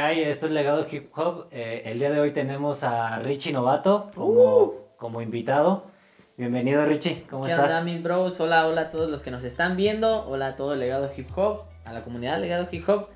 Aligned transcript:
¿Qué 0.00 0.06
hay? 0.06 0.22
Esto 0.22 0.46
es 0.46 0.52
Legado 0.52 0.86
Hip 0.90 1.10
Hop. 1.18 1.48
Eh, 1.50 1.82
el 1.84 1.98
día 1.98 2.10
de 2.10 2.20
hoy 2.20 2.30
tenemos 2.30 2.84
a 2.84 3.18
Richie 3.18 3.52
Novato 3.52 4.10
como, 4.14 4.94
como 4.96 5.20
invitado. 5.20 5.90
Bienvenido 6.38 6.86
Richie, 6.86 7.26
¿cómo 7.28 7.44
¿Qué 7.44 7.50
estás? 7.50 7.66
onda 7.66 7.82
mis 7.82 8.02
bros? 8.02 8.40
Hola, 8.40 8.66
hola 8.66 8.80
a 8.80 8.90
todos 8.90 9.10
los 9.10 9.20
que 9.20 9.30
nos 9.30 9.44
están 9.44 9.76
viendo. 9.76 10.26
Hola 10.26 10.46
a 10.46 10.56
todo 10.56 10.72
el 10.72 10.80
Legado 10.80 11.10
Hip 11.14 11.28
Hop, 11.36 11.64
a 11.84 11.92
la 11.92 12.02
comunidad 12.02 12.40
Legado 12.40 12.66
Hip 12.72 12.88
Hop. 12.88 13.10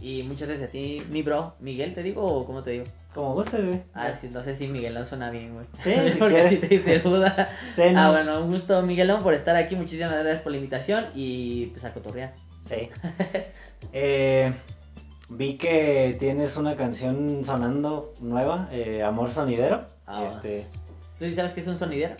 Y 0.00 0.22
muchas 0.22 0.46
gracias 0.46 0.68
a 0.68 0.70
ti, 0.70 1.02
mi 1.10 1.22
bro. 1.22 1.56
Miguel, 1.58 1.92
¿te 1.92 2.04
digo 2.04 2.22
o 2.22 2.46
cómo 2.46 2.62
te 2.62 2.70
digo? 2.70 2.84
Como 3.12 3.34
gustes, 3.34 3.66
güey. 3.66 3.82
Ah, 3.92 4.10
es 4.10 4.18
que 4.18 4.28
no 4.28 4.44
sé 4.44 4.54
si 4.54 4.68
Miguelón 4.68 5.06
suena 5.06 5.32
bien, 5.32 5.54
güey. 5.54 5.66
Sí, 5.80 5.92
si 6.12 6.18
porque 6.18 6.40
así 6.40 6.58
te 6.58 6.68
dice 6.68 7.00
Buda. 7.00 7.48
Sí, 7.74 7.82
¿no? 7.90 8.00
Ah, 8.00 8.10
bueno, 8.12 8.42
un 8.42 8.52
gusto, 8.52 8.80
Miguelón, 8.82 9.24
por 9.24 9.34
estar 9.34 9.56
aquí. 9.56 9.74
Muchísimas 9.74 10.12
gracias 10.12 10.42
por 10.42 10.52
la 10.52 10.58
invitación 10.58 11.06
y 11.16 11.66
pues 11.72 11.84
a 11.84 11.92
cotorrear. 11.92 12.32
Sí. 12.62 12.90
Eh, 13.92 14.52
vi 15.30 15.56
que 15.56 16.16
tienes 16.18 16.56
una 16.56 16.76
canción 16.76 17.44
sonando 17.44 18.12
nueva, 18.20 18.68
eh, 18.72 19.02
Amor 19.02 19.30
Sonidero. 19.30 19.84
Ah, 20.06 20.24
Este, 20.26 20.66
¿Tú 21.18 21.24
sí 21.24 21.32
sabes 21.32 21.52
que 21.52 21.60
es 21.60 21.66
un 21.66 21.76
sonidero? 21.76 22.14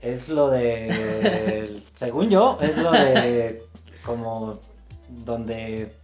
es 0.00 0.28
lo 0.28 0.50
de, 0.50 1.80
según 1.94 2.28
yo, 2.28 2.58
es 2.60 2.76
lo 2.76 2.90
de 2.90 3.62
como 4.04 4.58
donde 5.08 5.94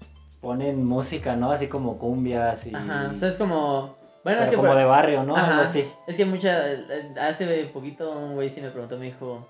ponen 0.40 0.84
música, 0.86 1.34
¿no? 1.34 1.50
Así 1.50 1.66
como 1.66 1.98
cumbias 1.98 2.64
y... 2.66 2.74
Ajá, 2.74 3.10
o 3.12 3.16
sea, 3.16 3.28
es 3.30 3.38
como... 3.38 3.96
Bueno, 4.22 4.40
pero 4.40 4.42
es 4.44 4.50
que 4.50 4.56
como 4.56 4.68
por- 4.68 4.76
de 4.76 4.84
barrio, 4.84 5.24
¿no? 5.24 5.36
Ajá. 5.36 5.62
Así. 5.62 5.90
Es 6.06 6.16
que 6.16 6.24
mucha. 6.24 6.62
Hace 7.20 7.64
poquito 7.72 8.12
un 8.12 8.34
güey 8.34 8.48
sí 8.50 8.60
me 8.60 8.68
preguntó, 8.70 8.98
me 8.98 9.06
dijo. 9.06 9.48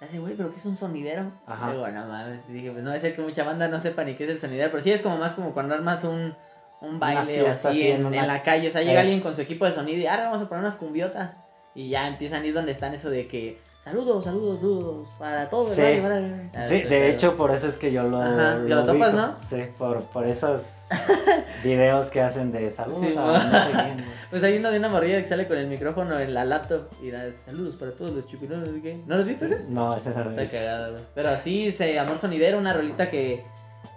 Hace, 0.00 0.18
güey, 0.18 0.34
¿pero 0.34 0.50
qué 0.50 0.56
es 0.56 0.64
un 0.66 0.76
sonidero? 0.76 1.30
Ajá. 1.46 1.70
Digo, 1.70 1.86
no 1.88 2.06
mames. 2.06 2.46
Dije, 2.48 2.70
pues 2.72 2.82
no 2.82 2.90
debe 2.90 3.00
ser 3.00 3.14
que 3.14 3.22
mucha 3.22 3.44
banda 3.44 3.68
no 3.68 3.78
sepa 3.80 4.04
ni 4.04 4.14
qué 4.14 4.24
es 4.24 4.30
el 4.30 4.40
sonidero. 4.40 4.70
Pero 4.72 4.82
sí 4.82 4.90
es 4.90 5.02
como 5.02 5.16
más 5.16 5.34
como 5.34 5.52
cuando 5.52 5.74
armas 5.74 6.02
un, 6.02 6.34
un 6.80 6.98
baile 7.00 7.48
así 7.48 7.88
en, 7.88 7.96
en 8.00 8.06
una- 8.06 8.20
en 8.20 8.26
la 8.26 8.42
calle. 8.42 8.68
O 8.68 8.72
sea, 8.72 8.82
llega 8.82 8.94
Eh. 8.94 8.98
alguien 9.00 9.20
con 9.20 9.34
su 9.34 9.40
equipo 9.42 9.64
de 9.64 9.72
sonido 9.72 9.98
y 9.98 10.06
ahora 10.06 10.24
vamos 10.30 10.42
a 10.42 10.48
poner 10.48 10.62
unas 10.64 10.76
cumbiotas. 10.76 11.36
Y 11.74 11.90
ya 11.90 12.08
empiezan, 12.08 12.42
y 12.44 12.48
es 12.48 12.54
donde 12.54 12.72
están 12.72 12.94
eso 12.94 13.10
de 13.10 13.26
que. 13.28 13.58
Saludos, 13.80 14.24
saludos, 14.24 14.56
saludos. 14.56 15.08
Para 15.18 15.48
todos. 15.48 15.68
Sí. 15.74 15.82
Ah, 15.82 16.64
Sí, 16.66 16.76
ese 16.78 16.88
de 16.88 17.10
hecho 17.10 17.36
por 17.36 17.52
eso 17.52 17.68
es 17.68 17.76
que 17.78 17.92
yo 17.92 18.02
lo, 18.02 18.20
Ajá, 18.20 18.56
que 18.66 18.74
lo 18.74 18.84
topas. 18.84 19.12
¿no? 19.14 19.36
Sí, 19.42 19.58
por, 19.78 20.02
por 20.06 20.26
esos 20.26 20.62
videos 21.62 22.10
que 22.10 22.20
hacen 22.20 22.50
de 22.50 22.70
saludos 22.70 23.00
Sí, 23.06 23.14
a 23.16 23.20
mo- 23.20 23.32
no 23.32 23.40
sé 23.40 23.70
quién. 23.72 24.04
Pues 24.30 24.42
hay 24.42 24.58
uno 24.58 24.70
de 24.72 24.78
una 24.78 24.88
morrilla 24.88 25.22
que 25.22 25.28
sale 25.28 25.46
con 25.46 25.56
el 25.58 25.68
micrófono 25.68 26.18
en 26.18 26.34
la 26.34 26.44
laptop 26.44 26.88
y 27.00 27.10
da 27.10 27.30
saludos 27.32 27.76
para 27.76 27.92
todos 27.92 28.12
los 28.12 28.26
chupinos. 28.26 28.68
¿no? 28.68 28.82
¿Qué? 28.82 28.98
¿No 29.06 29.18
los 29.18 29.28
viste 29.28 29.44
ese? 29.44 29.64
No, 29.68 29.96
ese 29.96 30.10
no 30.10 30.24
lo 30.24 30.30
Está 30.40 30.88
güey. 30.90 31.02
Pero 31.14 31.36
sí, 31.38 31.72
se 31.72 31.94
llamó 31.94 32.18
Sonidero, 32.18 32.58
una 32.58 32.72
rolita 32.72 33.08
que, 33.08 33.44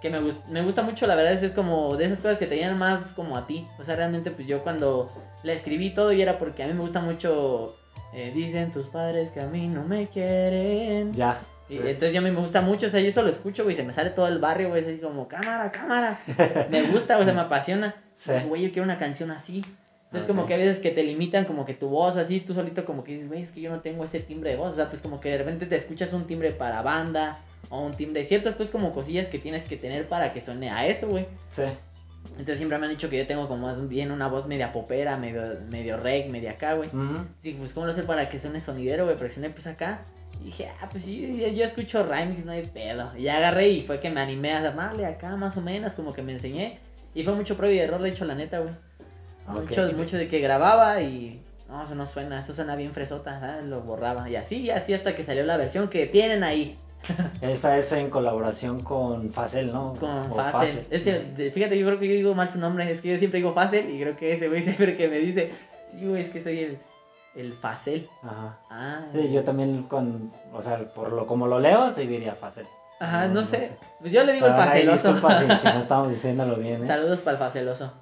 que 0.00 0.10
me, 0.10 0.18
gust- 0.20 0.46
me 0.48 0.62
gusta 0.62 0.82
mucho, 0.82 1.06
la 1.06 1.14
verdad 1.14 1.32
es, 1.34 1.42
es 1.42 1.52
como 1.52 1.96
de 1.96 2.06
esas 2.06 2.18
cosas 2.18 2.38
que 2.38 2.46
te 2.46 2.56
llenan 2.56 2.78
más 2.78 3.12
como 3.14 3.36
a 3.36 3.46
ti. 3.46 3.66
O 3.78 3.84
sea, 3.84 3.96
realmente 3.96 4.30
pues 4.30 4.46
yo 4.48 4.62
cuando 4.62 5.06
la 5.42 5.52
escribí 5.52 5.90
todo 5.90 6.12
y 6.12 6.22
era 6.22 6.38
porque 6.38 6.62
a 6.62 6.66
mí 6.66 6.72
me 6.74 6.80
gusta 6.80 7.00
mucho, 7.00 7.76
eh, 8.14 8.32
dicen 8.34 8.72
tus 8.72 8.88
padres 8.88 9.30
que 9.30 9.40
a 9.40 9.46
mí 9.46 9.68
no 9.68 9.84
me 9.84 10.08
quieren. 10.08 11.12
Ya. 11.12 11.40
Y 11.68 11.74
sí. 11.74 11.80
entonces 11.84 12.12
yo 12.12 12.18
a 12.20 12.22
mí 12.24 12.30
me 12.30 12.40
gusta 12.40 12.62
mucho, 12.62 12.86
o 12.86 12.90
sea, 12.90 13.00
yo 13.00 13.08
eso 13.08 13.22
lo 13.22 13.28
escucho, 13.28 13.62
güey, 13.62 13.76
se 13.76 13.84
me 13.84 13.92
sale 13.92 14.10
todo 14.10 14.26
el 14.26 14.38
barrio, 14.40 14.70
güey, 14.70 14.82
así 14.82 14.98
como, 14.98 15.28
cámara, 15.28 15.70
cámara. 15.70 16.18
Me 16.70 16.82
gusta, 16.90 17.16
o 17.18 17.24
sea, 17.24 17.32
me 17.32 17.42
apasiona. 17.42 17.94
Sí. 18.16 18.32
Güey, 18.48 18.62
yo 18.62 18.68
quiero 18.72 18.82
una 18.82 18.98
canción 18.98 19.30
así. 19.30 19.64
Entonces 20.10 20.28
Ok. 20.28 20.34
como 20.36 20.48
que 20.48 20.54
a 20.54 20.56
veces 20.56 20.80
que 20.80 20.90
te 20.90 21.04
limitan 21.04 21.44
como 21.44 21.64
que 21.64 21.72
tu 21.72 21.88
voz 21.88 22.16
así, 22.16 22.40
tú 22.40 22.52
solito 22.52 22.84
como 22.84 23.04
que 23.04 23.12
dices, 23.12 23.28
güey, 23.28 23.42
es 23.42 23.52
que 23.52 23.60
yo 23.60 23.70
no 23.70 23.78
tengo 23.78 24.02
ese 24.02 24.18
timbre 24.18 24.50
de 24.50 24.56
voz. 24.56 24.72
O 24.72 24.76
sea, 24.76 24.88
pues 24.88 25.00
como 25.00 25.20
que 25.20 25.30
de 25.30 25.38
repente 25.38 25.66
te 25.66 25.76
escuchas 25.76 26.12
un 26.12 26.26
timbre 26.26 26.50
para 26.50 26.82
banda 26.82 27.38
o 27.68 27.80
un 27.80 27.92
timbre, 27.92 28.24
ciertas 28.24 28.56
pues 28.56 28.70
como 28.70 28.92
cosillas 28.92 29.28
que 29.28 29.38
tienes 29.38 29.64
que 29.66 29.76
tener 29.76 30.08
para 30.08 30.32
que 30.32 30.40
suene 30.40 30.68
a 30.68 30.84
eso, 30.84 31.06
güey. 31.06 31.26
Sí. 31.48 31.62
Entonces 32.30 32.56
siempre 32.58 32.76
me 32.78 32.86
han 32.86 32.92
dicho 32.92 33.08
que 33.08 33.18
yo 33.18 33.26
tengo 33.28 33.46
como 33.46 33.68
más 33.68 33.88
bien 33.88 34.10
una 34.10 34.26
voz 34.26 34.48
media 34.48 34.72
popera, 34.72 35.16
medio, 35.16 35.42
medio 35.70 35.96
reg, 35.96 36.28
media 36.32 36.50
acá, 36.52 36.74
güey. 36.74 36.88
Ujú. 36.88 37.24
Sí, 37.38 37.54
pues 37.56 37.72
cómo 37.72 37.86
lo 37.86 37.92
hacer 37.92 38.04
para 38.04 38.28
que 38.28 38.40
suene 38.40 38.60
sonidero, 38.60 39.04
güey, 39.04 39.16
presioné 39.16 39.50
pues 39.50 39.68
acá. 39.68 40.02
Y 40.40 40.46
dije, 40.46 40.68
ah, 40.80 40.88
pues 40.90 41.04
sí, 41.04 41.38
yo, 41.54 41.64
escucho 41.64 42.02
remix, 42.02 42.44
no 42.44 42.50
hay 42.52 42.66
pedo. 42.66 43.12
Y 43.16 43.28
agarré 43.28 43.68
y 43.68 43.82
fue 43.82 44.00
que 44.00 44.10
me 44.10 44.20
animé 44.20 44.52
a 44.54 44.60
darle 44.72 45.06
acá 45.06 45.36
más 45.36 45.56
o 45.56 45.60
menos, 45.60 45.92
como 45.92 46.12
que 46.12 46.22
me 46.22 46.32
enseñé. 46.32 46.78
Y 47.14 47.22
fue 47.22 47.34
mucho 47.34 47.56
prueba 47.56 47.74
y 47.74 47.78
error, 47.78 48.02
de 48.02 48.08
hecho, 48.10 48.24
la 48.24 48.34
neta, 48.34 48.58
güey. 48.58 48.74
Ok. 49.48 49.70
Mucho, 49.70 49.92
mucho 49.96 50.16
de 50.16 50.28
que 50.28 50.38
grababa 50.40 51.00
y 51.00 51.40
no, 51.68 51.82
eso 51.82 51.94
no 51.94 52.06
suena, 52.06 52.38
eso 52.40 52.52
suena 52.54 52.74
bien 52.76 52.92
fresota, 52.92 53.38
¿verdad? 53.38 53.62
lo 53.62 53.80
borraba. 53.82 54.28
Y 54.28 54.36
así, 54.36 54.56
y 54.62 54.70
así 54.70 54.92
hasta 54.94 55.14
que 55.14 55.22
salió 55.22 55.44
la 55.44 55.56
versión 55.56 55.88
que 55.88 56.06
tienen 56.06 56.42
ahí 56.44 56.76
Esa 57.40 57.78
es 57.78 57.90
en 57.94 58.10
colaboración 58.10 58.82
con 58.82 59.32
Facel, 59.32 59.72
¿no? 59.72 59.94
con 59.98 60.34
Facel. 60.34 60.84
Es 60.90 61.02
que, 61.02 61.50
fíjate, 61.54 61.78
yo 61.78 61.86
creo 61.86 61.98
que 61.98 62.06
yo 62.08 62.14
digo 62.14 62.34
mal 62.34 62.48
su 62.48 62.58
nombre, 62.58 62.90
es 62.90 63.00
que 63.00 63.08
yo 63.12 63.18
siempre 63.18 63.38
digo 63.38 63.54
Facel 63.54 63.88
y 63.90 64.00
creo 64.00 64.16
que 64.16 64.34
ese 64.34 64.48
güey 64.48 64.62
siempre 64.64 64.96
que 64.96 65.08
me 65.08 65.18
dice, 65.18 65.52
sí, 65.90 66.06
güey, 66.06 66.20
es 66.22 66.28
que 66.30 66.42
soy 66.42 66.58
el, 66.60 66.78
el 67.34 67.54
Facel. 67.54 68.06
Ajá. 68.22 68.58
Ah, 68.70 69.00
Sí, 69.14 69.32
yo 69.32 69.42
también 69.42 69.84
con, 69.84 70.30
o 70.52 70.60
sea, 70.60 70.76
por 70.92 71.12
lo 71.12 71.26
como 71.26 71.46
lo 71.46 71.58
leo, 71.58 71.90
sí 71.90 72.06
diría 72.06 72.34
Facel. 72.34 72.66
ajá, 72.98 73.28
no- 73.28 73.34
no, 73.34 73.40
no 73.40 73.46
sé. 73.46 73.76
Pues 74.00 74.12
yo 74.12 74.22
le 74.24 74.34
digo 74.34 74.46
el 74.46 74.52
Pero, 74.52 74.64
Faceloso. 74.66 75.12
disculpa 75.14 75.38
si, 75.38 75.56
si 75.68 75.68
no 75.74 75.80
estamos 75.80 76.10
diciéndolo 76.10 76.56
bien, 76.56 76.84
¿eh? 76.84 76.86
Saludos 76.86 77.20
para 77.20 77.32
el 77.32 77.38
Faceloso. 77.38 77.92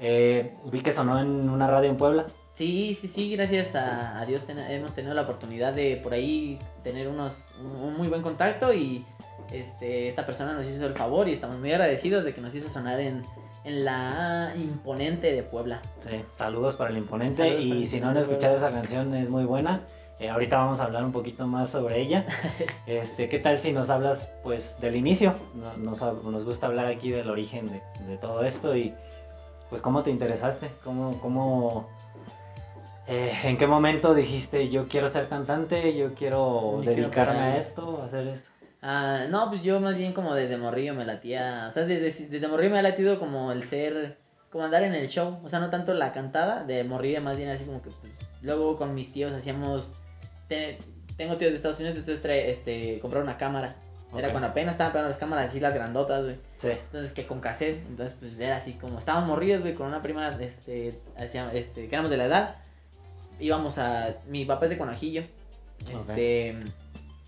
Eh, 0.00 0.54
Vi 0.70 0.80
que 0.80 0.92
sonó 0.92 1.18
en 1.20 1.48
una 1.48 1.66
radio 1.66 1.90
en 1.90 1.96
Puebla. 1.96 2.26
Sí, 2.54 2.96
sí, 2.98 3.08
sí, 3.08 3.30
gracias 3.36 3.74
a, 3.74 4.18
a 4.18 4.24
Dios 4.24 4.46
ten- 4.46 4.58
hemos 4.58 4.94
tenido 4.94 5.12
la 5.14 5.22
oportunidad 5.22 5.74
de 5.74 5.96
por 6.02 6.14
ahí 6.14 6.58
tener 6.82 7.08
unos, 7.08 7.34
un, 7.60 7.66
un 7.88 7.96
muy 7.98 8.08
buen 8.08 8.22
contacto 8.22 8.72
y 8.72 9.04
este, 9.52 10.08
esta 10.08 10.24
persona 10.24 10.54
nos 10.54 10.64
hizo 10.66 10.86
el 10.86 10.94
favor 10.94 11.28
y 11.28 11.32
estamos 11.34 11.58
muy 11.58 11.70
agradecidos 11.72 12.24
de 12.24 12.34
que 12.34 12.40
nos 12.40 12.54
hizo 12.54 12.68
sonar 12.70 12.98
en, 13.00 13.22
en 13.64 13.84
la 13.84 14.54
imponente 14.56 15.32
de 15.32 15.42
Puebla. 15.42 15.82
Sí, 15.98 16.22
saludos 16.36 16.76
para 16.76 16.90
el 16.90 16.96
imponente. 16.96 17.42
Saludos 17.42 17.60
y 17.62 17.72
el 17.82 17.86
si 17.86 18.00
no 18.00 18.08
han 18.08 18.16
escuchado 18.16 18.56
esa 18.56 18.70
canción, 18.70 19.14
es 19.14 19.28
muy 19.28 19.44
buena. 19.44 19.82
Eh, 20.18 20.30
ahorita 20.30 20.56
vamos 20.56 20.80
a 20.80 20.84
hablar 20.84 21.04
un 21.04 21.12
poquito 21.12 21.46
más 21.46 21.68
sobre 21.70 22.00
ella. 22.00 22.24
Este, 22.86 23.28
¿Qué 23.28 23.38
tal 23.38 23.58
si 23.58 23.72
nos 23.72 23.90
hablas 23.90 24.30
pues 24.42 24.80
del 24.80 24.96
inicio? 24.96 25.34
No- 25.54 25.76
Nos, 25.76 26.00
nos 26.24 26.44
gusta 26.46 26.68
hablar 26.68 26.86
aquí 26.86 27.10
del 27.10 27.28
origen 27.28 27.66
de, 27.66 27.82
de 28.06 28.16
todo 28.16 28.42
esto 28.44 28.74
y 28.74 28.94
pues 29.70 29.82
cómo 29.82 30.02
te 30.02 30.10
interesaste, 30.10 30.70
cómo, 30.84 31.18
cómo 31.20 31.88
eh, 33.06 33.32
en 33.44 33.56
qué 33.56 33.66
momento 33.66 34.14
dijiste 34.14 34.68
yo 34.68 34.86
quiero 34.88 35.08
ser 35.08 35.28
cantante, 35.28 35.96
yo 35.96 36.14
quiero 36.14 36.82
Yo 36.82 36.90
dedicarme 36.90 37.38
a 37.40 37.56
esto, 37.58 38.02
a 38.02 38.06
hacer 38.06 38.26
esto. 38.28 38.50
Ah, 38.82 39.24
no, 39.28 39.48
pues 39.48 39.62
yo 39.62 39.80
más 39.80 39.96
bien 39.96 40.12
como 40.12 40.34
desde 40.34 40.56
morrillo 40.58 40.94
me 40.94 41.04
latía, 41.04 41.66
o 41.68 41.72
sea, 41.72 41.84
desde, 41.84 42.28
desde 42.28 42.48
morrillo 42.48 42.72
me 42.72 42.78
ha 42.78 42.82
latido 42.82 43.18
como 43.18 43.50
el 43.52 43.66
ser, 43.66 44.18
como 44.50 44.64
andar 44.64 44.82
en 44.84 44.94
el 44.94 45.08
show, 45.08 45.40
o 45.42 45.48
sea, 45.48 45.58
no 45.60 45.70
tanto 45.70 45.92
la 45.94 46.12
cantada, 46.12 46.62
de 46.64 46.84
morrillo 46.84 47.20
más 47.20 47.36
bien 47.38 47.48
así 47.50 47.64
como 47.64 47.82
que, 47.82 47.90
pues, 47.90 48.12
luego 48.42 48.76
con 48.76 48.94
mis 48.94 49.12
tíos 49.12 49.32
hacíamos, 49.32 49.92
te- 50.48 50.78
tengo 51.16 51.36
tíos 51.36 51.50
de 51.50 51.56
Estados 51.56 51.78
Unidos, 51.80 51.96
entonces 51.98 52.22
trae, 52.22 52.50
este, 52.50 53.00
comprar 53.00 53.22
una 53.22 53.36
cámara, 53.38 53.74
era 54.14 54.30
cuando 54.30 54.48
apenas 54.48 54.72
estaban 54.72 54.92
pegando 54.92 55.08
las 55.10 55.18
cámaras 55.18 55.46
así, 55.48 55.60
las 55.60 55.74
grandotas, 55.74 56.24
güey, 56.24 56.36
Sí, 56.58 56.68
entonces 56.70 57.12
que 57.12 57.26
con 57.26 57.40
cassette, 57.40 57.84
entonces 57.88 58.16
pues 58.18 58.38
era 58.38 58.56
así, 58.56 58.74
como 58.74 58.98
estábamos 58.98 59.28
morridos, 59.28 59.62
güey, 59.62 59.74
con 59.74 59.88
una 59.88 60.00
prima, 60.00 60.28
este, 60.28 60.98
hacía, 61.18 61.50
este, 61.52 61.88
que 61.88 61.94
éramos 61.94 62.10
de 62.10 62.16
la 62.16 62.24
edad, 62.26 62.56
íbamos 63.40 63.78
a, 63.78 64.14
mi 64.26 64.44
papá 64.44 64.66
es 64.66 64.70
de 64.70 64.78
Conajillo, 64.78 65.22
este, 65.80 66.56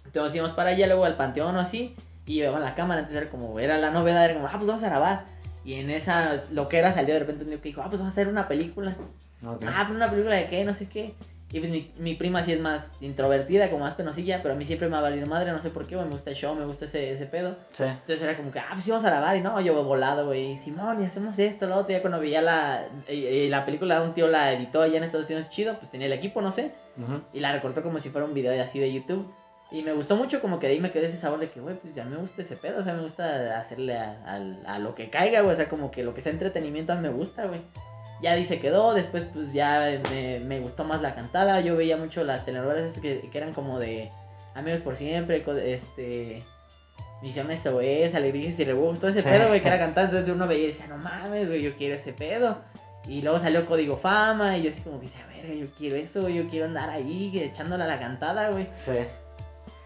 entonces 0.04 0.34
íbamos 0.34 0.54
para 0.54 0.70
allá, 0.70 0.86
luego 0.86 1.04
al 1.04 1.14
panteón 1.14 1.56
o 1.56 1.60
así, 1.60 1.94
y 2.26 2.34
llevaban 2.34 2.62
la 2.62 2.74
cámara, 2.74 3.00
entonces 3.00 3.22
era 3.22 3.30
como, 3.30 3.58
era 3.58 3.76
la 3.76 3.90
novedad, 3.90 4.24
era 4.24 4.34
como, 4.34 4.46
ah, 4.46 4.52
pues 4.54 4.66
vamos 4.66 4.84
a 4.84 4.88
grabar, 4.88 5.24
y 5.64 5.74
en 5.74 5.90
esa 5.90 6.36
loquera 6.52 6.92
salió 6.92 7.14
de 7.14 7.20
repente 7.20 7.44
un 7.44 7.50
día 7.50 7.60
que 7.60 7.68
dijo, 7.70 7.82
ah, 7.82 7.88
pues 7.88 8.00
vamos 8.00 8.12
a 8.12 8.14
hacer 8.14 8.28
una 8.28 8.48
película, 8.48 8.96
ah, 9.44 9.56
pero 9.58 9.94
una 9.94 10.08
película 10.08 10.36
de 10.36 10.46
qué, 10.46 10.64
no 10.64 10.72
sé 10.72 10.88
qué, 10.88 11.14
y 11.50 11.60
pues 11.60 11.70
mi, 11.72 11.90
mi 11.98 12.14
prima 12.14 12.42
sí 12.42 12.52
es 12.52 12.60
más 12.60 12.92
introvertida, 13.00 13.70
como 13.70 13.84
más 13.84 13.94
penosilla, 13.94 14.40
pero 14.42 14.54
a 14.54 14.56
mí 14.56 14.64
siempre 14.66 14.88
me 14.88 14.92
va 14.92 14.98
a 14.98 15.02
valer 15.02 15.26
madre, 15.26 15.50
no 15.50 15.60
sé 15.62 15.70
por 15.70 15.86
qué, 15.86 15.96
güey, 15.96 16.06
me 16.06 16.12
gusta 16.14 16.28
el 16.30 16.36
show, 16.36 16.54
me 16.54 16.66
gusta 16.66 16.84
ese, 16.84 17.10
ese 17.12 17.24
pedo, 17.26 17.56
Sí, 17.70 17.84
entonces 17.84 18.20
era 18.22 18.36
como 18.36 18.50
que, 18.50 18.58
ah, 18.58 18.68
pues 18.72 18.84
sí 18.84 18.90
vamos 18.90 19.06
a 19.06 19.10
grabar. 19.10 19.36
Y 19.36 19.40
no, 19.40 19.58
yo 19.60 19.82
volado, 19.82 20.26
güey. 20.26 20.56
Simón, 20.56 21.02
y 21.02 21.06
hacemos 21.06 21.38
esto, 21.38 21.66
lo 21.66 21.76
otro. 21.76 21.92
Ya 21.92 22.00
cuando 22.02 22.20
veía 22.20 22.42
la, 22.42 22.86
eh, 23.06 23.46
la 23.50 23.64
película, 23.64 24.02
un 24.02 24.12
tío 24.14 24.28
la 24.28 24.52
editó 24.52 24.82
allá 24.82 24.98
en 24.98 25.04
Estados 25.04 25.26
Unidos, 25.30 25.48
chido. 25.48 25.78
Pues 25.78 25.90
tenía 25.90 26.06
el 26.06 26.12
equipo, 26.12 26.42
no 26.42 26.52
sé. 26.52 26.72
ujú, 26.98 27.22
Y 27.32 27.40
la 27.40 27.52
recortó 27.52 27.82
como 27.82 27.98
si 27.98 28.10
fuera 28.10 28.26
un 28.26 28.34
video 28.34 28.52
de 28.52 28.60
así 28.60 28.78
de 28.78 28.92
YouTube. 28.92 29.26
Y 29.70 29.82
me 29.82 29.92
gustó 29.92 30.16
mucho, 30.16 30.40
como 30.40 30.58
que 30.58 30.66
de 30.66 30.72
ahí 30.74 30.80
me 30.80 30.90
quedé 30.92 31.06
ese 31.06 31.16
sabor 31.18 31.40
de 31.40 31.50
que, 31.50 31.60
güey, 31.60 31.76
pues 31.76 31.94
ya 31.94 32.04
me 32.04 32.16
gusta 32.16 32.40
ese 32.42 32.56
pedo. 32.56 32.80
O 32.80 32.82
sea, 32.82 32.94
me 32.94 33.02
gusta 33.02 33.58
hacerle 33.58 33.96
a, 33.98 34.18
a- 34.26 34.74
a 34.74 34.78
lo 34.78 34.94
que 34.94 35.08
caiga, 35.10 35.40
güey. 35.40 35.52
O 35.54 35.56
sea, 35.56 35.68
como 35.68 35.90
que 35.90 36.04
lo 36.04 36.14
que 36.14 36.20
sea 36.20 36.32
entretenimiento 36.32 36.92
a 36.92 36.96
mí 36.96 37.02
me 37.02 37.10
gusta, 37.10 37.46
güey. 37.46 37.60
Ya 38.20 38.32
ahí 38.32 38.44
se 38.44 38.58
quedó, 38.60 38.94
después 38.94 39.24
pues 39.32 39.52
ya 39.52 40.00
me, 40.10 40.40
me 40.40 40.60
gustó 40.60 40.84
más 40.84 41.00
la 41.02 41.14
cantada. 41.14 41.60
Yo 41.60 41.76
veía 41.76 41.96
mucho 41.96 42.24
las 42.24 42.44
telenovelas 42.44 42.98
que, 43.00 43.28
que 43.30 43.38
eran 43.38 43.52
como 43.52 43.78
de 43.78 44.08
Amigos 44.54 44.80
por 44.80 44.96
Siempre, 44.96 45.44
este... 45.72 46.42
Misión 47.20 47.48
SOS, 47.56 48.14
Alegrías 48.14 48.58
y 48.60 48.64
Rebujos, 48.64 49.00
todo 49.00 49.10
ese 49.10 49.22
Sí. 49.22 49.28
pedo, 49.28 49.48
güey, 49.48 49.60
que 49.60 49.66
era 49.66 49.78
cantar. 49.78 50.04
Entonces 50.04 50.32
uno 50.32 50.46
veía 50.46 50.64
y 50.64 50.68
decía, 50.68 50.86
no 50.86 50.98
mames, 50.98 51.48
güey, 51.48 51.62
yo 51.62 51.74
quiero 51.76 51.96
ese 51.96 52.12
pedo. 52.12 52.58
Y 53.08 53.22
luego 53.22 53.40
salió 53.40 53.66
Código 53.66 53.96
Fama 53.96 54.56
y 54.56 54.62
yo 54.64 54.70
así 54.70 54.82
como 54.82 55.00
que 55.00 55.06
decía, 55.06 55.26
verga, 55.26 55.52
yo 55.54 55.66
quiero 55.76 55.96
eso, 55.96 56.28
yo 56.28 56.46
quiero 56.48 56.66
andar 56.66 56.90
ahí 56.90 57.32
echándole 57.36 57.82
a 57.84 57.86
la 57.88 57.98
cantada, 57.98 58.50
güey. 58.50 58.68
sí. 58.74 58.92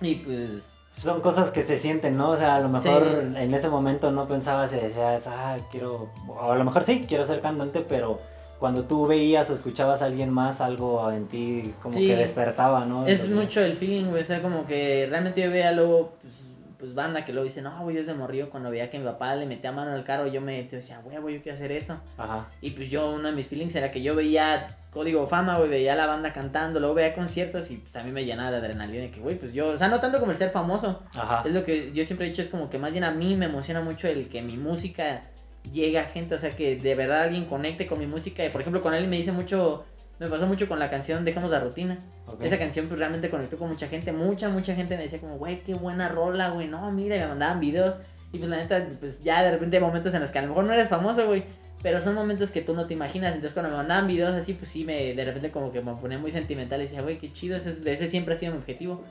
Y 0.03 0.17
pues 0.17 0.72
son 1.03 1.21
cosas 1.21 1.51
que 1.51 1.63
se 1.63 1.79
sienten, 1.79 2.17
¿no? 2.17 2.31
O 2.31 2.37
sea, 2.37 2.57
a 2.57 2.61
lo 2.61 2.69
mejor 2.69 3.03
Sí. 3.03 3.37
en 3.43 3.55
ese 3.55 3.69
momento 3.69 4.11
no 4.13 4.27
pensabas 4.29 4.73
y 4.73 4.77
decías, 4.77 5.27
ah, 5.27 5.57
quiero, 5.71 6.09
o 6.29 6.53
a 6.53 6.57
lo 6.57 6.65
mejor 6.65 6.85
sí, 6.85 7.05
quiero 7.09 7.25
ser 7.27 7.41
cantante, 7.41 7.81
pero 7.81 8.19
cuando 8.61 8.85
tú 8.85 9.07
veías 9.09 9.51
o 9.51 9.55
escuchabas 9.55 10.03
a 10.03 10.05
alguien 10.05 10.31
más, 10.31 10.61
algo 10.61 11.11
en 11.11 11.27
ti 11.27 11.75
como 11.83 11.97
Sí. 11.97 12.07
que 12.07 12.15
despertaba, 12.17 12.85
¿no? 12.85 13.05
Es 13.07 13.29
mucho 13.29 13.61
el 13.61 13.73
feeling, 13.77 14.05
güey. 14.11 14.23
O 14.23 14.25
sea, 14.25 14.41
como 14.41 14.65
que 14.67 15.07
realmente 15.11 15.43
yo 15.43 15.51
veía 15.51 15.73
luego, 15.73 16.13
pues, 16.23 16.35
pues 16.83 16.95
banda 16.95 17.25
que 17.25 17.33
luego 17.33 17.45
dice, 17.45 17.63
no, 17.63 17.81
güey, 17.85 17.95
yo 17.95 18.01
desde 18.01 18.13
morrillo 18.13 18.51
cuando 18.51 18.69
veía 18.69 18.91
que 18.91 18.99
mi 18.99 19.05
papá 19.05 19.37
le 19.37 19.47
metía 19.47 19.71
mano 19.71 19.93
al 19.93 20.03
carro, 20.03 20.27
yo 20.27 20.41
me 20.41 20.65
decía, 20.65 20.99
güey, 20.99 21.37
yo 21.37 21.41
quiero 21.41 21.55
hacer 21.55 21.71
eso. 21.71 22.01
Ajá. 22.19 22.49
Y 22.61 22.71
pues 22.71 22.91
yo, 22.91 23.09
uno 23.13 23.29
de 23.29 23.37
mis 23.37 23.47
feelings 23.47 23.77
era 23.77 23.93
que 23.93 24.03
yo 24.03 24.17
veía 24.17 24.67
Código 24.91 25.29
Fama, 25.29 25.59
güey, 25.59 25.71
veía 25.71 25.95
la 25.95 26.07
banda 26.07 26.33
cantando, 26.33 26.81
luego 26.81 26.97
veía 26.97 27.15
conciertos 27.15 27.71
y 27.71 27.77
pues 27.77 27.95
a 27.95 28.03
mí 28.03 28.11
me 28.11 28.25
llenaba 28.25 28.51
de 28.51 28.57
adrenalina. 28.57 29.05
de 29.05 29.13
Que, 29.13 29.21
güey, 29.21 29.39
pues 29.39 29.53
yo, 29.53 29.69
o 29.69 29.77
sea, 29.77 29.87
no 29.87 30.01
tanto 30.01 30.19
como 30.19 30.33
el 30.33 30.39
ser 30.39 30.51
famoso. 30.51 31.05
Ajá. 31.15 31.45
Es 31.47 31.55
lo 31.55 31.65
que 31.65 31.93
yo 31.93 32.05
siempre 32.05 32.27
he 32.27 32.31
dicho, 32.31 32.43
es 32.43 32.49
como 32.49 32.69
que 32.69 32.79
más 32.79 32.91
bien 32.91 33.05
a 33.05 33.13
mí 33.13 33.37
me 33.37 33.47
emociona 33.47 33.81
mucho 33.81 34.09
el 34.09 34.29
que 34.29 34.43
mi 34.43 34.57
música 34.57 35.23
llegue 35.71 36.01
a 36.01 36.07
gente, 36.07 36.35
o 36.35 36.39
sea, 36.41 36.51
que 36.51 36.75
de 36.75 36.95
verdad 36.97 37.23
alguien 37.23 37.45
conecte 37.45 37.87
con 37.87 38.01
mi 38.01 38.09
música. 38.09 38.45
Y, 38.45 38.49
por 38.49 38.61
ejemplo, 38.61 38.83
con 38.83 38.93
él 38.93 39.07
me 39.07 39.19
dice 39.19 39.31
mucho, 39.31 39.85
me 40.23 40.29
pasó 40.29 40.47
mucho 40.47 40.69
con 40.69 40.79
la 40.79 40.89
canción 40.91 41.25
Dejamos 41.25 41.51
la 41.51 41.61
rutina. 41.61 41.99
Esa 42.47 42.59
canción 42.59 42.87
pues 42.89 42.99
realmente 42.99 43.29
conectó 43.31 43.59
con 43.59 43.69
mucha 43.69 43.89
gente, 43.89 44.13
mucha, 44.13 44.49
mucha 44.49 44.75
gente 44.75 44.97
me 44.97 45.03
decía 45.03 45.19
como, 45.21 45.37
güey, 45.39 45.63
qué 45.63 45.75
buena 45.75 46.09
rola, 46.09 46.51
güey, 46.51 46.69
no, 46.69 46.91
mira, 46.91 47.17
y 47.17 47.21
me 47.21 47.27
mandaban 47.27 47.61
videos. 47.61 47.97
Y 48.33 48.39
pues 48.39 48.49
la 48.51 48.57
neta, 48.57 48.87
pues 49.01 49.21
ya 49.21 49.43
de 49.43 49.51
repente 49.51 49.77
hay 49.77 49.83
momentos 49.83 50.15
en 50.15 50.21
los 50.23 50.31
que 50.31 50.39
a 50.39 50.43
lo 50.43 50.49
mejor 50.49 50.67
no 50.67 50.73
eres 50.73 50.89
famoso, 50.89 51.27
güey, 51.27 51.45
pero 51.83 52.01
son 52.01 52.15
momentos 52.15 52.51
que 52.51 52.63
tú 52.63 52.75
no 52.75 52.87
te 52.87 52.95
imaginas. 52.95 53.35
Entonces 53.35 53.53
cuando 53.53 53.71
me 53.71 53.77
mandaban 53.77 54.07
videos 54.07 54.33
así, 54.35 54.55
pues 54.55 54.71
sí, 54.71 54.85
me 54.85 55.15
de 55.15 55.25
repente 55.25 55.51
como 55.51 55.71
que 55.73 55.83
me 55.83 55.93
ponía 55.97 56.19
muy 56.19 56.31
sentimental 56.31 56.81
y 56.81 56.85
decía, 56.85 57.03
güey, 57.03 57.19
qué 57.19 57.31
chido, 57.33 57.57
ese, 57.57 57.71
es- 57.71 57.85
ese 57.85 58.09
siempre 58.09 58.35
ha 58.35 58.39
sido 58.39 58.53
mi 58.53 58.59
objetivo. 58.59 59.05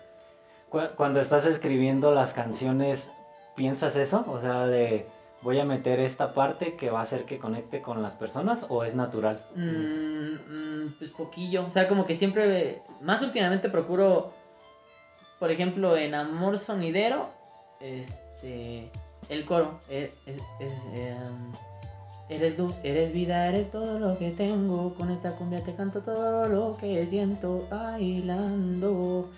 Cu- 0.70 0.90
Cuando 0.96 1.20
estás 1.22 1.46
escribiendo 1.46 2.12
las 2.14 2.34
canciones, 2.34 3.12
¿piensas 3.56 3.96
eso? 3.96 4.26
O 4.28 4.40
sea, 4.40 4.66
de 4.66 5.06
voy 5.42 5.60
a 5.60 5.66
meter 5.66 6.00
esta 6.00 6.34
parte 6.34 6.76
que 6.76 6.90
va 6.90 7.00
a 7.00 7.04
hacer 7.04 7.26
que 7.26 7.40
conecte 7.40 7.82
con 7.82 8.02
las 8.02 8.14
personas 8.14 8.66
o 8.70 8.84
es 8.84 8.96
natural? 8.96 9.44
Mm, 9.56 10.34
mm, 10.34 10.96
pues 10.98 11.12
poquillo. 11.12 11.66
O 11.66 11.70
sea, 11.70 11.88
como 11.88 12.06
que 12.06 12.16
siempre, 12.16 12.82
más 13.02 13.22
últimamente 13.22 13.70
procuro, 13.70 14.34
por 15.40 15.52
ejemplo, 15.52 15.98
en 15.98 16.14
Amor 16.14 16.60
Sonidero, 16.60 17.30
este, 17.80 18.92
el 19.30 19.46
coro. 19.46 19.80
Es, 19.90 20.18
em, 20.94 21.52
eres 22.30 22.58
luz, 22.58 22.80
eres 22.84 23.12
vida, 23.12 23.48
eres 23.48 23.72
todo 23.72 24.00
lo 24.00 24.18
que 24.18 24.32
tengo. 24.32 24.94
Con 24.94 25.12
esta 25.12 25.36
cumbia 25.36 25.64
te 25.64 25.74
canto 25.74 26.02
todo 26.02 26.48
lo 26.48 26.78
que 26.78 27.06
siento 27.06 27.68
bailando. 27.70 29.30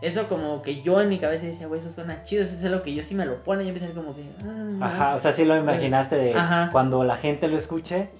Eso 0.00 0.28
como 0.28 0.62
que 0.62 0.80
yo 0.82 1.00
en 1.00 1.08
mi 1.08 1.18
cabeza 1.18 1.46
decía, 1.46 1.66
güey, 1.66 1.80
eso 1.80 1.90
suena 1.90 2.22
chido, 2.22 2.44
eso 2.44 2.54
es 2.54 2.62
lo 2.70 2.82
que 2.82 2.94
yo 2.94 3.02
sí 3.02 3.14
me 3.14 3.26
lo 3.26 3.42
pone. 3.42 3.64
Y 3.64 3.68
empecé 3.68 3.90
como 3.92 4.14
que... 4.14 4.22
ah, 4.80 4.86
Ajá, 4.86 5.14
o 5.14 5.18
sea, 5.18 5.32
sí 5.32 5.44
lo 5.44 5.56
imaginaste 5.56 6.16
de 6.16 6.34
Ajá. 6.34 6.68
cuando 6.70 7.02
la 7.04 7.16
gente 7.16 7.48
lo 7.48 7.56
escuche, 7.56 8.10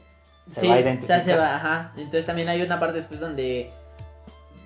se 0.49 0.61
sí, 0.61 0.67
va 0.69 0.75
a 0.75 0.77
o 0.79 0.81
identificar. 0.81 1.23
sea, 1.23 1.35
se 1.35 1.39
va, 1.39 1.55
ajá. 1.55 1.93
Entonces 1.97 2.27
también 2.27 2.49
hay 2.49 2.63
una 2.63 2.81
parte 2.81 2.97
después 2.99 3.21
donde 3.21 3.71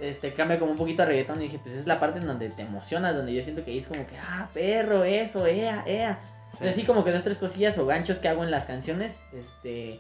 este 0.01 0.33
cambia 0.33 0.59
como 0.59 0.73
un 0.73 0.79
poquito 0.79 1.03
a 1.03 1.07
reggaetón 1.07 1.39
y 1.41 1.45
dije, 1.45 1.61
pues 1.63 1.75
es 1.75 1.87
la 1.87 2.01
parte 2.01 2.19
en 2.19 2.27
donde 2.27 2.49
te 2.49 2.63
emocionas, 2.63 3.15
donde 3.15 3.35
yo 3.35 3.43
siento 3.43 3.65
que 3.65 3.77
es 3.77 3.87
como 3.89 4.07
que, 4.07 4.17
ah, 4.19 4.49
perro, 4.53 5.05
eso, 5.05 5.47
ea, 5.47 5.85
ea. 5.87 6.19
Sí. 6.59 6.67
Así 6.67 6.85
como 6.85 7.05
que 7.05 7.13
dos, 7.13 7.25
tres 7.25 7.39
cosillas 7.39 7.79
o 7.79 7.87
ganchos 7.87 8.19
que 8.19 8.29
hago 8.29 8.43
en 8.43 8.51
las 8.51 8.65
canciones, 8.65 9.15
este, 9.33 9.99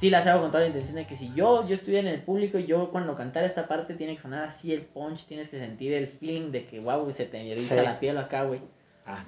sí 0.00 0.10
las 0.10 0.26
hago 0.26 0.42
con 0.42 0.50
toda 0.50 0.62
la 0.62 0.68
intención 0.68 0.96
de 0.96 1.06
que 1.06 1.16
si 1.16 1.32
yo, 1.34 1.66
yo 1.66 1.74
estuviera 1.74 2.08
en 2.08 2.14
el 2.14 2.22
público, 2.22 2.58
yo 2.58 2.90
cuando 2.90 3.16
cantara 3.16 3.46
esta 3.46 3.66
parte 3.68 3.94
tiene 3.94 4.14
que 4.16 4.22
sonar 4.22 4.44
así 4.44 4.72
el 4.72 4.82
punch, 4.82 5.26
tienes 5.26 5.48
que 5.48 5.58
sentir 5.58 5.92
el 5.92 6.06
feeling 6.08 6.50
de 6.50 6.66
que, 6.66 6.80
wow, 6.80 7.10
se 7.10 7.24
te 7.24 7.50
eriza 7.50 7.76
Sí. 7.76 7.80
la 7.82 7.98
piel 8.00 8.18
acá, 8.18 8.44
güey. 8.44 8.60
Ah, 9.06 9.24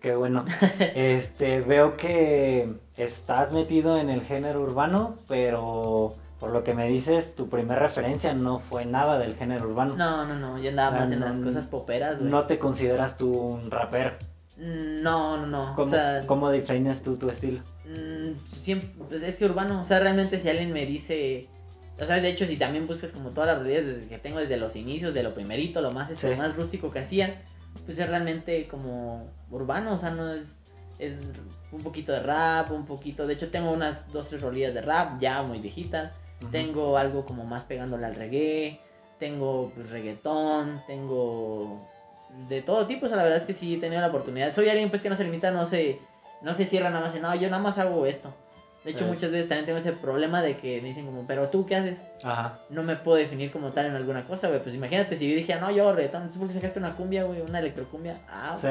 qué, 0.00 0.14
bueno. 0.14 0.44
Este, 0.94 1.60
veo 1.60 1.96
que 1.96 2.72
estás 2.96 3.50
metido 3.52 3.98
en 3.98 4.08
el 4.10 4.22
género 4.22 4.60
urbano, 4.62 5.18
pero 5.28 6.14
por 6.38 6.50
lo 6.50 6.62
que 6.62 6.72
me 6.74 6.86
dices, 6.88 7.34
tu 7.34 7.48
primera 7.48 7.80
referencia 7.80 8.32
no 8.34 8.60
fue 8.60 8.84
nada 8.86 9.18
del 9.18 9.34
género 9.34 9.66
urbano. 9.68 9.96
No, 9.96 10.24
no, 10.24 10.36
no, 10.36 10.58
yo 10.58 10.70
andaba 10.70 10.96
Ah, 10.96 11.00
más 11.00 11.10
en 11.10 11.20
no, 11.20 11.26
las 11.26 11.38
cosas 11.38 11.66
poperas, 11.66 12.18
güey. 12.20 12.30
No 12.30 12.44
te 12.46 12.58
consideras 12.58 13.16
tú 13.16 13.32
un 13.36 13.70
rapero. 13.70 14.12
Mm, 14.56 15.02
No, 15.02 15.36
no, 15.38 15.46
no. 15.46 15.74
¿Cómo, 15.74 15.88
o 15.88 15.90
sea, 15.90 16.22
cómo 16.26 16.50
defines 16.50 17.02
tú 17.02 17.16
tu 17.16 17.28
estilo? 17.28 17.60
Mm, 17.86 18.32
siempre, 18.60 18.88
pues 19.08 19.22
es 19.22 19.36
que 19.36 19.44
urbano, 19.44 19.80
o 19.80 19.84
sea, 19.84 19.98
realmente 19.98 20.38
si 20.38 20.48
alguien 20.48 20.72
me 20.72 20.86
dice, 20.86 21.48
o 22.00 22.06
sea, 22.06 22.16
de 22.20 22.28
hecho 22.28 22.46
si 22.46 22.56
también 22.56 22.86
buscas 22.86 23.12
como 23.12 23.30
todas 23.30 23.48
las 23.48 23.58
realidades 23.62 23.96
desde 23.96 24.08
que 24.08 24.18
tengo 24.18 24.38
desde 24.38 24.56
los 24.56 24.74
inicios, 24.76 25.12
de 25.14 25.22
lo 25.22 25.34
primerito, 25.34 25.80
lo 25.82 25.90
más, 25.90 26.10
Sí. 26.16 26.28
lo 26.28 26.36
más 26.36 26.56
rústico 26.56 26.90
que 26.90 27.00
hacía, 27.00 27.42
pues 27.84 27.98
es 27.98 28.08
realmente 28.08 28.66
como 28.68 29.28
urbano, 29.50 29.94
o 29.94 29.98
sea, 29.98 30.10
no 30.10 30.32
es, 30.32 30.62
es 30.98 31.18
un 31.72 31.82
poquito 31.82 32.12
de 32.12 32.20
rap, 32.20 32.70
un 32.70 32.86
poquito, 32.86 33.26
de 33.26 33.34
hecho 33.34 33.50
tengo 33.50 33.70
unas 33.72 34.10
dos, 34.12 34.28
tres 34.28 34.40
rolillas 34.40 34.72
de 34.74 34.80
rap 34.80 35.20
ya 35.20 35.42
muy 35.42 35.58
viejitas, 35.58 36.12
tengo 36.50 36.96
algo 36.98 37.26
como 37.26 37.44
más 37.44 37.64
pegándole 37.64 38.06
al 38.06 38.14
reggae, 38.14 38.80
tengo 39.18 39.72
pues, 39.74 39.90
reggaetón, 39.90 40.82
tengo 40.86 41.86
de 42.48 42.62
todo 42.62 42.86
tipo, 42.86 43.06
o 43.06 43.08
sea, 43.08 43.16
la 43.16 43.22
verdad 43.22 43.38
es 43.38 43.44
que 43.46 43.52
sí 43.52 43.74
he 43.74 43.78
tenido 43.78 44.00
la 44.00 44.08
oportunidad. 44.08 44.52
Soy 44.52 44.68
alguien 44.68 44.90
pues 44.90 45.02
que 45.02 45.08
no 45.08 45.16
se 45.16 45.24
limita, 45.24 45.50
no 45.52 45.66
se, 45.66 46.00
no 46.44 46.54
se 46.54 46.64
cierra 46.66 46.90
nada 46.90 47.06
más 47.06 47.14
en, 47.14 47.22
no, 47.22 47.34
yo 47.34 47.50
nada 47.50 47.62
más 47.62 47.78
hago 47.78 48.06
esto. 48.06 48.32
De 48.84 48.90
hecho, 48.90 49.06
muchas 49.06 49.30
veces 49.30 49.48
también 49.48 49.64
tengo 49.64 49.78
ese 49.78 49.92
problema 49.92 50.42
de 50.42 50.58
que 50.58 50.82
me 50.82 50.88
dicen 50.88 51.06
como, 51.06 51.26
pero 51.26 51.48
tú 51.48 51.64
qué 51.64 51.74
haces? 51.76 51.98
Ajá. 52.22 52.58
No 52.68 52.82
me 52.82 52.96
puedo 52.96 53.16
definir 53.16 53.50
como 53.50 53.72
tal 53.72 53.86
en 53.86 53.96
alguna 53.96 54.26
cosa, 54.26 54.48
güey. 54.48 54.62
Pues 54.62 54.74
imagínate 54.74 55.16
si 55.16 55.26
yo 55.30 55.34
dije, 55.34 55.56
no, 55.56 55.70
yo 55.70 55.90
reggaetón, 55.94 56.20
entonces 56.24 56.38
¿por 56.38 56.48
qué 56.48 56.54
sacaste 56.54 56.78
una 56.80 56.94
cumbia, 56.94 57.24
güey? 57.24 57.40
Una 57.40 57.60
electrocumbia. 57.60 58.20
Ah, 58.28 58.54
Sí. 58.60 58.68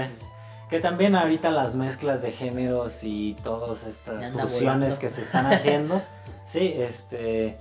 Que 0.70 0.80
también 0.80 1.16
ahorita 1.16 1.52
las 1.52 1.76
mezclas 1.76 2.22
de 2.22 2.32
géneros 2.32 3.04
y 3.04 3.36
todas 3.44 3.84
estas 3.86 4.32
fusiones 4.32 4.98
que 4.98 5.10
se 5.10 5.22
están 5.22 5.46
haciendo, 5.48 6.02
sí, 6.48 6.74
este, 6.78 7.58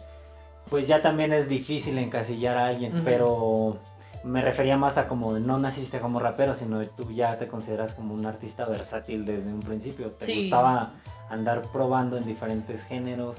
pues 0.70 0.88
ya 0.88 1.02
también 1.02 1.32
es 1.32 1.48
difícil 1.48 1.98
encasillar 1.98 2.56
a 2.56 2.66
alguien, 2.68 3.02
pero 3.04 3.78
me 4.24 4.42
refería 4.42 4.76
más 4.76 4.98
a 4.98 5.08
como 5.08 5.38
no 5.38 5.58
naciste 5.58 5.98
como 6.00 6.20
rapero, 6.20 6.54
sino 6.54 6.86
tú 6.90 7.10
ya 7.12 7.38
te 7.38 7.48
consideras 7.48 7.94
como 7.94 8.14
un 8.14 8.24
artista 8.26 8.64
versátil 8.66 9.24
desde 9.24 9.52
un 9.52 9.60
principio. 9.60 10.12
Te 10.12 10.26
Sí. 10.26 10.36
gustaba 10.36 10.94
andar 11.28 11.62
probando 11.72 12.16
en 12.16 12.24
diferentes 12.24 12.84
géneros 12.84 13.36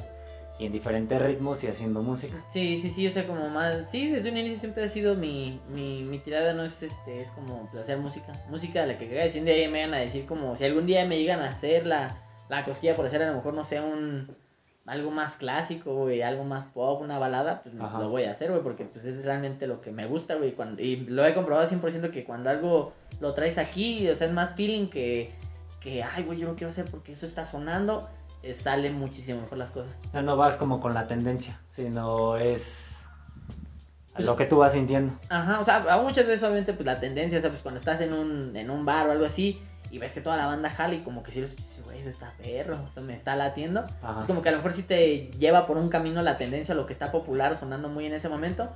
y 0.59 0.65
en 0.67 0.71
diferentes 0.71 1.19
ritmos 1.21 1.63
y 1.63 1.67
haciendo 1.67 2.01
música. 2.01 2.35
Sí, 2.49 2.77
sí, 2.77 2.89
sí, 2.89 3.07
o 3.07 3.11
sea, 3.11 3.25
como 3.25 3.49
más. 3.49 3.89
Sí, 3.89 4.09
desde 4.09 4.29
un 4.31 4.37
inicio 4.37 4.59
siempre 4.59 4.83
ha 4.83 4.89
sido 4.89 5.15
mi, 5.15 5.59
mi, 5.73 6.03
mi 6.03 6.19
tirada, 6.19 6.53
no 6.53 6.63
es 6.63 6.83
este, 6.83 7.17
es 7.21 7.29
como 7.29 7.69
hacer 7.73 7.97
música. 7.97 8.33
Música 8.49 8.81
de 8.81 8.87
la 8.93 8.97
que 8.99 9.07
caiga. 9.07 9.27
Si 9.29 9.39
un 9.39 9.45
día 9.45 9.55
me 9.69 9.77
llegan 9.79 9.93
a 9.93 9.97
decir, 9.97 10.25
como, 10.25 10.55
si 10.55 10.65
algún 10.65 10.85
día 10.85 11.05
me 11.05 11.17
llegan 11.17 11.39
a 11.39 11.49
hacer 11.49 11.85
la, 11.87 12.15
la 12.49 12.65
cosquilla 12.65 12.95
por 12.95 13.05
hacer, 13.07 13.23
a 13.23 13.29
lo 13.29 13.37
mejor 13.37 13.55
no 13.55 13.63
sé, 13.63 13.79
un. 13.81 14.35
Algo 14.85 15.11
más 15.11 15.37
clásico, 15.37 15.95
güey, 15.95 16.21
algo 16.21 16.43
más 16.43 16.65
pop, 16.65 17.01
una 17.01 17.17
balada, 17.17 17.63
pues 17.63 17.73
Ajá. 17.79 17.99
lo 17.99 18.09
voy 18.09 18.23
a 18.23 18.31
hacer, 18.31 18.51
güey, 18.51 18.61
porque 18.61 18.83
pues 18.83 19.05
es 19.05 19.23
realmente 19.23 19.65
lo 19.65 19.79
que 19.79 19.91
me 19.91 20.05
gusta, 20.07 20.35
güey. 20.35 20.51
Cuando, 20.53 20.81
y 20.81 20.97
lo 20.97 21.25
he 21.25 21.33
comprobado 21.33 21.69
100% 21.69 22.11
que 22.11 22.25
cuando 22.25 22.49
algo 22.49 22.93
lo 23.21 23.33
traes 23.33 23.57
aquí, 23.57 24.09
o 24.09 24.15
sea, 24.15 24.27
es 24.27 24.33
más 24.33 24.55
feeling 24.55 24.87
que, 24.87 25.31
que 25.79 26.03
ay, 26.03 26.23
güey, 26.23 26.39
yo 26.39 26.47
lo 26.47 26.55
quiero 26.55 26.71
hacer 26.71 26.85
porque 26.91 27.13
eso 27.13 27.25
está 27.25 27.45
sonando, 27.45 28.09
eh, 28.41 28.53
salen 28.53 28.99
muchísimo 28.99 29.41
mejor 29.41 29.57
las 29.57 29.71
cosas. 29.71 29.95
Ya 30.11 30.21
no 30.21 30.35
vas 30.35 30.57
como 30.57 30.81
con 30.81 30.93
la 30.93 31.07
tendencia, 31.07 31.61
sino 31.69 32.35
es 32.35 33.03
lo 34.17 34.35
que 34.35 34.45
tú 34.45 34.57
vas 34.57 34.73
sintiendo. 34.73 35.13
Ajá, 35.29 35.59
o 35.59 35.63
sea, 35.63 35.97
muchas 36.03 36.27
veces 36.27 36.43
obviamente 36.43 36.73
pues 36.73 36.85
la 36.85 36.99
tendencia, 36.99 37.37
o 37.37 37.41
sea, 37.41 37.49
pues 37.49 37.61
cuando 37.61 37.79
estás 37.79 38.01
en 38.01 38.13
un, 38.13 38.55
en 38.55 38.69
un 38.69 38.85
bar 38.85 39.07
o 39.07 39.11
algo 39.11 39.25
así 39.25 39.61
y 39.91 39.97
ves 39.97 40.13
que 40.13 40.21
toda 40.21 40.37
la 40.37 40.47
banda 40.47 40.69
jala 40.69 40.95
y 40.95 41.01
como 41.01 41.23
que 41.23 41.31
si 41.31 41.45
güey, 41.85 41.99
eso 41.99 42.09
está 42.09 42.33
perro, 42.37 42.77
eso 42.91 43.01
me 43.01 43.13
está 43.13 43.35
latiendo. 43.35 43.85
Ajá. 44.01 44.21
Es 44.21 44.27
como 44.27 44.41
que 44.41 44.49
a 44.49 44.51
lo 44.51 44.57
mejor 44.59 44.73
sí 44.73 44.83
te 44.83 45.27
lleva 45.37 45.65
por 45.67 45.77
un 45.77 45.89
camino 45.89 46.21
la 46.21 46.37
tendencia, 46.37 46.75
lo 46.75 46.85
que 46.85 46.93
está 46.93 47.11
popular, 47.11 47.55
sonando 47.57 47.89
muy 47.89 48.05
en 48.05 48.13
ese 48.13 48.29
momento. 48.29 48.69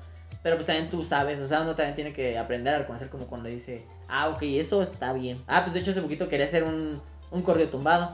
Pero 0.43 0.55
pues 0.57 0.67
también 0.67 0.89
tú 0.89 1.03
sabes, 1.05 1.39
o 1.39 1.47
sea, 1.47 1.61
uno 1.61 1.73
también 1.75 1.95
tiene 1.95 2.13
que 2.13 2.37
aprender 2.37 2.75
a 2.75 2.79
reconocer 2.79 3.09
como 3.09 3.27
cuando 3.27 3.49
dice, 3.49 3.85
ah, 4.07 4.29
ok, 4.29 4.39
eso 4.43 4.81
está 4.81 5.13
bien. 5.13 5.41
Ah, 5.47 5.61
pues 5.63 5.73
de 5.73 5.79
hecho 5.79 5.91
hace 5.91 6.01
poquito 6.01 6.27
quería 6.29 6.45
hacer 6.45 6.63
un, 6.63 7.01
un 7.31 7.41
corrido 7.41 7.69
tumbado. 7.69 8.09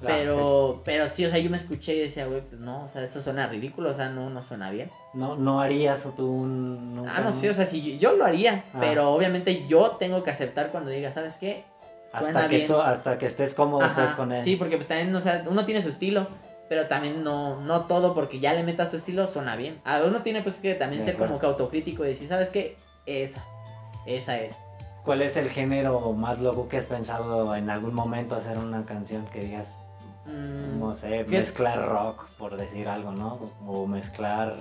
Ah, 0.00 0.04
Pero, 0.06 0.82
pero 0.84 1.08
sí, 1.08 1.26
o 1.26 1.30
sea, 1.30 1.40
yo 1.40 1.50
me 1.50 1.56
escuché 1.56 1.96
y 1.96 1.98
decía, 1.98 2.26
güey, 2.26 2.40
pues 2.42 2.60
no, 2.60 2.84
o 2.84 2.88
sea, 2.88 3.02
eso 3.02 3.20
suena 3.20 3.48
ridículo, 3.48 3.90
o 3.90 3.94
sea, 3.94 4.08
no, 4.08 4.30
no 4.30 4.42
suena 4.44 4.70
bien. 4.70 4.90
No, 5.12 5.34
no 5.36 5.60
harías 5.60 6.06
o 6.06 6.10
tú 6.10 6.30
un... 6.30 6.94
nunca, 6.94 7.12
Ah, 7.16 7.20
no, 7.20 7.38
sí, 7.40 7.48
o 7.48 7.54
sea, 7.54 7.66
sí, 7.66 7.82
yo, 7.98 8.10
yo 8.12 8.16
lo 8.16 8.24
haría, 8.24 8.64
Ah. 8.72 8.78
pero 8.80 9.10
obviamente 9.10 9.66
yo 9.66 9.96
tengo 9.98 10.22
que 10.22 10.30
aceptar 10.30 10.70
cuando 10.70 10.90
diga, 10.90 11.10
¿sabes 11.10 11.34
qué? 11.40 11.64
Hasta 12.12 12.48
que, 12.48 12.60
tú- 12.60 12.80
hasta 12.80 13.18
que 13.18 13.26
estés 13.26 13.54
cómodo 13.54 13.84
Ajá, 13.84 13.94
pues, 14.04 14.14
con 14.14 14.32
él. 14.32 14.42
Sí, 14.44 14.56
porque 14.56 14.76
pues 14.76 14.88
también, 14.88 15.14
o 15.14 15.20
sea, 15.20 15.44
uno 15.48 15.64
tiene 15.66 15.82
su 15.82 15.90
estilo, 15.90 16.28
pero 16.68 16.86
también 16.86 17.22
no, 17.22 17.60
no 17.60 17.86
todo 17.86 18.14
porque 18.14 18.40
ya 18.40 18.54
le 18.54 18.62
metas 18.62 18.90
tu 18.90 18.96
estilo 18.96 19.26
suena 19.26 19.56
bien. 19.56 19.80
A 19.84 20.00
uno 20.02 20.22
tiene 20.22 20.42
pues 20.42 20.56
que 20.56 20.74
también 20.74 21.04
ser 21.04 21.16
como 21.16 21.38
que 21.38 21.46
autocrítico 21.46 22.04
y 22.04 22.08
decir, 22.08 22.28
¿sabes 22.28 22.48
qué? 22.50 22.76
Esa, 23.06 23.44
esa 24.06 24.38
es. 24.38 24.56
¿Cuál 25.04 25.22
es 25.22 25.36
el 25.36 25.48
género 25.48 26.12
más 26.12 26.38
loco 26.40 26.68
que 26.68 26.76
has 26.76 26.86
pensado 26.86 27.54
en 27.56 27.70
algún 27.70 27.94
momento 27.94 28.34
hacer 28.36 28.58
una 28.58 28.82
canción 28.84 29.24
que 29.26 29.40
digas, 29.40 29.78
Mm, 30.26 30.78
no 30.78 30.92
sé, 30.92 31.24
mezclar 31.24 31.88
rock, 31.88 32.28
por 32.36 32.58
decir 32.58 32.86
algo, 32.86 33.12
¿no? 33.12 33.38
O 33.66 33.86
mezclar 33.86 34.56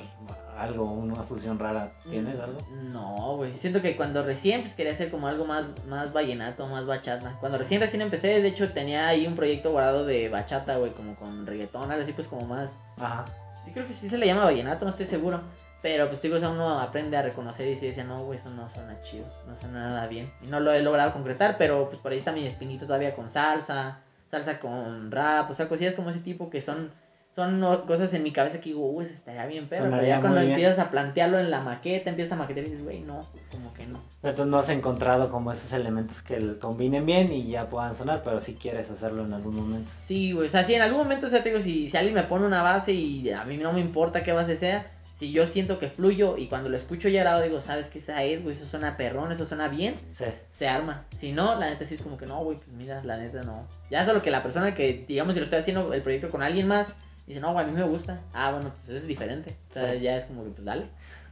algo, 0.57 0.91
una 0.91 1.15
fusión 1.23 1.59
rara. 1.59 1.91
¿Tienes 2.09 2.35
Mm, 2.37 2.41
algo? 2.41 2.59
No, 2.91 3.35
güey. 3.37 3.55
Siento 3.57 3.81
que 3.81 3.95
cuando 3.95 4.23
recién 4.23 4.61
pues, 4.61 4.73
quería 4.73 4.91
hacer 4.93 5.09
como 5.11 5.27
algo 5.27 5.45
más, 5.45 5.65
más 5.87 6.13
vallenato, 6.13 6.67
más 6.67 6.85
bachata. 6.85 7.37
Cuando 7.39 7.57
recién 7.57 7.79
recién 7.81 8.01
empecé, 8.01 8.41
de 8.41 8.47
hecho 8.47 8.71
tenía 8.71 9.07
ahí 9.07 9.27
un 9.27 9.35
proyecto 9.35 9.71
guardado 9.71 10.05
de 10.05 10.29
bachata, 10.29 10.77
güey, 10.77 10.91
como 10.91 11.15
con 11.15 11.45
reggaetón, 11.45 11.91
algo 11.91 12.03
así, 12.03 12.13
pues 12.13 12.27
como 12.27 12.45
más. 12.47 12.75
Ajá. 12.99 13.25
Sí, 13.65 13.71
creo 13.71 13.85
que 13.85 13.93
sí 13.93 14.09
se 14.09 14.17
le 14.17 14.25
llama 14.25 14.43
vallenato, 14.45 14.85
no 14.85 14.91
estoy 14.91 15.05
seguro. 15.05 15.41
Pero 15.81 16.07
pues 16.07 16.21
digo, 16.23 16.37
o 16.37 16.39
sea, 16.39 16.49
uno 16.49 16.79
aprende 16.79 17.15
a 17.17 17.21
reconocer 17.21 17.67
y 17.67 17.75
se 17.75 17.85
dice, 17.85 18.03
no, 18.03 18.17
güey, 18.23 18.39
eso 18.39 18.49
no 18.49 18.67
suena 18.67 18.99
chido, 19.03 19.25
no 19.47 19.55
suena 19.55 19.89
nada 19.89 20.07
bien. 20.07 20.31
Y 20.41 20.47
no 20.47 20.59
lo 20.59 20.71
he 20.73 20.81
logrado 20.81 21.13
concretar, 21.13 21.55
pero 21.59 21.87
pues 21.87 21.99
por 21.99 22.11
ahí 22.11 22.17
está 22.17 22.31
mi 22.31 22.47
espinito 22.47 22.87
todavía 22.87 23.15
con 23.15 23.29
salsa, 23.29 23.99
salsa 24.31 24.59
con 24.59 25.11
rap, 25.11 25.51
o 25.51 25.53
sea, 25.53 25.69
cosillas 25.69 25.93
como 25.93 26.09
ese 26.09 26.19
tipo 26.19 26.49
que 26.49 26.61
son, 26.61 26.91
son 27.37 27.61
cosas 27.85 28.11
en 28.15 28.23
mi 28.23 28.31
cabeza 28.31 28.59
que 28.59 28.69
digo, 28.69 28.89
uy, 28.89 29.05
eso 29.05 29.13
estaría 29.13 29.45
bien, 29.45 29.67
pero, 29.69 29.91
pero 29.91 30.03
ya 30.03 30.21
cuando 30.21 30.39
bien. 30.39 30.53
empiezas 30.53 30.79
a 30.79 30.89
plantearlo 30.89 31.37
en 31.37 31.51
la 31.51 31.61
maqueta, 31.61 32.09
empiezas 32.09 32.33
a 32.33 32.35
maquetar 32.37 32.63
y 32.63 32.65
dices, 32.65 32.83
güey, 32.83 33.01
no, 33.01 33.21
como 33.51 33.71
que 33.75 33.85
no. 33.85 34.01
Pero 34.23 34.33
tú 34.33 34.45
no 34.47 34.57
has 34.57 34.71
encontrado 34.71 35.29
como 35.29 35.51
esos 35.51 35.71
elementos 35.71 36.23
que 36.23 36.57
combinen 36.57 37.05
bien 37.05 37.31
y 37.31 37.47
ya 37.47 37.69
puedan 37.69 37.93
sonar, 37.93 38.23
pero 38.23 38.41
si 38.41 38.55
quieres 38.55 38.89
hacerlo 38.89 39.23
en 39.23 39.33
algún 39.33 39.55
momento. 39.55 39.87
Sí, 39.87 40.31
güey, 40.31 40.47
o 40.47 40.49
sea, 40.49 40.63
si 40.63 40.73
en 40.73 40.81
algún 40.81 40.97
momento, 40.97 41.27
o 41.27 41.29
sea, 41.29 41.43
te 41.43 41.49
digo, 41.49 41.61
si, 41.61 41.87
si 41.87 41.95
alguien 41.95 42.15
me 42.15 42.23
pone 42.23 42.43
una 42.43 42.63
base 42.63 42.93
y 42.93 43.29
a 43.29 43.43
mí 43.43 43.57
no 43.57 43.71
me 43.71 43.81
importa 43.81 44.23
qué 44.23 44.31
base 44.31 44.57
sea, 44.57 44.87
si 45.19 45.31
yo 45.31 45.45
siento 45.45 45.77
que 45.77 45.89
fluyo 45.89 46.37
y 46.37 46.47
cuando 46.47 46.69
lo 46.69 46.77
escucho 46.77 47.07
ya 47.07 47.21
grabado 47.21 47.43
digo, 47.43 47.61
¿sabes 47.61 47.87
qué 47.87 47.99
esa 47.99 48.23
es, 48.23 48.41
güey? 48.41 48.55
Eso 48.55 48.65
suena 48.65 48.97
perrón, 48.97 49.31
eso 49.31 49.45
suena 49.45 49.67
bien. 49.67 49.93
Sí. 50.09 50.25
se 50.49 50.67
arma. 50.67 51.05
Si 51.15 51.33
no, 51.33 51.53
la 51.59 51.69
neta 51.69 51.85
sí 51.85 51.93
es 51.93 52.01
como 52.01 52.17
que 52.17 52.25
no, 52.25 52.43
güey, 52.43 52.57
pues 52.57 52.69
mira, 52.69 53.03
la 53.03 53.17
neta 53.17 53.43
no. 53.43 53.67
Ya 53.91 54.03
solo 54.05 54.23
que 54.23 54.31
la 54.31 54.41
persona 54.41 54.73
que, 54.73 55.05
digamos, 55.07 55.35
si 55.35 55.39
lo 55.39 55.43
estoy 55.43 55.59
haciendo 55.59 55.93
el 55.93 56.01
proyecto 56.01 56.31
con 56.31 56.41
alguien 56.41 56.67
más, 56.67 56.87
dice, 57.27 57.39
no, 57.39 57.53
güey, 57.53 57.65
a 57.65 57.67
mí 57.67 57.73
me 57.73 57.83
gusta. 57.83 58.21
Ah, 58.33 58.51
bueno, 58.51 58.71
pues 58.77 58.89
eso 58.89 58.97
es 58.97 59.07
diferente. 59.07 59.55
O 59.69 59.73
sea, 59.73 59.93
Sí. 59.93 59.99
ya 59.99 60.17
es 60.17 60.25
como 60.25 60.43
que, 60.45 60.49
pues 60.51 60.65
dale. 60.65 60.87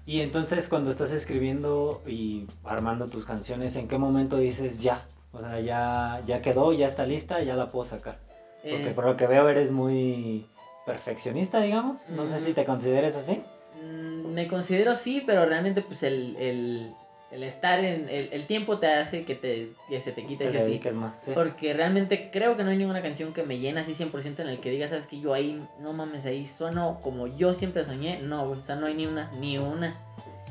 Y 0.05 0.21
entonces 0.21 0.69
cuando 0.69 0.91
estás 0.91 1.11
escribiendo 1.13 2.03
y 2.05 2.45
armando 2.63 3.07
tus 3.07 3.25
canciones, 3.25 3.75
¿en 3.75 3.87
qué 3.87 3.97
momento 3.97 4.37
dices 4.37 4.79
ya? 4.79 5.05
O 5.31 5.39
sea, 5.39 5.59
ya, 5.59 6.21
ya 6.25 6.41
quedó, 6.41 6.71
ya 6.73 6.87
está 6.87 7.05
lista, 7.05 7.41
ya 7.41 7.55
la 7.55 7.67
puedo 7.67 7.85
sacar. 7.85 8.19
Porque 8.61 8.89
Es- 8.89 8.93
por 8.95 9.05
lo 9.05 9.17
que 9.17 9.25
veo 9.27 9.49
eres 9.49 9.71
muy 9.71 10.47
perfeccionista, 10.85 11.59
digamos. 11.61 12.07
No 12.09 12.27
sé 12.27 12.37
Mm. 12.37 12.41
si 12.41 12.53
te 12.53 12.65
consideres 12.65 13.15
así. 13.17 13.41
Mm, 13.83 14.27
me 14.33 14.47
considero 14.47 14.95
sí, 14.95 15.23
pero 15.25 15.45
realmente, 15.45 15.81
pues 15.81 16.03
el, 16.03 16.35
el, 16.37 16.93
el 17.31 17.43
estar 17.43 17.83
en. 17.83 18.07
El, 18.09 18.29
el 18.31 18.47
tiempo 18.47 18.79
te 18.79 18.87
hace 18.87 19.25
que, 19.25 19.35
te, 19.35 19.73
que 19.89 19.99
se 20.01 20.11
te 20.11 20.25
quite 20.25 20.45
Te 20.45 20.51
sí 20.51 20.57
o 20.57 20.59
sí. 20.61 20.65
dediques 20.67 20.95
más. 20.95 21.17
sí. 21.23 21.31
Porque 21.33 21.73
realmente 21.73 22.29
creo 22.31 22.55
que 22.55 22.63
no 22.63 22.69
hay 22.69 22.77
ninguna 22.77 23.01
canción 23.01 23.33
que 23.33 23.43
me 23.43 23.59
llene 23.59 23.81
así 23.81 23.93
100% 23.93 24.39
en 24.39 24.47
el 24.47 24.59
que 24.59 24.69
diga, 24.69 24.87
sabes 24.87 25.07
que 25.07 25.19
yo 25.19 25.33
ahí, 25.33 25.65
no 25.79 25.93
mames, 25.93 26.25
ahí 26.25 26.45
sueno 26.45 26.99
como 27.01 27.27
yo 27.27 27.53
siempre 27.53 27.83
soñé. 27.83 28.19
No, 28.21 28.45
güey, 28.47 28.59
o 28.59 28.63
sea, 28.63 28.75
no 28.75 28.85
hay 28.85 28.93
ni 28.93 29.05
una, 29.05 29.29
ni 29.39 29.57
una. 29.57 29.93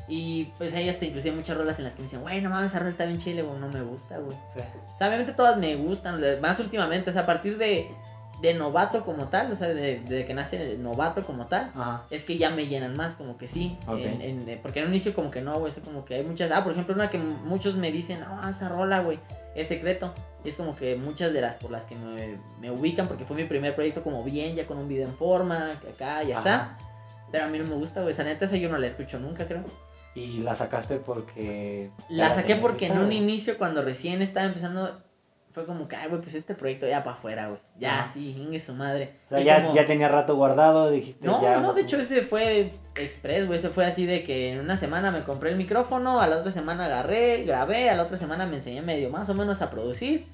Y 0.07 0.45
pues 0.59 0.73
hay 0.75 0.87
hasta 0.87 1.05
inclusive 1.05 1.35
muchas 1.35 1.57
rolas 1.57 1.79
en 1.79 1.85
las 1.85 1.93
que 1.93 2.01
me 2.01 2.03
dicen, 2.03 2.21
güey, 2.21 2.39
no 2.39 2.49
mames, 2.51 2.69
esa 2.71 2.79
rola 2.79 2.91
está 2.91 3.05
bien 3.05 3.17
chile, 3.17 3.41
güey, 3.41 3.59
no 3.59 3.69
me 3.69 3.81
gusta, 3.81 4.19
güey. 4.19 4.37
Sí. 4.53 4.59
O 4.59 4.97
sea, 4.97 5.07
obviamente 5.07 5.33
todas 5.33 5.57
me 5.57 5.75
gustan, 5.75 6.21
más 6.41 6.59
últimamente, 6.59 7.09
o 7.09 7.13
sea, 7.13 7.23
a 7.23 7.25
partir 7.25 7.57
de, 7.57 7.89
de 8.41 8.53
novato 8.53 9.03
como 9.05 9.27
tal, 9.29 9.51
o 9.51 9.55
sea, 9.55 9.67
de, 9.69 9.99
de 10.01 10.25
que 10.25 10.33
nace 10.33 10.73
el 10.73 10.83
novato 10.83 11.23
como 11.23 11.47
tal, 11.47 11.71
Ajá. 11.75 12.03
es 12.09 12.23
que 12.23 12.37
ya 12.37 12.49
me 12.49 12.67
llenan 12.67 12.95
más, 12.95 13.15
como 13.15 13.37
que 13.37 13.47
sí. 13.47 13.77
Ok. 13.87 13.99
en- 13.99 14.21
en- 14.21 14.49
eh, 14.49 14.59
porque 14.61 14.79
en 14.79 14.85
un 14.87 14.91
inicio 14.91 15.13
como 15.13 15.31
que 15.31 15.41
no, 15.41 15.57
güey, 15.59 15.71
es 15.71 15.79
como 15.79 16.03
que 16.05 16.15
hay 16.15 16.23
muchas... 16.23 16.51
Ah, 16.51 16.63
por 16.63 16.73
ejemplo, 16.73 16.93
una 16.93 17.09
que 17.09 17.17
muchos 17.17 17.75
me 17.75 17.91
dicen, 17.91 18.19
no, 18.19 18.49
esa 18.49 18.69
rola, 18.69 18.99
güey, 19.01 19.19
es 19.55 19.67
secreto. 19.67 20.13
Y 20.43 20.49
es 20.49 20.55
como 20.55 20.75
que 20.75 20.95
muchas 20.95 21.31
de 21.33 21.41
las 21.41 21.55
por 21.55 21.71
las 21.71 21.85
que 21.85 21.95
me, 21.95 22.37
me 22.59 22.71
ubican, 22.71 23.07
porque 23.07 23.25
fue 23.25 23.35
mi 23.37 23.45
primer 23.45 23.73
proyecto 23.73 24.03
como 24.03 24.23
bien, 24.23 24.55
ya 24.55 24.67
con 24.67 24.77
un 24.77 24.87
video 24.87 25.07
en 25.07 25.13
forma, 25.15 25.71
acá 25.91 26.23
y 26.23 26.31
Ajá. 26.33 26.37
está. 26.39 26.77
Pero 27.31 27.45
a 27.45 27.47
mí 27.47 27.57
no 27.57 27.63
me 27.65 27.75
gusta, 27.75 28.01
güey, 28.01 28.13
esa 28.13 28.23
neta 28.23 28.45
esa 28.45 28.57
yo 28.57 28.69
no 28.69 28.77
la 28.77 28.87
escucho 28.87 29.17
nunca, 29.19 29.47
creo. 29.47 29.63
Y 30.13 30.39
la 30.39 30.55
sacaste 30.55 30.97
porque... 30.97 31.89
La 32.09 32.33
saqué 32.33 32.55
porque 32.55 32.87
en 32.87 32.97
un 32.99 33.11
inicio, 33.11 33.57
cuando 33.57 33.81
recién 33.81 34.21
estaba 34.21 34.45
empezando, 34.45 35.01
fue 35.55 35.65
como 35.65 35.87
que, 35.87 35.95
ay, 35.95 36.09
güey, 36.09 36.21
pues 36.21 36.35
este 36.35 36.53
proyecto 36.53 36.85
ya 36.85 37.03
para 37.03 37.15
afuera, 37.15 37.47
güey. 37.47 37.59
Ya, 37.77 38.03
Ajá. 38.03 38.13
sí, 38.13 38.35
ingue 38.37 38.59
su 38.59 38.73
madre. 38.73 39.13
O 39.27 39.35
sea, 39.35 39.39
ya, 39.39 39.61
como- 39.63 39.73
ya 39.73 39.85
tenía 39.85 40.09
rato 40.09 40.35
guardado, 40.35 40.91
dijiste 40.91 41.25
No, 41.25 41.41
ya... 41.41 41.57
no, 41.61 41.73
de 41.73 41.81
hecho 41.83 41.97
ese 41.97 42.21
fue 42.23 42.71
express, 42.95 43.47
güey. 43.47 43.57
Ese 43.57 43.69
fue 43.69 43.85
así 43.85 44.05
de 44.05 44.23
que 44.23 44.51
en 44.51 44.59
una 44.59 44.75
semana 44.77 45.11
me 45.11 45.23
compré 45.23 45.49
el 45.51 45.55
micrófono, 45.55 46.19
a 46.19 46.27
la 46.27 46.37
otra 46.37 46.51
semana 46.51 46.85
agarré, 46.85 47.43
grabé, 47.45 47.89
a 47.89 47.95
la 47.95 48.03
otra 48.03 48.17
semana 48.17 48.45
me 48.45 48.55
enseñé 48.55 48.81
medio 48.81 49.09
más 49.09 49.29
o 49.29 49.33
menos 49.33 49.61
a 49.61 49.71
producir. 49.71 50.25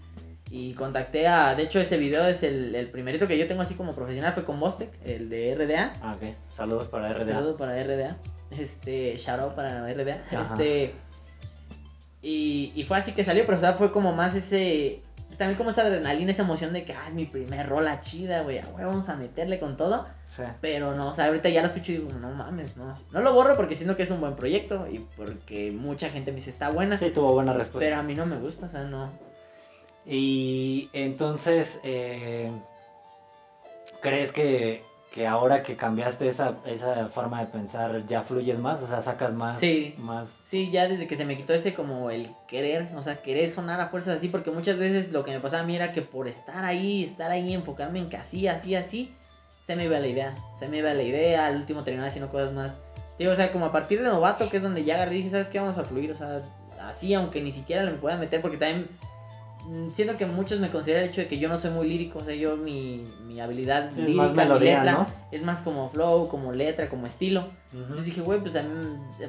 Y 0.49 0.73
contacté 0.73 1.27
a. 1.27 1.55
De 1.55 1.63
hecho, 1.63 1.79
ese 1.79 1.97
video 1.97 2.25
es 2.27 2.43
el, 2.43 2.75
el 2.75 2.89
primerito 2.89 3.25
que 3.25 3.37
yo 3.37 3.47
tengo 3.47 3.61
así 3.61 3.75
como 3.75 3.93
profesional, 3.93 4.33
fue 4.33 4.43
con 4.43 4.59
Bostec, 4.59 4.89
el 5.05 5.29
de 5.29 5.55
RDA. 5.55 5.93
Ah, 6.01 6.17
ok. 6.17 6.33
Saludos 6.49 6.89
para 6.89 7.13
RDA. 7.13 7.35
Saludo 7.35 7.55
para 7.55 7.81
RDA. 7.81 8.17
Este, 8.49 9.15
shout 9.17 9.39
out 9.39 9.53
para 9.53 9.87
RDA. 9.93 10.23
Ajá. 10.35 10.55
Este. 10.55 10.93
Y, 12.21 12.71
y 12.75 12.83
fue 12.83 12.97
así 12.97 13.13
que 13.13 13.23
salió, 13.23 13.45
pero 13.45 13.57
o 13.57 13.61
sea, 13.61 13.73
fue 13.73 13.91
como 13.91 14.13
más 14.13 14.35
ese. 14.35 15.01
También 15.41 15.57
como 15.57 15.71
esa 15.71 15.81
adrenalina, 15.81 16.29
esa 16.29 16.43
emoción 16.43 16.71
de 16.71 16.85
que, 16.85 16.93
ah, 16.93 17.05
es 17.07 17.15
mi 17.15 17.25
primer 17.25 17.67
rola 17.67 17.99
chida, 18.01 18.43
güey. 18.43 18.61
güey, 18.61 18.85
vamos 18.85 19.09
a 19.09 19.15
meterle 19.15 19.59
con 19.59 19.75
todo. 19.75 20.05
Sí. 20.29 20.43
Pero 20.61 20.93
no, 20.93 21.09
o 21.09 21.15
sea, 21.15 21.25
ahorita 21.25 21.49
ya 21.49 21.63
lo 21.63 21.67
escucho 21.69 21.93
y 21.93 21.97
digo, 21.97 22.11
no 22.19 22.29
mames, 22.29 22.77
no. 22.77 22.93
No 23.11 23.21
lo 23.21 23.33
borro 23.33 23.55
porque 23.55 23.75
siento 23.75 23.97
que 23.97 24.03
es 24.03 24.11
un 24.11 24.21
buen 24.21 24.35
proyecto 24.35 24.87
y 24.87 24.99
porque 25.17 25.71
mucha 25.71 26.11
gente 26.11 26.31
me 26.31 26.35
dice 26.35 26.51
está 26.51 26.69
buena. 26.69 26.95
Sí, 26.95 27.09
tuvo 27.09 27.33
buena 27.33 27.53
respuesta. 27.53 27.89
pero 27.89 27.99
a 27.99 28.03
mí 28.03 28.13
no 28.13 28.27
me 28.27 28.37
gusta, 28.37 28.67
o 28.67 28.69
sea, 28.69 28.83
no. 28.83 29.09
Y 30.05 30.91
entonces, 30.93 31.79
eh, 31.83 32.51
¿crees 33.99 34.31
que, 34.31 34.83
que 35.11 35.27
ahora 35.27 35.61
que 35.61 35.75
cambiaste 35.75 36.29
esa, 36.29 36.55
esa 36.65 37.09
forma 37.09 37.41
de 37.41 37.47
pensar 37.47 38.05
ya 38.05 38.23
fluyes 38.23 38.59
más? 38.59 38.81
O 38.81 38.87
sea, 38.87 39.01
sacas 39.01 39.33
más... 39.33 39.59
Sí. 39.59 39.93
más... 39.97 40.29
Sí, 40.29 40.71
ya 40.71 40.87
desde 40.87 41.05
que 41.05 41.17
se 41.17 41.25
me 41.25 41.35
quitó 41.35 41.53
ese 41.53 41.73
como 41.73 42.09
el 42.09 42.33
querer, 42.47 42.87
o 42.95 43.03
sea, 43.03 43.21
querer 43.21 43.49
sonar 43.49 43.81
a 43.81 43.89
fuerzas 43.89 44.17
así, 44.17 44.29
porque 44.29 44.51
muchas 44.51 44.77
veces 44.77 45.11
lo 45.11 45.25
que 45.25 45.31
me 45.31 45.41
pasaba 45.41 45.63
a 45.63 45.65
mí 45.65 45.75
era 45.75 45.91
que 45.91 46.01
por 46.01 46.29
estar 46.29 46.63
ahí, 46.63 47.03
estar 47.03 47.29
ahí, 47.29 47.53
enfocarme 47.53 47.99
en 47.99 48.09
que 48.09 48.15
así, 48.15 48.47
así, 48.47 48.73
así, 48.73 49.13
se 49.67 49.75
me 49.75 49.83
iba 49.83 49.99
la 49.99 50.07
idea, 50.07 50.33
se 50.57 50.69
me 50.69 50.77
iba 50.77 50.93
la 50.93 51.03
idea, 51.03 51.45
al 51.45 51.57
último 51.57 51.83
terminaba 51.83 52.07
haciendo 52.07 52.31
cosas 52.31 52.53
más. 52.53 52.79
Digo, 53.19 53.33
o 53.33 53.35
sea, 53.35 53.51
como 53.51 53.65
a 53.65 53.71
partir 53.73 54.01
de 54.01 54.07
novato, 54.07 54.49
que 54.49 54.57
es 54.57 54.63
donde 54.63 54.85
ya 54.85 54.95
agarré 54.95 55.15
dije, 55.15 55.29
¿sabes 55.29 55.49
qué? 55.49 55.59
Vamos 55.59 55.77
a 55.77 55.83
fluir, 55.83 56.11
o 56.11 56.15
sea, 56.15 56.41
así, 56.79 57.13
aunque 57.13 57.41
ni 57.41 57.51
siquiera 57.51 57.83
le 57.83 57.91
pueda 57.91 58.15
meter, 58.15 58.41
porque 58.41 58.57
también 58.57 58.87
mm, 59.67 59.89
siento 59.89 60.15
que 60.15 60.25
muchos 60.25 60.61
me 60.61 60.69
consideran 60.69 61.03
el 61.03 61.09
hecho 61.09 61.19
de 61.19 61.27
que 61.27 61.37
yo 61.37 61.49
no 61.49 61.57
soy 61.57 61.71
muy 61.71 61.89
lírico, 61.89 62.19
o 62.19 62.23
sea, 62.23 62.33
yo 62.33 62.55
mi, 62.55 63.03
mi 63.31 63.39
habilidad 63.41 63.91
Sí, 63.91 64.01
es 64.01 64.07
lírica, 64.07 64.21
más 64.23 64.31
mi 64.31 64.37
melodía, 64.37 64.77
letra, 64.83 64.91
¿no? 64.91 65.07
es 65.31 65.43
más 65.43 65.59
como 65.61 65.89
flow, 65.89 66.27
como 66.27 66.51
letra, 66.51 66.89
como 66.89 67.07
estilo. 67.07 67.41
Ujú. 67.71 67.79
Entonces 67.81 68.05
dije, 68.05 68.21
güey, 68.21 68.39
pues 68.41 68.55
a 68.55 68.63
mí 68.63 68.69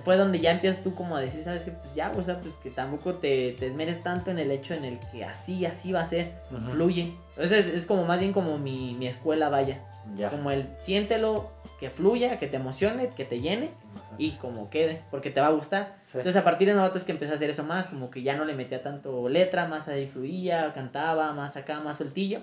fue 0.05 0.17
donde 0.17 0.41
ya 0.41 0.51
empiezas 0.51 0.83
tú 0.83 0.95
como 0.95 1.17
a 1.17 1.21
decir, 1.21 1.45
¿sabes 1.45 1.63
qué? 1.65 1.71
Pues 1.71 1.95
ya, 1.95 2.13
o 2.17 2.23
sea, 2.23 2.41
pues 2.41 2.55
que 2.57 2.71
tampoco 2.71 3.15
te, 3.15 3.53
te 3.59 3.69
esmeres 3.69 4.03
tanto 4.03 4.31
en 4.31 4.39
el 4.39 4.51
hecho 4.51 4.75
en 4.75 4.85
el 4.85 4.99
que 5.11 5.25
así, 5.25 5.65
así 5.65 5.93
va 5.93 6.01
a 6.01 6.07
ser, 6.07 6.33
Ujú. 6.51 6.73
fluye. 6.73 7.15
Entonces 7.37 7.67
es, 7.67 7.75
es 7.75 7.87
como 7.87 8.05
más 8.05 8.19
bien 8.21 8.33
como 8.33 8.59
mi, 8.59 8.95
mi 8.99 9.07
escuela 9.07 9.49
vaya. 9.49 9.81
Ya. 10.17 10.29
Como 10.31 10.51
el 10.51 10.67
siéntelo, 10.81 11.51
que 11.79 11.89
fluya, 11.91 12.39
que 12.39 12.49
te 12.49 12.57
emocione, 12.57 13.09
que 13.09 13.25
te 13.25 13.41
llene 13.41 13.71
y 14.19 14.33
como 14.33 14.69
quede, 14.69 15.03
porque 15.11 15.31
te 15.31 15.41
va 15.41 15.47
a 15.47 15.53
gustar. 15.53 15.97
Sí. 16.03 16.19
Entonces 16.19 16.41
a 16.41 16.45
partir 16.45 16.67
de 16.69 16.75
novato 16.75 16.99
es 16.99 17.05
que 17.05 17.13
empecé 17.13 17.33
a 17.33 17.37
hacer 17.37 17.51
eso 17.51 17.63
más, 17.63 17.87
como 17.87 18.11
que 18.11 18.23
ya 18.23 18.37
no 18.37 18.45
le 18.45 18.55
metía 18.55 18.83
tanto 18.83 19.29
letra, 19.29 19.67
más 19.69 19.87
ahí 19.89 20.09
fluía, 20.09 20.73
cantaba, 20.75 21.33
más 21.33 21.57
acá, 21.57 21.81
más 21.81 21.99
sueltillo. 21.99 22.41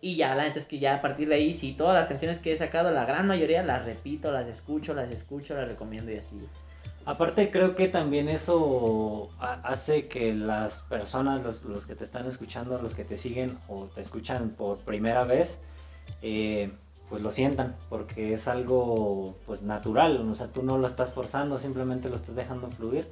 Y 0.00 0.14
ya, 0.16 0.34
la 0.36 0.44
neta 0.44 0.58
es 0.60 0.66
que 0.66 0.78
ya 0.78 0.94
a 0.96 1.00
partir 1.02 1.28
de 1.28 1.34
ahí, 1.36 1.54
sí, 1.54 1.72
todas 1.72 1.94
las 1.94 2.06
canciones 2.08 2.38
que 2.38 2.52
he 2.52 2.56
sacado, 2.56 2.92
la 2.92 3.04
gran 3.04 3.26
mayoría 3.26 3.64
las 3.64 3.84
repito, 3.84 4.30
las 4.30 4.46
escucho, 4.46 4.94
las 4.94 5.10
escucho, 5.10 5.54
las 5.54 5.68
recomiendo 5.68 6.12
y 6.12 6.16
así. 6.18 6.38
Aparte 7.04 7.50
creo 7.50 7.74
que 7.74 7.88
también 7.88 8.28
eso 8.28 9.30
ha- 9.40 9.60
hace 9.64 10.02
que 10.08 10.32
las 10.34 10.82
personas, 10.82 11.42
los, 11.42 11.64
los 11.64 11.86
que 11.86 11.94
te 11.96 12.04
están 12.04 12.26
escuchando, 12.26 12.80
los 12.80 12.94
que 12.94 13.04
te 13.04 13.16
siguen 13.16 13.56
o 13.66 13.86
te 13.86 14.02
escuchan 14.02 14.50
por 14.50 14.78
primera 14.78 15.24
vez, 15.24 15.60
eh, 16.22 16.70
pues 17.08 17.22
lo 17.22 17.30
sientan, 17.30 17.74
porque 17.88 18.34
es 18.34 18.46
algo 18.46 19.36
pues 19.46 19.62
natural, 19.62 20.28
o 20.30 20.34
sea, 20.34 20.48
tú 20.48 20.62
no 20.62 20.76
lo 20.78 20.86
estás 20.86 21.12
forzando, 21.12 21.56
simplemente 21.58 22.08
lo 22.10 22.16
estás 22.16 22.36
dejando 22.36 22.70
fluir. 22.70 23.08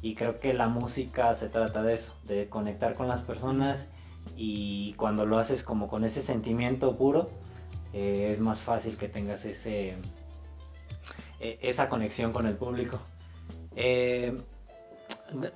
Y 0.00 0.14
creo 0.14 0.40
que 0.40 0.52
la 0.54 0.68
música 0.68 1.34
se 1.34 1.48
trata 1.48 1.82
de 1.82 1.94
eso, 1.94 2.14
de 2.24 2.48
conectar 2.48 2.94
con 2.94 3.08
las 3.08 3.20
personas 3.22 3.86
y 4.36 4.94
cuando 4.94 5.26
lo 5.26 5.38
haces 5.38 5.62
como 5.64 5.88
con 5.88 6.04
ese 6.04 6.22
sentimiento 6.22 6.96
puro, 6.96 7.30
eh, 7.92 8.28
es 8.32 8.40
más 8.40 8.60
fácil 8.60 8.96
que 8.96 9.08
tengas 9.08 9.44
ese, 9.44 9.96
eh, 11.40 11.58
esa 11.62 11.88
conexión 11.88 12.32
con 12.32 12.46
el 12.46 12.56
público. 12.56 13.00
Eh, 13.76 14.36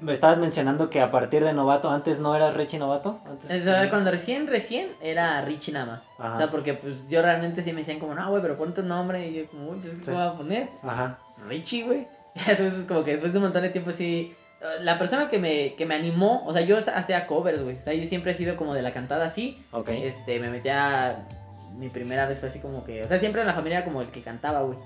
me 0.00 0.12
estabas 0.12 0.38
mencionando 0.38 0.90
que 0.90 1.00
a 1.00 1.10
partir 1.10 1.44
de 1.44 1.52
novato, 1.52 1.90
antes 1.90 2.18
no 2.18 2.34
eras 2.34 2.56
Richie 2.56 2.78
novato. 2.78 3.20
Antes, 3.26 3.62
sea, 3.62 3.88
cuando 3.90 4.10
recién, 4.10 4.46
recién 4.46 4.88
era 5.00 5.40
Richie 5.42 5.72
nada 5.72 5.86
más. 5.86 6.02
Ajá. 6.18 6.34
O 6.34 6.36
sea, 6.36 6.50
porque 6.50 6.74
pues 6.74 6.94
yo 7.08 7.22
realmente 7.22 7.62
sí 7.62 7.72
me 7.72 7.78
decían 7.78 7.98
como, 8.00 8.14
no, 8.14 8.28
güey, 8.30 8.42
pero 8.42 8.56
pon 8.56 8.74
tu 8.74 8.82
nombre. 8.82 9.28
Y 9.28 9.34
yo 9.34 9.46
como, 9.46 9.70
uy, 9.70 9.78
pues, 9.80 9.94
¿qué 9.94 10.04
Sí. 10.04 10.10
voy 10.10 10.22
a 10.22 10.32
poner? 10.34 10.68
Ajá. 10.82 11.18
Richie, 11.46 11.84
güey. 11.84 12.08
Entonces, 12.34 12.86
como 12.86 13.04
que 13.04 13.12
después 13.12 13.32
de 13.32 13.38
un 13.38 13.44
montón 13.44 13.62
de 13.62 13.70
tiempo, 13.70 13.92
sí. 13.92 14.34
La 14.80 14.98
persona 14.98 15.30
que 15.30 15.38
me, 15.38 15.74
que 15.74 15.86
me 15.86 15.94
animó, 15.94 16.44
o 16.46 16.52
sea, 16.52 16.62
yo 16.62 16.78
hacía 16.78 17.26
covers, 17.26 17.62
güey. 17.62 17.76
O 17.76 17.82
sea, 17.82 17.94
yo 17.94 18.04
siempre 18.04 18.32
he 18.32 18.34
sido 18.34 18.56
como 18.56 18.74
de 18.74 18.82
la 18.82 18.92
cantada 18.92 19.26
así. 19.26 19.56
Ok. 19.70 19.90
Este, 19.90 20.40
me 20.40 20.50
metía. 20.50 21.28
mi 21.76 21.88
primera 21.88 22.26
vez 22.26 22.40
fue 22.40 22.48
así 22.48 22.58
como 22.58 22.84
que, 22.84 23.04
o 23.04 23.08
sea, 23.08 23.20
siempre 23.20 23.42
en 23.42 23.46
la 23.46 23.54
familia 23.54 23.78
era 23.78 23.84
como 23.84 24.02
el 24.02 24.08
que 24.08 24.20
cantaba, 24.20 24.62
güey. 24.62 24.78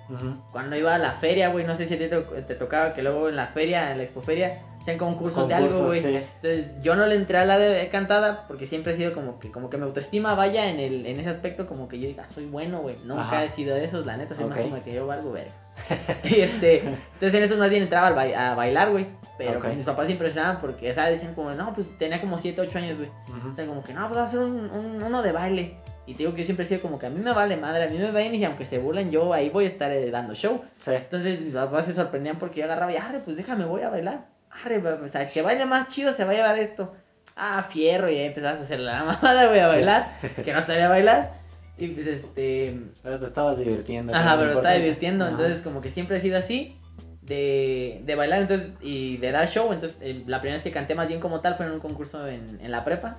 Cuando 0.51 0.77
iba 0.77 0.95
a 0.95 0.99
la 0.99 1.13
feria, 1.13 1.49
güey, 1.49 1.65
no 1.65 1.75
sé 1.75 1.87
si 1.87 1.95
a 1.95 1.99
ti 1.99 2.09
te, 2.09 2.21
te 2.43 2.55
tocaba 2.55 2.93
que 2.93 3.03
luego 3.03 3.31
en 3.31 3.37
la 3.37 3.47
feria, 3.47 3.93
en 3.93 3.99
la 3.99 4.05
expoferia, 4.05 4.61
hacían 4.83 4.99
concursos 4.99 5.49
de 5.49 5.55
algo, 5.55 5.69
Concursos, 5.69 6.03
güey. 6.03 6.19
sí. 6.19 6.25
Entonces, 6.37 6.71
yo 6.83 6.95
no 6.97 7.07
le 7.07 7.15
entré 7.17 7.39
a 7.39 7.45
la 7.47 7.59
de 7.59 7.89
cantada 7.89 8.47
porque 8.49 8.67
siempre 8.67 8.93
he 8.93 8.97
sido 8.97 9.13
como 9.13 9.39
que 9.39 9.51
como 9.51 9.71
que 9.71 9.79
mi 9.79 9.85
autoestima 9.85 10.35
vaya 10.35 10.69
en 10.69 10.79
el 10.81 11.07
en 11.07 11.19
ese 11.19 11.31
aspecto 11.31 11.67
como 11.67 11.89
que 11.89 11.99
yo 11.99 12.09
diga, 12.09 12.29
soy 12.29 12.47
bueno, 12.47 12.81
güey. 12.81 12.97
Nunca 13.05 13.23
Ajá. 13.23 13.45
he 13.45 13.49
sido 13.49 13.75
de 13.75 13.85
esos, 13.85 14.05
la 14.07 14.17
neta, 14.17 14.35
soy 14.35 14.45
más 14.45 14.59
como 14.59 14.83
que 14.83 14.93
yo 14.93 15.07
valgo 15.07 15.33
ver. 15.33 15.49
y 16.25 16.41
este, 16.41 16.81
entonces 16.81 17.35
en 17.35 17.43
eso 17.45 17.57
más 17.57 17.71
bien 17.71 17.85
entraba 17.85 18.09
a 18.09 18.55
bailar, 18.55 18.91
güey. 18.91 19.07
Pero 19.39 19.59
pues, 19.61 19.77
mis 19.77 19.87
papás 19.87 20.07
se 20.07 20.13
impresionaban 20.13 20.61
porque, 20.61 20.93
sea, 20.93 21.07
decían 21.09 21.35
como, 21.35 21.51
no, 21.53 21.73
pues 21.75 21.97
tenía 21.99 22.21
como 22.21 22.39
7, 22.39 22.61
8 22.61 22.79
años, 22.79 22.99
güey. 22.99 23.11
O 23.51 23.57
sea, 23.57 23.67
como 23.67 23.83
que, 23.83 23.93
no, 23.95 24.07
pues 24.07 24.19
va 24.19 24.23
a 24.23 24.27
hacer 24.27 24.41
un, 24.41 24.71
un- 24.71 25.03
uno 25.03 25.23
de 25.23 25.33
baile. 25.33 25.79
Y 26.07 26.13
te 26.15 26.19
digo 26.19 26.33
que 26.35 26.41
yo 26.41 26.45
siempre 26.47 26.65
he 26.65 26.69
sido 26.69 26.83
como 26.83 26.99
que 26.99 27.07
a 27.07 27.11
mí 27.11 27.19
me 27.21 27.33
vale 27.33 27.57
madre, 27.57 27.85
a 27.85 27.89
mí 27.89 27.97
me 27.97 28.11
ven 28.11 28.35
y 28.35 28.45
aunque 28.45 28.67
se 28.67 28.79
burlen, 28.79 29.11
yo 29.11 29.33
ahí 29.33 29.51
voy 29.51 29.65
a 29.65 29.69
estar 29.69 29.91
eh, 29.93 30.11
dando 30.11 30.35
show. 30.35 30.61
Sí. 30.79 30.91
Entonces 30.93 31.41
mis 31.41 31.55
papás 31.55 31.87
se 31.87 31.95
sorprendían 31.95 32.39
porque 32.39 32.59
yo 32.61 32.67
agarraba 32.67 32.93
y, 32.93 32.97
arre, 32.97 33.21
pues 33.21 33.37
déjame, 33.37 33.65
voy 33.65 33.83
a 33.83 33.89
bailar. 33.89 34.27
Arre, 34.53 34.79
va- 34.79 34.99
o 35.03 35.09
sea, 35.09 35.29
que 35.31 35.43
baile 35.43 35.67
más 35.67 35.89
chido 35.89 36.13
se 36.13 36.25
va 36.25 36.33
a 36.33 36.35
llevar 36.35 36.59
esto. 36.59 36.95
Ah, 37.37 37.67
fierro, 37.71 38.11
y 38.11 38.17
ahí 38.19 38.27
empezabas 38.27 38.61
a 38.61 38.63
hacer 38.65 38.81
la 38.81 39.05
mamada, 39.05 39.49
voy 39.49 39.59
a 39.59 39.69
Sí. 39.71 39.77
bailar, 39.77 40.07
que 40.45 40.53
no 40.53 40.63
sabía 40.63 40.89
bailar. 40.89 41.33
Y 41.79 41.89
pues 41.89 42.07
este. 42.07 42.79
Pero 43.03 43.19
te 43.19 43.27
estabas 43.27 43.59
divirtiendo. 43.59 44.15
Ajá, 44.15 44.35
pero 44.37 44.51
me 44.51 44.57
estaba 44.57 44.75
divirtiendo, 44.75 45.25
Ajá. 45.25 45.33
entonces 45.33 45.61
como 45.63 45.81
que 45.81 45.91
siempre 45.91 46.19
he 46.19 46.21
sido 46.21 46.39
así. 46.39 46.79
De, 47.23 48.01
de 48.05 48.15
bailar 48.17 48.43
entonces 48.43 48.71
y 48.81 49.17
de 49.19 49.31
dar 49.31 49.49
show. 49.49 49.73
Entonces, 49.73 49.97
la 50.27 50.41
primera 50.41 50.57
vez 50.57 50.65
que 50.65 50.73
canté 50.73 50.95
más 50.97 51.07
bien 51.09 51.21
como 51.21 51.41
tal 51.41 51.55
fue 51.57 51.67
en 51.67 51.73
un 51.73 51.81
concurso 51.81 52.27
en, 52.29 52.59
en 52.61 52.71
la 52.71 52.85
prepa. 52.85 53.19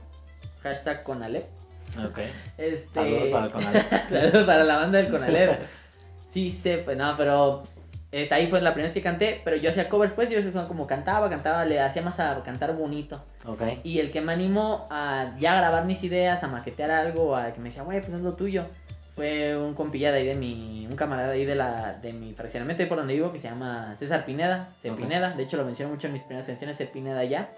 Hashtag 0.61 1.03
con 1.03 1.23
Alep. 1.23 1.45
Ok. 2.05 2.19
Este... 2.57 2.93
Saludos 2.93 3.29
para 3.29 3.45
el 3.45 3.51
Conalep. 3.51 3.91
Saludos 4.09 4.43
para 4.45 4.63
la 4.65 4.75
banda 4.75 4.97
del 4.99 5.09
Conalep. 5.09 5.61
Sí, 6.33 6.51
sé, 6.51 6.77
pues 6.79 6.97
no, 6.97 7.15
pero 7.17 7.63
este, 8.13 8.35
ahí 8.35 8.47
fue 8.47 8.61
la 8.61 8.75
primera 8.75 8.85
vez 8.85 8.93
que 8.93 9.01
canté, 9.01 9.41
pero 9.43 9.57
yo 9.57 9.71
hacía 9.71 9.89
covers 9.89 10.13
pues, 10.13 10.29
yo 10.29 10.67
como 10.67 10.85
cantaba, 10.85 11.31
cantaba, 11.31 11.65
le 11.65 11.79
hacía 11.79 12.03
más 12.03 12.19
a 12.19 12.43
cantar 12.43 12.75
bonito. 12.75 13.19
Ok. 13.43 13.63
Y 13.83 13.97
el 13.97 14.11
que 14.11 14.21
me 14.21 14.33
animó 14.33 14.85
a 14.91 15.33
ya 15.39 15.55
grabar 15.55 15.85
mis 15.85 16.03
ideas, 16.03 16.43
a 16.43 16.47
maquetear 16.47 16.91
algo, 16.91 17.35
a 17.35 17.51
que 17.51 17.59
me 17.59 17.69
decía, 17.69 17.81
güey, 17.81 18.01
pues 18.01 18.13
haz 18.13 18.21
lo 18.21 18.33
tuyo, 18.33 18.67
fue 19.15 19.57
un 19.57 19.73
compillado 19.73 20.17
ahí 20.17 20.27
de 20.27 20.35
mi, 20.35 20.85
un 20.87 20.95
camarada 20.95 21.31
ahí 21.31 21.43
de 21.43 21.55
la, 21.55 21.93
de 22.03 22.13
mi 22.13 22.33
fraccionamiento 22.33 22.83
ahí 22.83 22.89
por 22.89 22.99
donde 22.99 23.15
vivo, 23.15 23.31
que 23.31 23.39
se 23.39 23.49
llama 23.49 23.95
César 23.95 24.25
Pineda, 24.25 24.69
C. 24.79 24.91
Ok. 24.91 24.97
Pineda, 24.97 25.31
de 25.31 25.41
hecho 25.41 25.57
lo 25.57 25.65
menciono 25.65 25.91
mucho 25.91 26.05
en 26.05 26.13
mis 26.13 26.21
primeras 26.21 26.45
canciones, 26.45 26.77
C. 26.77 26.85
Pineda 26.85 27.23
ya. 27.23 27.49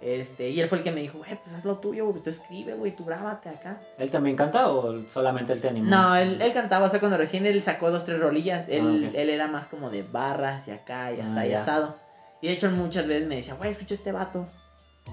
Este, 0.00 0.50
y 0.50 0.60
él 0.60 0.68
fue 0.68 0.78
el 0.78 0.84
que 0.84 0.92
me 0.92 1.00
dijo, 1.00 1.18
güey, 1.18 1.36
pues 1.42 1.54
haz 1.56 1.64
lo 1.64 1.78
tuyo, 1.78 2.06
güey, 2.06 2.22
tú 2.22 2.30
escribe, 2.30 2.74
güey, 2.74 2.94
tú 2.94 3.04
grábate 3.04 3.48
acá. 3.48 3.80
¿Él 3.98 4.10
también 4.12 4.36
canta 4.36 4.68
o 4.68 5.08
solamente 5.08 5.52
él 5.52 5.60
te 5.60 5.68
animó? 5.68 5.90
No, 5.90 6.14
él, 6.14 6.40
él 6.40 6.52
cantaba, 6.52 6.86
o 6.86 6.88
sea, 6.88 7.00
cuando 7.00 7.16
recién 7.18 7.46
él 7.46 7.62
sacó 7.64 7.90
dos, 7.90 8.04
tres 8.04 8.20
rolillas, 8.20 8.68
él, 8.68 9.10
Ah, 9.12 9.18
él 9.18 9.28
era 9.30 9.48
más 9.48 9.66
como 9.66 9.90
de 9.90 10.04
barras 10.04 10.68
y 10.68 10.70
acá 10.70 11.12
y 11.12 11.20
Ah, 11.20 11.26
asá 11.26 11.46
y 11.46 11.50
ya. 11.50 11.60
asado. 11.60 11.96
Y 12.40 12.46
de 12.46 12.52
hecho 12.52 12.70
muchas 12.70 13.08
veces 13.08 13.26
me 13.26 13.36
decía, 13.36 13.54
güey, 13.54 13.70
escucha 13.72 13.94
este 13.94 14.12
vato. 14.12 14.46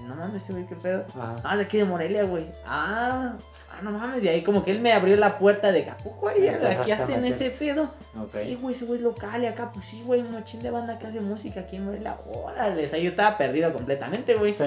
No 0.04 0.14
mames, 0.16 0.52
güey, 0.52 0.68
qué 0.68 0.76
pedo. 0.76 1.06
Ajá. 1.18 1.38
Ah, 1.44 1.56
de 1.58 1.64
aquí 1.64 1.78
de 1.78 1.86
Morelia, 1.86 2.24
güey. 2.26 2.46
Ah, 2.66 3.38
ah, 3.78 3.82
no 3.82 3.92
mames. 3.92 4.24
Y 4.24 4.28
ahí 4.28 4.44
como 4.44 4.64
que 4.64 4.72
él 4.72 4.80
me 4.80 4.94
abrió 4.94 5.18
la 5.18 5.38
puerta 5.38 5.72
de 5.72 5.92
güey. 6.20 6.36
Ahí 6.36 6.48
empezaste 6.48 6.82
Aquí 6.82 6.92
a 6.92 7.04
hacen 7.04 7.26
ese 7.26 7.50
pedo. 7.50 7.92
Sí, 8.32 8.56
güey, 8.56 8.76
ese 8.76 8.86
güey 8.86 9.00
es 9.00 9.04
local 9.04 9.44
y 9.44 9.48
acá, 9.48 9.72
pues 9.74 9.86
sí, 9.86 10.02
güey, 10.06 10.22
un 10.22 10.32
mochín 10.32 10.62
de 10.62 10.72
banda 10.72 10.98
que 11.00 11.08
hace 11.08 11.20
música 11.20 11.62
aquí 11.62 11.76
en 11.78 11.86
Morelia. 11.86 12.18
Órale, 12.26 12.86
o 12.86 12.88
sea, 12.88 13.00
yo 13.00 13.10
estaba 13.10 13.38
perdido 13.38 13.72
completamente, 13.74 14.36
güey. 14.36 14.54
Sí. 14.54 14.66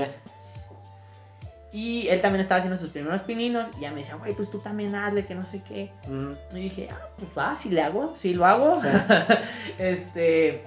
Y 1.70 2.08
él 2.08 2.20
también 2.22 2.40
estaba 2.40 2.58
haciendo 2.58 2.78
sus 2.80 2.90
primeros 2.90 3.20
pininos 3.22 3.68
y 3.76 3.82
ya 3.82 3.90
me 3.90 3.98
decía, 3.98 4.16
güey, 4.16 4.32
pues 4.32 4.50
tú 4.50 4.58
también 4.58 4.94
hazle, 4.94 5.26
que 5.26 5.34
no 5.34 5.44
sé 5.44 5.62
qué. 5.62 5.92
Mm, 6.06 6.56
Y 6.56 6.60
dije, 6.60 6.88
ah, 6.90 7.08
pues 7.18 7.30
va, 7.36 7.54
si 7.54 7.68
le 7.68 7.82
hago, 7.82 8.16
si 8.16 8.32
lo 8.32 8.46
hago. 8.46 8.80
Sí. 8.80 8.88
este. 9.78 10.64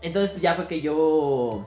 Entonces 0.00 0.40
ya 0.40 0.54
fue 0.54 0.66
que 0.66 0.80
yo 0.80 1.66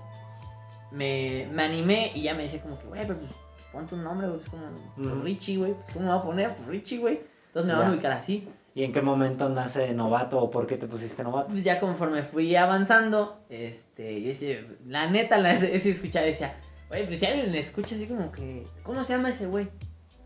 me, 0.92 1.48
me 1.52 1.64
animé 1.64 2.12
y 2.16 2.24
ya 2.24 2.34
me 2.34 2.44
decía 2.44 2.62
como 2.62 2.78
que, 2.80 2.88
güey, 2.88 3.02
pero 3.06 3.20
pues 3.20 3.32
ponte 3.72 3.96
un 3.96 4.04
nombre, 4.04 4.28
güey, 4.28 4.40
es 4.40 4.50
como 4.50 4.64
pues. 4.96 5.22
Richie, 5.22 5.58
güey. 5.58 5.74
Pues, 5.74 5.90
¿cómo 5.92 6.06
me 6.06 6.12
voy 6.12 6.22
a 6.22 6.24
poner? 6.24 6.56
Pues 6.56 6.68
Richie, 6.68 6.98
güey. 6.98 7.22
Entonces 7.48 7.72
me 7.72 7.78
van 7.78 7.90
a 7.90 7.94
ubicar 7.94 8.12
así. 8.12 8.48
¿Y 8.76 8.84
en 8.84 8.94
qué 8.94 9.02
momento 9.02 9.50
nace 9.50 9.92
novato 9.94 10.40
o 10.40 10.52
por 10.52 10.68
qué 10.68 10.78
te 10.78 10.88
pusiste 10.88 11.24
novato? 11.24 11.50
Pues 11.50 11.64
ya 11.64 11.80
conforme 11.80 12.22
fui 12.22 12.56
avanzando, 12.56 13.40
este, 13.50 14.22
yo 14.22 14.28
decía, 14.28 14.68
la 14.86 15.10
neta, 15.10 15.40
la 15.40 15.60
sí 15.80 15.90
escuchaba, 15.90 16.28
decía, 16.28 16.56
güey, 16.88 17.08
pues 17.08 17.20
si 17.20 17.26
alguien 17.26 17.52
me 17.52 17.58
escucha 17.58 17.96
así 17.96 18.06
como 18.06 18.32
que, 18.32 18.66
¿cómo 18.84 19.04
se 19.04 19.14
llama 19.14 19.30
ese 19.30 19.48
güey? 19.48 19.68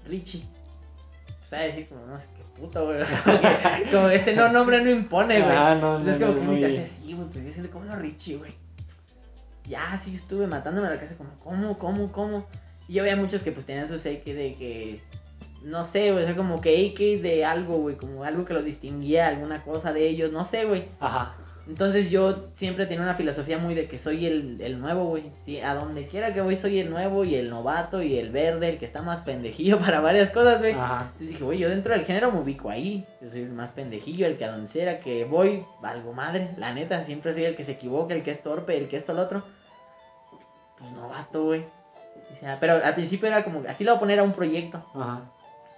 Richie. 0.06 0.44
Pues 1.40 1.54
a 1.54 1.64
decir 1.64 1.88
como, 1.88 2.06
no, 2.08 2.18
es 2.18 2.26
que 2.26 2.42
puto, 2.60 2.86
güey. 2.86 3.00
Como 3.92 4.10
ese 4.10 4.36
no 4.36 4.52
nombre 4.52 4.82
no 4.84 4.90
impone, 4.90 5.42
güey. 5.42 5.56
Ah, 5.56 5.76
no, 5.76 6.00
no, 6.00 6.12
Entonces 6.12 6.20
no, 6.20 6.28
como 6.28 6.40
es 6.40 6.46
que 6.46 6.54
me 6.54 6.60
quedé 6.60 6.84
así, 6.84 7.14
güey, 7.14 7.30
pues 7.30 7.46
yo 7.46 7.52
siento 7.52 7.72
como 7.72 7.86
no 7.86 7.96
Richie, 7.96 8.38
güey. 8.38 8.52
Ya, 9.66 9.98
sí, 9.98 10.16
estuve 10.16 10.48
matándome 10.48 10.88
a 10.88 10.92
la 10.92 11.00
casa 11.00 11.16
como, 11.16 11.32
¿cómo, 11.44 11.78
cómo, 11.78 12.12
cómo? 12.12 12.48
Y 12.88 12.94
yo 12.94 13.04
veía 13.04 13.16
muchos 13.16 13.44
que 13.44 13.52
pues 13.52 13.66
tenían 13.66 13.88
su 13.88 13.96
AK 13.96 14.24
de 14.26 14.56
que, 14.58 15.02
no 15.64 15.84
sé, 15.84 16.12
güey, 16.12 16.24
o 16.24 16.28
sea, 16.28 16.36
como 16.36 16.62
que 16.62 16.88
AK 16.90 17.22
de 17.22 17.46
algo, 17.46 17.78
güey, 17.78 17.96
como 17.96 18.24
algo 18.24 18.46
que 18.46 18.54
los 18.54 18.64
distinguía, 18.64 19.28
alguna 19.28 19.64
cosa 19.64 19.94
de 19.94 20.08
ellos, 20.08 20.32
no 20.32 20.46
sé, 20.46 20.66
güey. 20.66 20.86
Ajá. 21.00 21.36
Entonces 21.68 22.10
yo 22.10 22.34
siempre 22.56 22.86
tenía 22.86 23.04
una 23.04 23.14
filosofía 23.14 23.58
muy 23.58 23.76
de 23.76 23.88
que 23.88 23.98
soy 23.98 24.26
el, 24.26 24.60
el 24.62 24.80
nuevo, 24.80 25.06
güey. 25.06 25.24
Sí, 25.46 25.62
a 25.62 25.76
donde 25.76 26.08
quiera 26.08 26.34
que 26.34 26.42
voy 26.42 26.56
soy 26.56 26.80
el 26.80 26.90
nuevo 26.90 27.24
y 27.24 27.36
el 27.36 27.50
novato 27.50 28.02
y 28.02 28.18
el 28.18 28.32
verde, 28.32 28.70
el 28.70 28.78
que 28.78 28.86
está 28.86 29.02
más 29.02 29.22
pendejillo 29.22 29.80
para 29.80 30.02
varias 30.02 30.32
cosas, 30.32 30.60
güey. 30.60 30.74
Ajá. 30.74 31.04
Entonces 31.04 31.30
dije, 31.30 31.44
güey, 31.44 31.60
yo 31.60 31.70
dentro 31.70 31.94
del 31.94 32.04
género 32.04 32.32
me 32.32 32.40
ubico 32.40 32.70
ahí. 32.70 33.06
Yo 33.22 33.30
soy 33.30 33.42
el 33.44 33.52
más 33.52 33.74
pendejillo, 33.74 34.26
el 34.26 34.38
que 34.38 34.46
a 34.46 34.52
donde 34.52 34.68
sea 34.68 35.00
que 35.00 35.24
voy, 35.26 35.64
valgo 35.82 36.14
madre. 36.14 36.56
La 36.58 36.74
neta, 36.74 37.04
siempre 37.04 37.34
soy 37.34 37.46
el 37.46 37.56
que 37.56 37.64
se 37.64 37.74
equivoca, 37.74 38.16
el 38.16 38.24
que 38.24 38.32
es 38.32 38.42
torpe, 38.42 38.78
el 38.78 38.88
que 38.88 38.98
esto, 38.98 39.12
el 39.12 39.20
otro. 39.20 39.44
Pues 40.80 40.92
novato, 40.92 41.46
güey. 41.46 41.64
O 42.32 42.36
sea, 42.36 42.58
pero 42.60 42.84
al 42.84 42.94
principio 42.96 43.28
era 43.28 43.44
como, 43.44 43.62
así 43.68 43.84
lo 43.84 43.92
voy 43.92 43.98
a 43.98 44.00
poner 44.00 44.20
a 44.20 44.24
un 44.24 44.32
proyecto. 44.34 44.84
Ajá. 44.96 45.22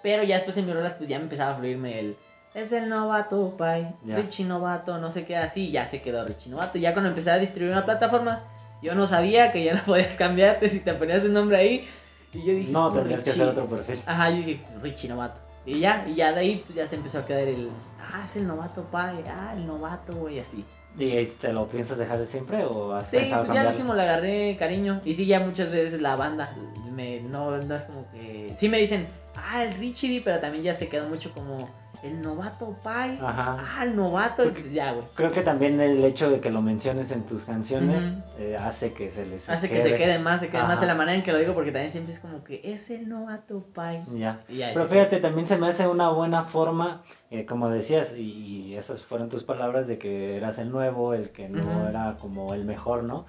Pero 0.01 0.23
ya 0.23 0.35
después 0.35 0.55
en 0.57 0.65
mis 0.65 0.75
rolas, 0.75 0.93
pues 0.93 1.09
ya 1.09 1.17
me 1.17 1.23
empezaba 1.25 1.51
a 1.51 1.55
fluirme 1.55 1.99
el. 1.99 2.17
Es 2.53 2.71
el 2.71 2.87
novato, 2.89 3.55
pai. 3.57 3.95
Ya. 4.03 4.17
Richie 4.17 4.45
novato, 4.45 4.97
no 4.99 5.09
sé 5.09 5.25
qué, 5.25 5.35
así. 5.37 5.71
Ya 5.71 5.87
se 5.87 6.01
quedó 6.01 6.23
Richie 6.25 6.51
novato. 6.51 6.77
Ya 6.77 6.93
cuando 6.93 7.09
empecé 7.09 7.31
a 7.31 7.37
distribuir 7.39 7.71
una 7.73 7.85
plataforma, 7.85 8.43
yo 8.81 8.93
no 8.95 9.07
sabía 9.07 9.51
que 9.51 9.63
ya 9.63 9.73
no 9.75 9.81
podías 9.83 10.13
cambiarte 10.13 10.69
si 10.69 10.81
te 10.81 10.93
ponías 10.93 11.23
un 11.23 11.33
nombre 11.33 11.57
ahí. 11.57 11.87
Y 12.33 12.39
yo 12.45 12.53
dije, 12.53 12.71
No, 12.71 12.87
"Oh, 12.87 12.91
tendrías 12.93 13.23
que 13.23 13.31
Richie". 13.31 13.43
hacer 13.43 13.59
otro 13.59 13.75
perfil. 13.75 14.01
Ajá, 14.05 14.29
yo 14.29 14.37
dije, 14.37 14.63
Richie 14.81 15.09
novato. 15.09 15.39
Y 15.65 15.79
ya, 15.79 16.03
y 16.07 16.15
ya 16.15 16.33
de 16.33 16.41
ahí 16.41 16.61
pues 16.65 16.75
ya 16.75 16.85
se 16.85 16.95
empezó 16.97 17.19
a 17.19 17.25
quedar 17.25 17.47
el. 17.47 17.69
Ah, 17.99 18.21
es 18.25 18.35
el 18.35 18.45
novato, 18.45 18.83
pai. 18.91 19.23
Ah, 19.27 19.53
el 19.55 19.65
novato, 19.65 20.13
güey, 20.13 20.39
así. 20.39 20.65
¿Y 20.97 21.25
te 21.25 21.51
lo 21.53 21.67
piensas 21.67 21.97
dejar 21.97 22.19
de 22.19 22.25
siempre 22.27 22.63
o 22.65 22.93
has 22.93 23.07
Sí, 23.09 23.17
pensado 23.17 23.41
pues 23.45 23.47
ya 23.49 23.53
cambiarlo? 23.63 23.71
dijimos, 23.71 23.95
le 23.95 24.01
agarré 24.03 24.55
cariño. 24.57 25.01
Y 25.03 25.15
sí, 25.15 25.25
ya 25.25 25.39
muchas 25.39 25.71
veces 25.71 25.99
la 25.99 26.15
banda 26.15 26.55
me, 26.91 27.19
no, 27.21 27.57
no 27.57 27.75
es 27.75 27.83
como 27.83 28.09
que. 28.11 28.53
Sí 28.59 28.69
me 28.69 28.77
dicen, 28.77 29.07
ah, 29.35 29.63
el 29.63 29.73
Richie, 29.75 30.09
D", 30.09 30.21
pero 30.23 30.39
también 30.39 30.63
ya 30.63 30.75
se 30.75 30.87
quedó 30.89 31.09
mucho 31.09 31.33
como 31.33 31.67
el 32.03 32.21
novato, 32.21 32.75
pai. 32.83 33.17
Ajá. 33.21 33.57
Ah, 33.59 33.83
el 33.85 33.95
novato. 33.95 34.43
pues 34.51 34.71
ya, 34.73 34.91
güey. 34.91 35.05
Creo 35.15 35.31
que 35.31 35.41
también 35.41 35.79
el 35.79 36.03
hecho 36.03 36.29
de 36.29 36.39
que 36.41 36.51
lo 36.51 36.61
menciones 36.61 37.11
en 37.11 37.25
tus 37.25 37.43
canciones 37.45 38.03
eh, 38.37 38.57
hace 38.59 38.93
que 38.93 39.09
se 39.09 39.25
les 39.25 39.49
Hace 39.49 39.69
que 39.69 39.81
se 39.81 39.95
quede 39.95 40.19
más, 40.19 40.41
se 40.41 40.49
quede 40.49 40.63
más 40.63 40.81
de 40.81 40.85
la 40.87 40.95
manera 40.95 41.15
en 41.17 41.23
que 41.23 41.31
lo 41.31 41.37
digo, 41.39 41.53
porque 41.53 41.71
también 41.71 41.91
siempre 41.91 42.13
es 42.13 42.19
como 42.19 42.43
que 42.43 42.59
es 42.63 42.89
el 42.89 43.07
novato, 43.07 43.65
pai. 43.73 44.03
Ya. 44.15 44.41
Pero 44.47 44.87
fíjate, 44.87 45.19
también 45.19 45.47
se 45.47 45.57
me 45.57 45.67
hace 45.69 45.87
una 45.87 46.09
buena 46.09 46.43
forma, 46.43 47.01
eh, 47.31 47.45
como 47.45 47.69
decías, 47.69 48.13
y, 48.17 48.21
y 48.67 48.75
esas 48.75 49.01
fueron 49.01 49.29
tus 49.29 49.43
palabras 49.43 49.87
de 49.87 49.97
que 49.97 50.35
eras 50.35 50.57
el 50.59 50.71
nuevo, 50.71 51.13
el 51.13 51.29
que 51.31 51.47
no 51.49 51.87
era 51.87 52.17
como 52.19 52.53
el 52.53 52.65
mejor, 52.65 53.03
¿no? 53.03 53.25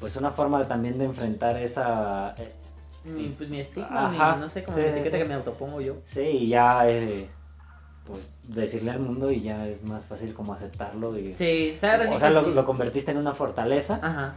Pues 0.00 0.16
una 0.16 0.30
forma 0.30 0.64
también 0.64 0.96
de 0.98 1.04
enfrentar 1.04 1.56
esa... 1.58 2.34
eh, 2.38 2.52
mi, 3.04 3.28
pues 3.28 3.48
mi 3.48 3.60
estigma, 3.60 4.08
mi- 4.10 4.40
no 4.40 4.48
sé, 4.48 4.64
como 4.64 4.76
sí, 4.76 4.82
la 4.82 4.88
etiqueta 4.90 5.16
sí. 5.16 5.22
que 5.22 5.28
me 5.28 5.34
autopongo 5.34 5.80
yo. 5.80 5.96
sí, 6.04 6.20
y 6.22 6.48
ya, 6.48 6.88
eh, 6.88 7.28
pues 8.06 8.32
decirle 8.48 8.92
al 8.92 9.00
mundo 9.00 9.30
y 9.30 9.40
ya 9.42 9.66
es 9.66 9.82
más 9.82 10.04
fácil 10.04 10.32
como 10.32 10.52
aceptarlo 10.54 11.18
y... 11.18 11.32
Sí, 11.32 11.76
¿sabes? 11.80 12.10
o 12.10 12.18
sea, 12.20 12.30
lo, 12.30 12.42
lo 12.42 12.64
convertiste 12.64 13.10
en 13.10 13.16
una 13.18 13.34
fortaleza 13.34 13.98
Ajá. 14.02 14.34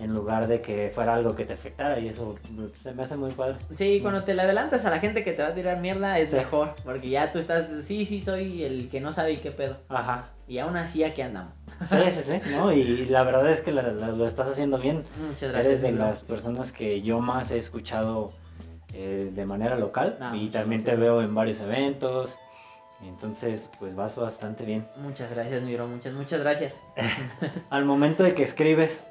en 0.00 0.12
lugar 0.12 0.48
de 0.48 0.60
que 0.60 0.90
fuera 0.92 1.14
algo 1.14 1.36
que 1.36 1.44
te 1.44 1.54
afectara 1.54 2.00
y 2.00 2.08
eso 2.08 2.34
mm, 2.50 2.64
se 2.80 2.92
me 2.92 3.02
hace 3.04 3.16
muy 3.16 3.30
padre. 3.30 3.56
Sí, 3.76 4.00
cuando 4.02 4.22
te 4.24 4.34
le 4.34 4.42
adelantas 4.42 4.84
a 4.84 4.90
la 4.90 4.98
gente 4.98 5.22
que 5.22 5.32
te 5.32 5.42
va 5.42 5.48
a 5.50 5.54
tirar 5.54 5.78
mierda 5.80 6.18
es 6.18 6.30
Sí. 6.30 6.36
mejor, 6.36 6.74
porque 6.84 7.08
ya 7.08 7.30
tú 7.30 7.38
estás, 7.38 7.70
sí, 7.84 8.04
sí, 8.04 8.20
soy 8.20 8.64
el 8.64 8.88
que 8.88 9.00
no 9.00 9.12
sabe 9.12 9.34
y 9.34 9.36
qué 9.36 9.52
pedo. 9.52 9.76
Ajá. 9.88 10.24
Y 10.48 10.58
aún 10.58 10.76
así 10.76 11.04
aquí 11.04 11.22
andamos. 11.22 11.52
Sí, 11.88 11.96
sí, 12.10 12.22
sí, 12.24 12.50
¿no? 12.50 12.72
Y 12.72 13.06
la 13.06 13.22
verdad 13.22 13.48
es 13.48 13.62
que 13.62 13.70
la- 13.72 13.82
la- 13.92 14.08
lo 14.08 14.26
estás 14.26 14.50
haciendo 14.50 14.78
bien. 14.78 15.04
Muchas 15.28 15.52
gracias. 15.52 15.66
Eres 15.66 15.82
de 15.82 15.92
las 15.92 16.22
personas 16.22 16.72
que 16.72 17.00
yo 17.02 17.20
más 17.20 17.52
he 17.52 17.56
escuchado 17.58 18.32
eh, 18.96 19.30
de 19.34 19.44
manera 19.46 19.76
local 19.76 20.18
Ah, 20.20 20.32
y 20.36 20.50
también 20.50 20.84
te 20.84 20.94
veo 20.94 21.20
en 21.22 21.34
varios 21.34 21.60
eventos. 21.60 22.38
Entonces, 23.06 23.70
pues 23.78 23.94
vas 23.94 24.16
bastante 24.16 24.64
bien. 24.64 24.86
Muchas 24.96 25.30
gracias, 25.30 25.62
mi 25.62 25.74
bro, 25.74 25.86
muchas, 25.86 26.12
muchas 26.14 26.40
gracias. 26.40 26.80
Al 27.70 27.84
momento 27.84 28.22
de 28.22 28.34
que 28.34 28.42
escribes, 28.42 29.04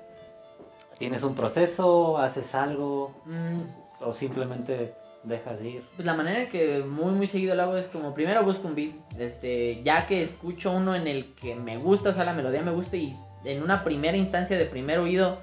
¿tienes 0.98 1.24
un 1.24 1.36
proceso? 1.36 2.18
¿Haces 2.18 2.56
algo? 2.56 3.14
Mm, 3.26 3.62
¿O 4.02 4.14
simplemente 4.14 4.94
dejas 5.24 5.62
ir? 5.62 5.84
Pues 5.96 6.06
la 6.06 6.14
manera 6.14 6.44
en 6.44 6.50
que 6.50 6.80
muy 6.80 7.14
muy 7.14 7.28
seguido 7.28 7.56
lo 7.56 7.64
hago 7.64 7.78
es 7.78 7.88
como 7.88 8.14
primero 8.14 8.44
busco 8.44 8.68
un 8.68 8.76
beat, 8.76 8.94
este, 9.18 9.82
ya 9.84 10.06
que 10.06 10.22
escucho 10.22 10.72
uno 10.72 10.96
en 10.96 11.08
el 11.08 11.34
que 11.36 11.56
me 11.56 11.78
gusta, 11.78 12.10
o 12.10 12.14
sea, 12.14 12.26
la 12.26 12.34
melodía 12.34 12.62
me 12.62 12.72
gusta 12.72 12.98
y 12.98 13.14
en 13.46 13.64
una 13.64 13.84
primera 13.84 14.18
instancia 14.18 14.58
de 14.58 14.66
primer 14.66 15.00
oído 15.00 15.40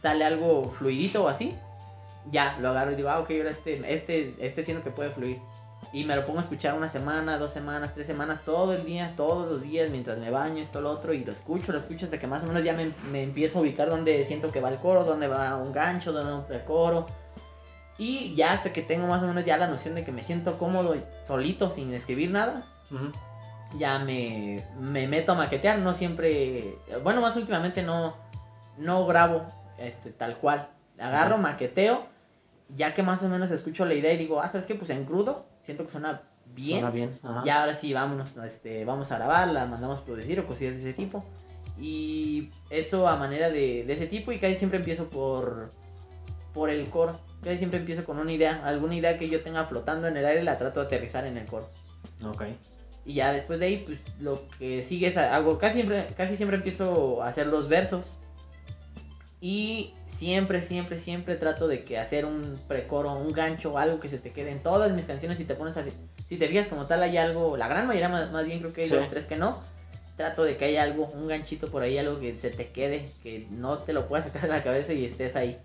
sale 0.00 0.24
algo 0.24 0.72
fluidito 0.78 1.24
o 1.24 1.28
así, 1.28 1.54
ya 2.30 2.56
lo 2.60 2.70
agarro 2.70 2.92
y 2.92 2.96
digo, 2.96 3.08
ah, 3.08 3.20
ok, 3.20 3.30
ahora 3.32 3.50
este, 3.50 3.80
este, 3.92 4.34
este 4.40 4.62
siento 4.62 4.82
que 4.82 4.90
puede 4.90 5.10
fluir. 5.10 5.38
Y 5.92 6.04
me 6.04 6.16
lo 6.16 6.26
pongo 6.26 6.40
a 6.40 6.42
escuchar 6.42 6.74
una 6.74 6.88
semana, 6.88 7.38
dos 7.38 7.52
semanas, 7.52 7.94
tres 7.94 8.06
semanas, 8.06 8.42
todo 8.44 8.74
el 8.74 8.84
día, 8.84 9.14
todos 9.16 9.50
los 9.50 9.62
días, 9.62 9.90
mientras 9.90 10.18
me 10.18 10.30
baño, 10.30 10.62
esto, 10.62 10.80
lo 10.80 10.90
otro, 10.90 11.14
y 11.14 11.24
lo 11.24 11.32
escucho, 11.32 11.72
lo 11.72 11.78
escucho 11.78 12.04
hasta 12.04 12.18
que 12.18 12.26
más 12.26 12.44
o 12.44 12.46
menos 12.46 12.64
ya 12.64 12.72
me, 12.74 12.92
me 13.10 13.22
empiezo 13.22 13.58
a 13.58 13.62
ubicar 13.62 13.88
dónde 13.88 14.24
siento 14.24 14.48
que 14.48 14.60
va 14.60 14.68
el 14.68 14.76
coro, 14.76 15.04
dónde 15.04 15.28
va 15.28 15.56
un 15.56 15.72
gancho, 15.72 16.12
dónde 16.12 16.32
va 16.32 16.38
un 16.38 16.46
precoro. 16.46 17.06
Y 17.98 18.34
ya 18.34 18.52
hasta 18.52 18.72
que 18.72 18.82
tengo 18.82 19.06
más 19.06 19.22
o 19.22 19.26
menos 19.26 19.44
ya 19.44 19.56
la 19.56 19.68
noción 19.68 19.94
de 19.94 20.04
que 20.04 20.12
me 20.12 20.22
siento 20.22 20.58
cómodo 20.58 20.96
solito, 21.22 21.70
sin 21.70 21.94
escribir 21.94 22.30
nada, 22.30 22.66
ya 23.78 23.98
me, 23.98 24.62
me 24.78 25.06
meto 25.06 25.32
a 25.32 25.34
maquetear. 25.34 25.78
No 25.78 25.94
siempre, 25.94 26.76
bueno, 27.02 27.22
más 27.22 27.36
últimamente 27.36 27.82
no, 27.82 28.14
no 28.76 29.06
grabo 29.06 29.46
este, 29.78 30.10
tal 30.10 30.36
cual. 30.36 30.68
Agarro, 30.98 31.38
maqueteo, 31.38 32.06
ya 32.68 32.94
que 32.94 33.02
más 33.02 33.22
o 33.22 33.28
menos 33.28 33.50
escucho 33.50 33.84
la 33.84 33.94
idea 33.94 34.12
y 34.12 34.16
digo, 34.16 34.40
ah, 34.40 34.48
¿sabes 34.48 34.66
qué? 34.66 34.74
Pues 34.74 34.90
en 34.90 35.04
crudo, 35.04 35.46
siento 35.60 35.84
que 35.84 35.92
suena 35.92 36.22
bien. 36.46 36.80
Suena 36.80 36.90
bien. 36.90 37.18
Ajá. 37.22 37.42
Ya 37.44 37.60
ahora 37.60 37.74
sí, 37.74 37.92
vámonos, 37.92 38.36
este, 38.38 38.84
vamos 38.84 39.12
a 39.12 39.16
grabar, 39.16 39.48
la 39.48 39.66
mandamos 39.66 40.00
producir 40.00 40.40
o 40.40 40.46
cosillas 40.46 40.74
de 40.74 40.80
ese 40.80 40.92
tipo. 40.92 41.24
Y 41.78 42.50
eso 42.70 43.06
a 43.06 43.16
manera 43.16 43.50
de, 43.50 43.84
de 43.84 43.92
ese 43.92 44.06
tipo 44.06 44.32
y 44.32 44.38
casi 44.38 44.54
siempre 44.54 44.78
empiezo 44.78 45.08
por, 45.08 45.70
por 46.54 46.70
el 46.70 46.88
coro. 46.88 47.20
Casi 47.42 47.58
siempre 47.58 47.78
empiezo 47.78 48.04
con 48.04 48.18
una 48.18 48.32
idea, 48.32 48.64
alguna 48.64 48.96
idea 48.96 49.18
que 49.18 49.28
yo 49.28 49.42
tenga 49.42 49.66
flotando 49.66 50.08
en 50.08 50.16
el 50.16 50.24
aire 50.24 50.42
la 50.42 50.58
trato 50.58 50.80
de 50.80 50.86
aterrizar 50.86 51.26
en 51.26 51.36
el 51.36 51.46
coro. 51.46 51.68
Ok. 52.24 52.44
Y 53.04 53.14
ya 53.14 53.32
después 53.32 53.60
de 53.60 53.66
ahí, 53.66 53.84
pues 53.86 54.00
lo 54.18 54.48
que 54.58 54.82
sigue 54.82 55.06
es 55.08 55.16
hago 55.16 55.58
casi 55.58 55.74
siempre, 55.74 56.08
casi 56.16 56.36
siempre 56.36 56.56
empiezo 56.56 57.22
a 57.22 57.28
hacer 57.28 57.46
los 57.46 57.68
versos. 57.68 58.06
Y 59.48 59.94
siempre, 60.06 60.60
siempre, 60.60 60.96
siempre 60.96 61.36
trato 61.36 61.68
de 61.68 61.84
que 61.84 62.00
hacer 62.00 62.24
un 62.24 62.58
precoro, 62.66 63.12
un 63.12 63.30
gancho, 63.30 63.78
algo 63.78 64.00
que 64.00 64.08
se 64.08 64.18
te 64.18 64.30
quede 64.30 64.50
en 64.50 64.58
todas 64.60 64.90
mis 64.90 65.04
canciones. 65.04 65.38
Si 65.38 65.44
te 65.44 65.54
pones 65.54 65.76
a, 65.76 65.84
si 66.28 66.36
te 66.36 66.48
fijas 66.48 66.66
como 66.66 66.86
tal 66.86 67.00
hay 67.04 67.16
algo, 67.16 67.56
la 67.56 67.68
gran 67.68 67.86
mayoría 67.86 68.08
más, 68.08 68.32
más 68.32 68.44
bien 68.44 68.58
creo 68.58 68.72
que 68.72 68.80
hay 68.80 68.86
Sí. 68.88 68.96
dos, 68.96 69.06
tres 69.06 69.26
que 69.26 69.36
no. 69.36 69.60
Trato 70.16 70.42
de 70.42 70.56
que 70.56 70.64
haya 70.64 70.82
algo, 70.82 71.06
un 71.14 71.28
ganchito 71.28 71.68
por 71.68 71.82
ahí, 71.82 71.96
algo 71.96 72.18
que 72.18 72.34
se 72.34 72.50
te 72.50 72.72
quede, 72.72 73.08
que 73.22 73.46
no 73.52 73.78
te 73.78 73.92
lo 73.92 74.08
puedas 74.08 74.26
sacar 74.26 74.42
de 74.42 74.48
la 74.48 74.64
cabeza 74.64 74.92
y 74.94 75.04
estés 75.04 75.36
ahí. 75.36 75.56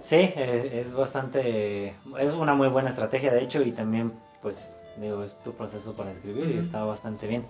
Sí, 0.00 0.16
eh, 0.16 0.80
es 0.82 0.94
bastante, 0.94 1.94
es 2.18 2.32
una 2.32 2.54
muy 2.54 2.68
buena 2.68 2.88
estrategia 2.88 3.30
de 3.30 3.42
hecho 3.42 3.60
y 3.60 3.72
también 3.72 4.14
pues 4.40 4.70
digo, 4.96 5.22
es 5.22 5.36
tu 5.42 5.52
proceso 5.52 5.92
para 5.94 6.12
escribir 6.12 6.46
y 6.50 6.58
está 6.58 6.82
bastante 6.84 7.26
bien. 7.26 7.44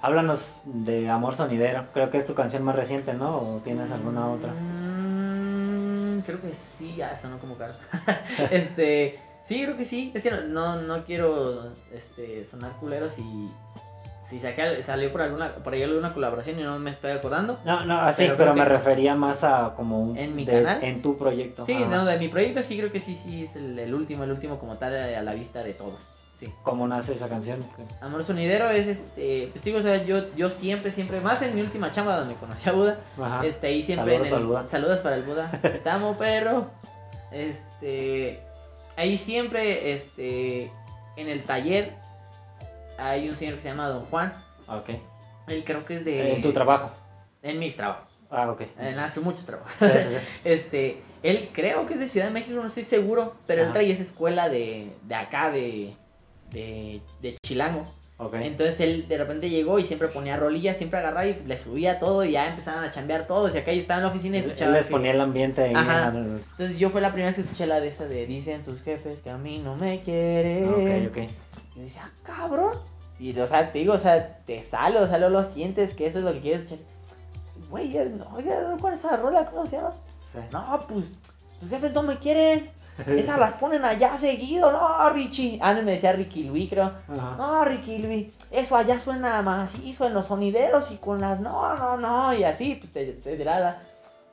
Háblanos 0.00 0.62
de 0.64 1.08
Amor 1.08 1.34
Sonidero, 1.34 1.86
creo 1.92 2.08
que 2.10 2.18
es 2.18 2.26
tu 2.26 2.34
canción 2.34 2.62
más 2.62 2.76
reciente, 2.76 3.14
¿no? 3.14 3.36
¿O 3.56 3.60
tienes 3.64 3.90
alguna 3.90 4.30
otra? 4.30 4.52
Creo 6.24 6.40
que 6.40 6.54
sí, 6.54 6.94
ya 6.96 7.16
sonó 7.20 7.38
como 7.38 7.56
caro. 7.56 7.74
este, 8.50 9.18
sí, 9.44 9.62
creo 9.64 9.76
que 9.76 9.84
sí. 9.84 10.10
Es 10.14 10.22
que 10.22 10.30
no, 10.30 10.42
no, 10.42 10.76
no 10.82 11.04
quiero 11.04 11.70
este, 11.92 12.44
sonar 12.44 12.72
culeros 12.78 13.18
y 13.18 13.48
si 14.28 14.38
saqué- 14.40 14.80
salió 14.82 15.12
por 15.12 15.20
alguna 15.22 15.50
por 15.56 15.74
ahí 15.74 15.82
alguna 15.82 16.14
colaboración 16.14 16.58
y 16.58 16.62
no 16.62 16.78
me 16.78 16.90
estoy 16.90 17.10
acordando. 17.10 17.58
No, 17.64 17.84
no, 17.84 18.00
así, 18.00 18.24
Pero 18.24 18.36
pero, 18.38 18.54
me 18.54 18.64
refería 18.64 19.14
más 19.14 19.44
a 19.44 19.74
como 19.76 20.00
un... 20.00 20.16
¿En 20.16 20.34
mi 20.34 20.44
de- 20.46 20.62
canal? 20.62 20.82
En 20.82 21.02
tu 21.02 21.18
proyecto. 21.18 21.64
Sí, 21.64 21.76
no, 21.90 22.04
de 22.06 22.18
mi 22.18 22.28
proyecto 22.28 22.62
sí 22.62 22.78
creo 22.78 22.90
que 22.90 23.00
sí, 23.00 23.14
sí, 23.14 23.42
es 23.44 23.56
el, 23.56 23.78
el 23.78 23.92
último, 23.94 24.24
el 24.24 24.30
último 24.30 24.58
como 24.58 24.76
tal 24.76 24.94
a 24.96 25.20
la 25.22 25.34
vista 25.34 25.62
de 25.62 25.74
todos. 25.74 25.98
Sí. 26.42 26.52
¿Cómo 26.64 26.88
nace 26.88 27.12
esa 27.12 27.28
canción? 27.28 27.60
Amor 28.00 28.24
Sonidero 28.24 28.68
es 28.68 28.88
este, 28.88 29.48
pues 29.52 29.62
digo, 29.64 29.78
o 29.78 29.82
sea, 29.82 30.02
yo, 30.02 30.34
yo 30.34 30.50
siempre, 30.50 30.90
siempre, 30.90 31.20
más 31.20 31.40
en 31.42 31.54
mi 31.54 31.60
última 31.60 31.92
chamba 31.92 32.16
donde 32.16 32.34
conocí 32.34 32.68
a 32.68 32.72
Buda, 32.72 32.98
Ajá. 33.20 33.46
Este, 33.46 33.68
ahí 33.68 33.82
siempre 33.84 34.14
Saludos 34.14 34.28
en 34.32 34.38
el- 34.38 34.46
Buda. 34.46 34.66
saludos 34.66 34.98
para 35.00 35.14
el 35.16 35.22
Buda. 35.22 35.50
Te 35.84 35.88
amo, 35.88 36.18
perro. 36.18 36.68
Este, 37.30 38.40
ahí 38.96 39.16
siempre, 39.18 39.92
este, 39.92 40.70
en 41.16 41.28
el 41.28 41.44
taller 41.44 41.92
hay 42.98 43.28
un 43.28 43.36
señor 43.36 43.54
que 43.56 43.60
se 43.62 43.68
llama 43.68 43.88
Don 43.88 44.04
Juan. 44.06 44.32
Ok. 44.66 44.90
Él 45.46 45.62
creo 45.64 45.84
que 45.84 45.96
es 45.96 46.04
de. 46.04 46.34
En 46.34 46.42
tu 46.42 46.52
trabajo. 46.52 46.90
En 47.42 47.58
mis 47.60 47.76
trabajos. 47.76 48.08
Ah, 48.30 48.50
ok. 48.50 48.62
En 48.78 48.98
hace 48.98 49.20
muchos 49.20 49.44
trabajos. 49.46 49.72
Sí, 49.78 49.86
sí, 49.86 50.08
sí. 50.10 50.16
Este, 50.44 51.02
él 51.22 51.50
creo 51.52 51.86
que 51.86 51.94
es 51.94 52.00
de 52.00 52.08
Ciudad 52.08 52.26
de 52.26 52.32
México, 52.32 52.58
no 52.60 52.66
estoy 52.66 52.82
seguro, 52.84 53.34
pero 53.46 53.60
él 53.62 53.66
Ajá. 53.68 53.74
trae 53.74 53.92
esa 53.92 54.02
escuela 54.02 54.48
de, 54.48 54.92
de 55.02 55.14
acá, 55.14 55.50
de, 55.50 55.94
de, 56.52 57.00
de 57.20 57.36
Chilango. 57.44 57.86
Ok. 58.18 58.34
Entonces 58.34 58.78
él 58.80 59.08
de 59.08 59.18
repente 59.18 59.50
llegó 59.50 59.80
y 59.80 59.84
siempre 59.84 60.06
ponía 60.08 60.36
rolillas, 60.36 60.76
siempre 60.76 61.00
agarraba 61.00 61.26
y 61.26 61.42
le 61.44 61.58
subía 61.58 61.98
todo 61.98 62.24
y 62.24 62.32
ya 62.32 62.46
empezaban 62.48 62.84
a 62.84 62.90
chambear 62.92 63.26
todos. 63.26 63.52
Y 63.54 63.58
acá 63.58 63.72
yo 63.72 63.80
estaba 63.80 63.98
en 63.98 64.04
la 64.06 64.10
oficina 64.12 64.36
y 64.36 64.40
Él 64.40 64.46
escuchaba. 64.46 64.72
les 64.72 64.86
que- 64.86 64.92
ponía 64.92 65.10
el 65.10 65.20
ambiente 65.20 65.62
ahí. 65.62 65.72
Ajá. 65.74 66.08
en 66.14 66.40
Entonces 66.52 66.78
yo 66.78 66.90
fue 66.90 67.00
la 67.00 67.08
primera 67.08 67.30
vez 67.30 67.36
que 67.36 67.42
escuché 67.42 67.66
la 67.66 67.80
de 67.80 67.88
esa 67.88 68.04
de 68.04 68.26
dicen 68.26 68.62
tus 68.62 68.80
jefes 68.82 69.20
que 69.22 69.30
a 69.30 69.38
mí 69.38 69.58
no 69.58 69.74
me 69.74 70.02
quieren. 70.02 70.68
Ok, 70.68 71.10
ok. 71.10 71.16
Y 71.74 71.78
yo 71.78 71.82
decía, 71.82 72.02
ah, 72.04 72.10
cabrón. 72.22 72.78
Y 73.18 73.36
o 73.38 73.46
sea, 73.48 73.72
te 73.72 73.78
digo, 73.80 73.94
o 73.94 73.98
sea, 73.98 74.36
te 74.44 74.62
sale, 74.62 74.98
o 75.00 75.06
sea, 75.06 75.18
luego 75.18 75.40
lo 75.40 75.44
sientes 75.44 75.94
que 75.94 76.06
eso 76.06 76.18
es 76.18 76.24
lo 76.24 76.32
que 76.32 76.40
quieres 76.40 76.62
escuchar. 76.62 76.86
Güey, 77.70 77.96
oiga, 78.36 78.76
¿cuál 78.80 78.92
es 78.94 79.00
esa 79.00 79.16
rola? 79.16 79.46
¿Cómo 79.46 79.66
se 79.66 79.76
llama? 79.76 79.92
Sí. 80.32 80.38
No, 80.52 80.80
pues, 80.88 81.06
tus 81.60 81.70
jefes 81.70 81.92
no 81.92 82.02
me 82.02 82.18
quieren. 82.18 82.70
Esas 83.06 83.38
las 83.38 83.54
ponen 83.54 83.84
allá 83.84 84.16
seguido, 84.18 84.70
no, 84.70 85.08
Richie. 85.10 85.58
Antes 85.62 85.84
me 85.84 85.92
decía 85.92 86.12
Ricky 86.12 86.44
Luis, 86.44 86.68
creo. 86.70 86.84
Ajá. 86.84 87.34
No, 87.38 87.64
Ricky 87.64 87.98
Luis, 87.98 88.36
eso 88.50 88.76
allá 88.76 88.98
suena 89.00 89.40
más 89.42 89.74
así, 89.74 89.96
en 90.04 90.14
los 90.14 90.26
sonideros 90.26 90.90
y 90.90 90.96
con 90.96 91.20
las 91.20 91.40
no, 91.40 91.74
no, 91.76 91.96
no, 91.96 92.34
y 92.34 92.44
así, 92.44 92.74
pues 92.76 92.92
te, 92.92 93.06
te 93.12 93.36
dirá 93.36 93.58
la. 93.60 93.78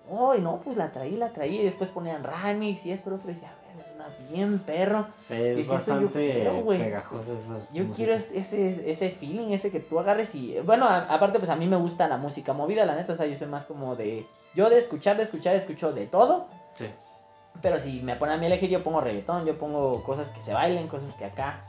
No, 0.10 0.60
pues 0.64 0.76
la 0.76 0.92
traí, 0.92 1.12
la 1.16 1.30
traí, 1.30 1.60
y 1.60 1.64
después 1.64 1.90
ponían 1.92 2.24
remix 2.24 2.86
y 2.88 2.92
esto, 2.92 3.12
lo 3.12 3.18
otro, 3.18 3.30
y 3.30 3.34
decía, 3.36 3.50
a 3.52 3.76
ver, 3.78 3.86
suena 3.86 4.08
bien 4.32 4.58
perro. 4.60 5.06
Sí, 5.14 5.36
es 5.36 5.60
eso 5.60 5.64
yo 5.68 5.74
bastante 5.74 6.32
quiero, 6.34 6.62
güey. 6.64 6.80
pegajosa 6.80 7.34
esa 7.34 7.58
Yo 7.72 7.84
música. 7.84 7.96
quiero 7.96 8.14
es- 8.16 8.32
ese, 8.32 8.90
ese 8.92 9.12
feeling, 9.12 9.52
ese 9.52 9.70
que 9.72 9.80
tú 9.80 10.00
agarres 10.00 10.34
y. 10.34 10.56
Bueno, 10.66 10.86
a- 10.88 11.02
aparte, 11.14 11.38
pues 11.38 11.50
a 11.52 11.56
mí 11.56 11.68
me 11.68 11.76
gusta 11.78 12.08
la 12.08 12.18
música 12.18 12.54
movida, 12.54 12.86
la 12.88 12.96
neta, 12.96 13.14
o 13.14 13.16
sea, 13.16 13.28
yo 13.28 13.36
soy 13.36 13.48
más 13.48 13.66
como 13.66 13.96
de. 13.96 14.26
Yo 14.56 14.70
de 14.72 14.80
escuchar, 14.80 15.16
de 15.18 15.24
escuchar, 15.24 15.56
escucho 15.56 15.94
de 15.94 16.08
todo. 16.08 16.48
Sí. 16.74 16.88
Pero 17.62 17.80
si 17.80 18.02
me 18.02 18.16
ponen 18.16 18.36
a 18.36 18.38
mí 18.38 18.46
elegir, 18.46 18.70
yo 18.70 18.80
pongo 18.84 19.02
reggaetón, 19.02 19.46
yo 19.46 19.58
pongo 19.58 20.04
cosas 20.04 20.30
que 20.30 20.42
se 20.42 20.54
bailen, 20.54 20.88
cosas 20.88 21.14
que 21.14 21.26
acá. 21.26 21.64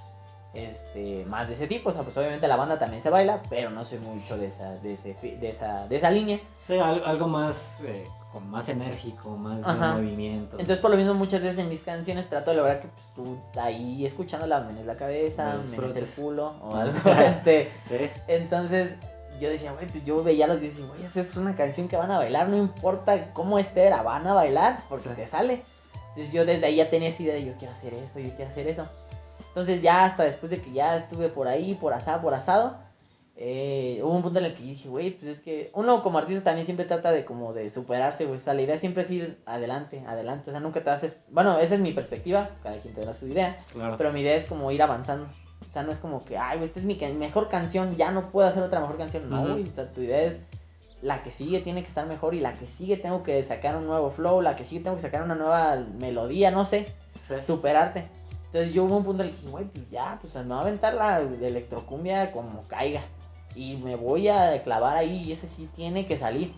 Este, 0.52 1.24
más 1.26 1.46
de 1.46 1.54
ese 1.54 1.68
tipo, 1.68 1.90
o 1.90 1.92
sea, 1.92 2.02
pues 2.02 2.16
obviamente 2.16 2.48
la 2.48 2.56
banda 2.56 2.76
también 2.76 3.00
se 3.00 3.08
baila, 3.08 3.40
pero 3.48 3.70
no 3.70 3.84
soy 3.84 3.98
mucho 3.98 4.36
de 4.36 4.46
esa, 4.46 4.70
de 4.78 4.94
ese, 4.94 5.14
de 5.14 5.48
esa, 5.48 5.86
de 5.86 5.94
esa 5.96 6.10
línea. 6.10 6.40
Sí, 6.66 6.76
al- 6.76 7.04
algo 7.04 7.28
más, 7.28 7.84
eh, 7.86 8.04
como 8.32 8.46
más 8.48 8.68
enérgico, 8.68 9.36
más 9.36 9.58
de 9.58 9.86
movimiento. 9.86 10.52
Entonces, 10.58 10.78
por 10.78 10.90
lo 10.90 10.96
mismo, 10.96 11.14
muchas 11.14 11.40
veces 11.40 11.58
en 11.58 11.68
mis 11.68 11.84
canciones 11.84 12.28
trato 12.28 12.50
de 12.50 12.56
lograr 12.56 12.80
que 12.80 12.88
pues, 13.14 13.28
tú 13.28 13.38
ahí 13.60 14.04
escuchándola 14.04 14.58
menes 14.62 14.86
la 14.86 14.96
cabeza, 14.96 15.54
menes 15.70 15.94
el 15.94 16.06
culo 16.06 16.54
o 16.62 16.74
algo. 16.76 16.98
este, 17.20 17.70
sí, 17.82 18.10
Entonces, 18.26 18.96
yo 19.40 19.48
decía, 19.50 19.70
güey, 19.70 19.86
pues 19.86 20.04
yo 20.04 20.20
veía 20.24 20.48
los 20.48 20.58
videos 20.58 20.80
y, 20.80 20.82
güey, 20.82 21.04
esa 21.04 21.20
es 21.20 21.36
una 21.36 21.54
canción 21.54 21.86
que 21.86 21.96
van 21.96 22.10
a 22.10 22.18
bailar, 22.18 22.48
no 22.48 22.56
importa 22.56 23.32
cómo 23.34 23.60
esté, 23.60 23.88
la 23.88 24.02
van 24.02 24.26
a 24.26 24.34
bailar 24.34 24.78
porque 24.88 25.10
Sí. 25.10 25.14
te 25.14 25.28
sale. 25.28 25.62
Entonces, 26.10 26.32
yo 26.32 26.44
desde 26.44 26.66
ahí 26.66 26.76
ya 26.76 26.90
tenía 26.90 27.08
esa 27.08 27.22
idea 27.22 27.34
de 27.34 27.44
yo 27.44 27.54
quiero 27.58 27.72
hacer 27.72 27.94
eso, 27.94 28.18
yo 28.18 28.30
quiero 28.34 28.50
hacer 28.50 28.68
eso. 28.68 28.86
Entonces, 29.48 29.82
ya 29.82 30.04
hasta 30.04 30.24
después 30.24 30.50
de 30.50 30.60
que 30.60 30.72
ya 30.72 30.96
estuve 30.96 31.28
por 31.28 31.48
ahí, 31.48 31.74
por 31.74 31.92
asado, 31.92 32.20
por 32.22 32.34
asado, 32.34 32.76
eh, 33.42 34.00
hubo 34.02 34.14
un 34.14 34.22
punto 34.22 34.38
en 34.38 34.44
el 34.44 34.54
que 34.54 34.62
dije, 34.62 34.88
güey, 34.90 35.12
pues 35.12 35.38
es 35.38 35.42
que 35.42 35.70
uno 35.72 36.02
como 36.02 36.18
artista 36.18 36.44
también 36.44 36.66
siempre 36.66 36.84
trata 36.84 37.10
de 37.10 37.24
como 37.24 37.54
de 37.54 37.70
superarse, 37.70 38.26
güey. 38.26 38.38
O 38.38 38.42
sea, 38.42 38.52
la 38.52 38.60
idea 38.60 38.76
siempre 38.76 39.02
es 39.02 39.10
ir 39.10 39.40
adelante, 39.46 40.04
adelante. 40.06 40.50
O 40.50 40.52
sea, 40.52 40.60
nunca 40.60 40.84
te 40.84 40.90
haces. 40.90 41.16
Bueno, 41.30 41.58
esa 41.58 41.74
es 41.74 41.80
mi 41.80 41.92
perspectiva, 41.92 42.46
cada 42.62 42.76
quien 42.76 42.94
tendrá 42.94 43.14
su 43.14 43.26
idea. 43.26 43.58
claro. 43.72 43.96
Pero 43.96 44.12
mi 44.12 44.20
idea 44.20 44.36
es 44.36 44.44
como 44.44 44.70
ir 44.70 44.82
avanzando. 44.82 45.26
O 45.60 45.72
sea, 45.72 45.82
no 45.82 45.90
es 45.90 45.98
como 45.98 46.22
que, 46.22 46.36
ay, 46.36 46.58
güey, 46.58 46.68
esta 46.68 46.80
es 46.80 46.84
mi 46.84 46.96
mejor 47.14 47.48
canción, 47.48 47.94
ya 47.96 48.10
no 48.10 48.30
puedo 48.30 48.46
hacer 48.46 48.62
otra 48.62 48.80
mejor 48.80 48.98
canción. 48.98 49.30
No, 49.30 49.52
güey, 49.52 49.64
o 49.64 49.66
sea, 49.66 49.90
tu 49.90 50.02
idea 50.02 50.20
es 50.20 50.42
la 51.02 51.22
que 51.22 51.30
sigue 51.30 51.60
tiene 51.60 51.82
que 51.82 51.88
estar 51.88 52.06
mejor 52.06 52.34
y 52.34 52.40
la 52.40 52.52
que 52.52 52.66
sigue 52.66 52.96
tengo 52.96 53.22
que 53.22 53.42
sacar 53.42 53.76
un 53.76 53.86
nuevo 53.86 54.10
flow, 54.10 54.42
la 54.42 54.54
que 54.56 54.64
sigue 54.64 54.82
tengo 54.84 54.96
que 54.96 55.02
sacar 55.02 55.22
una 55.22 55.34
nueva 55.34 55.76
melodía, 55.98 56.50
no 56.50 56.64
sé, 56.64 56.86
Sí. 57.26 57.34
superarte. 57.46 58.04
Entonces 58.46 58.72
yo 58.72 58.84
hubo 58.84 58.96
un 58.96 59.04
punto 59.04 59.22
en 59.22 59.28
el 59.28 59.34
que 59.34 59.40
dije, 59.42 59.50
güey, 59.52 59.64
pues 59.66 59.88
ya, 59.90 60.18
pues 60.20 60.34
me 60.34 60.42
va 60.44 60.58
a 60.58 60.62
aventar 60.62 60.94
la 60.94 61.20
de 61.24 61.46
electrocumbia 61.48 62.32
como 62.32 62.62
caiga. 62.64 63.02
Y 63.54 63.76
me 63.78 63.96
voy 63.96 64.28
a 64.28 64.62
clavar 64.62 64.96
ahí 64.96 65.24
y 65.24 65.32
ese 65.32 65.46
sí 65.46 65.68
tiene 65.74 66.04
que 66.06 66.16
salir. 66.16 66.52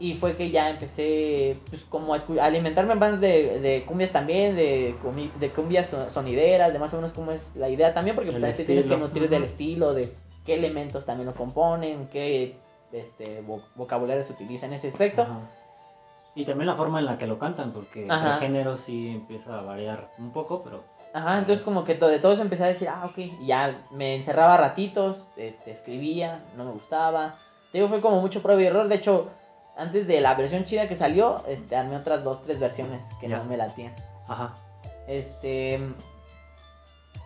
Y 0.00 0.14
fue 0.14 0.34
que 0.34 0.50
ya 0.50 0.70
empecé, 0.70 1.58
pues, 1.68 1.82
como 1.82 2.14
a, 2.14 2.18
alimentarme 2.40 2.94
más 2.94 3.20
de, 3.20 3.60
de 3.60 3.84
cumbias 3.84 4.10
también, 4.12 4.56
de, 4.56 4.94
de 5.38 5.50
cumbias 5.50 5.88
so- 5.90 6.08
sonideras, 6.10 6.72
de 6.72 6.78
más 6.78 6.92
o 6.94 6.96
menos 6.96 7.12
cómo 7.12 7.32
es 7.32 7.54
la 7.54 7.68
idea 7.68 7.92
también, 7.92 8.16
porque 8.16 8.32
pues, 8.32 8.64
tienes 8.64 8.86
que 8.86 8.96
nutrir 8.96 9.28
del 9.28 9.44
estilo, 9.44 9.92
de 9.92 10.10
qué 10.46 10.54
elementos 10.54 11.04
también 11.04 11.26
lo 11.26 11.34
componen, 11.34 12.08
qué 12.10 12.56
este, 12.92 13.42
vo- 13.44 13.64
vocabulario 13.74 14.24
se 14.24 14.32
utiliza 14.32 14.66
en 14.66 14.72
ese 14.74 14.88
aspecto. 14.88 15.22
Ajá. 15.22 15.40
Y 16.34 16.44
también 16.44 16.66
la 16.68 16.76
forma 16.76 17.00
en 17.00 17.06
la 17.06 17.18
que 17.18 17.26
lo 17.26 17.38
cantan, 17.38 17.72
porque 17.72 18.06
Ajá. 18.08 18.34
el 18.34 18.40
género 18.40 18.76
sí 18.76 19.08
empieza 19.08 19.58
a 19.58 19.62
variar 19.62 20.10
un 20.18 20.30
poco, 20.32 20.62
pero 20.62 20.84
Ajá, 21.12 21.38
entonces 21.38 21.64
como 21.64 21.84
que 21.84 21.94
de 21.94 22.18
todo 22.20 22.32
eso 22.32 22.42
empecé 22.42 22.64
a 22.64 22.68
decir, 22.68 22.88
ah, 22.88 23.06
ok, 23.06 23.18
y 23.18 23.46
ya 23.46 23.86
me 23.90 24.14
encerraba 24.14 24.56
ratitos, 24.58 25.26
este, 25.36 25.70
escribía, 25.72 26.44
no 26.56 26.64
me 26.66 26.72
gustaba. 26.72 27.38
Te 27.72 27.78
digo, 27.78 27.88
fue 27.88 28.00
como 28.02 28.20
mucho 28.20 28.42
prueba 28.42 28.60
y 28.62 28.66
error. 28.66 28.88
De 28.88 28.96
hecho, 28.96 29.30
antes 29.76 30.06
de 30.06 30.20
la 30.20 30.34
versión 30.34 30.64
chida 30.64 30.86
que 30.86 30.94
salió, 30.96 31.38
este, 31.48 31.76
armé 31.76 31.96
otras 31.96 32.22
dos, 32.22 32.42
tres 32.42 32.60
versiones 32.60 33.04
que 33.20 33.28
Ya. 33.28 33.38
no 33.38 33.44
me 33.46 33.56
latían. 33.56 33.94
Ajá. 34.28 34.52
Este. 35.08 35.80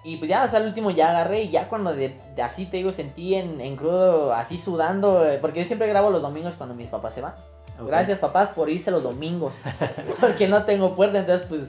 Y 0.04 0.16
pues 0.16 0.28
ya, 0.28 0.44
o 0.44 0.48
sea, 0.48 0.58
el 0.58 0.66
último 0.66 0.90
ya 0.90 1.10
agarré 1.10 1.42
y 1.42 1.50
ya 1.50 1.68
cuando 1.68 1.94
de, 1.94 2.18
de 2.34 2.42
así 2.42 2.66
te 2.66 2.78
digo, 2.78 2.90
sentí 2.92 3.34
en, 3.36 3.60
en 3.60 3.76
crudo, 3.76 4.34
así 4.34 4.58
sudando, 4.58 5.24
eh, 5.24 5.38
porque 5.40 5.60
yo 5.60 5.64
siempre 5.64 5.86
grabo 5.86 6.10
los 6.10 6.22
domingos 6.22 6.54
cuando 6.56 6.74
mis 6.74 6.88
papás 6.88 7.14
se 7.14 7.20
van. 7.20 7.34
Gracias 7.86 8.18
papás 8.18 8.50
por 8.50 8.68
irse 8.68 8.90
los 8.90 9.02
domingos, 9.02 9.52
porque 10.20 10.46
no 10.48 10.64
tengo 10.64 10.94
puerta, 10.94 11.18
entonces 11.20 11.46
pues, 11.48 11.62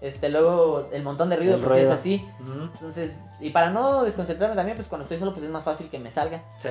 este, 0.00 0.28
luego 0.28 0.88
el 0.92 1.02
montón 1.02 1.28
de 1.30 1.36
ruido, 1.36 1.54
El 1.54 1.60
pues 1.60 1.72
ruido. 1.72 1.92
es 1.92 1.98
así. 1.98 2.28
Entonces, 2.74 3.14
y 3.40 3.50
para 3.50 3.70
no 3.70 4.04
desconcentrarme 4.04 4.54
también, 4.54 4.76
pues 4.76 4.88
cuando 4.88 5.02
estoy 5.04 5.18
solo, 5.18 5.32
pues 5.32 5.44
es 5.44 5.50
más 5.50 5.64
fácil 5.64 5.88
que 5.90 5.98
me 5.98 6.10
salga. 6.10 6.42
Sí. 6.58 6.68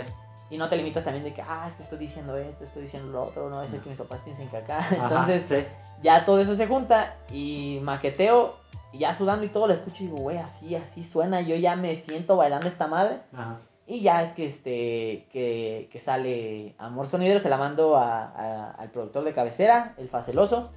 Y 0.49 0.57
no 0.57 0.69
te 0.69 0.77
limitas 0.77 1.03
también 1.03 1.25
de 1.25 1.33
que, 1.33 1.41
ah, 1.41 1.65
es 1.67 1.75
que 1.75 1.83
estoy 1.83 1.97
diciendo 1.97 2.37
esto, 2.37 2.63
estoy 2.63 2.83
diciendo 2.83 3.11
lo 3.11 3.23
otro, 3.23 3.49
no 3.49 3.61
ser 3.67 3.77
No. 3.79 3.83
que 3.83 3.89
mis 3.89 3.97
papás 3.99 4.21
piensen 4.23 4.47
que 4.47 4.57
acá. 4.57 4.77
Ajá, 4.79 4.93
Entonces, 5.03 5.49
sí. 5.49 5.65
ya 6.01 6.23
todo 6.25 6.39
eso 6.39 6.55
se 6.55 6.67
junta 6.67 7.15
y 7.29 7.79
maqueteo, 7.83 8.55
y 8.93 8.99
ya 8.99 9.13
sudando 9.15 9.45
y 9.45 9.49
todo, 9.49 9.67
lo 9.67 9.73
escucho 9.73 10.03
y 10.03 10.07
digo, 10.07 10.17
güey, 10.19 10.37
así, 10.37 10.75
así 10.75 11.03
suena, 11.03 11.41
yo 11.41 11.55
ya 11.55 11.75
me 11.75 11.95
siento 11.95 12.35
bailando 12.37 12.67
esta 12.67 12.87
madre. 12.87 13.21
Ajá. 13.33 13.59
Y 13.89 14.01
ya 14.01 14.21
es 14.21 14.33
que 14.33 14.45
este 14.45 15.27
que, 15.31 15.87
que 15.91 15.99
sale 16.01 16.75
Amor 16.77 17.07
Sonidero, 17.07 17.39
se 17.39 17.47
la 17.49 17.57
mando 17.57 17.95
a- 17.95 18.25
a- 18.25 18.71
al 18.71 18.91
productor 18.91 19.23
de 19.23 19.31
cabecera, 19.33 19.93
el 19.97 20.09
Faceloso. 20.09 20.71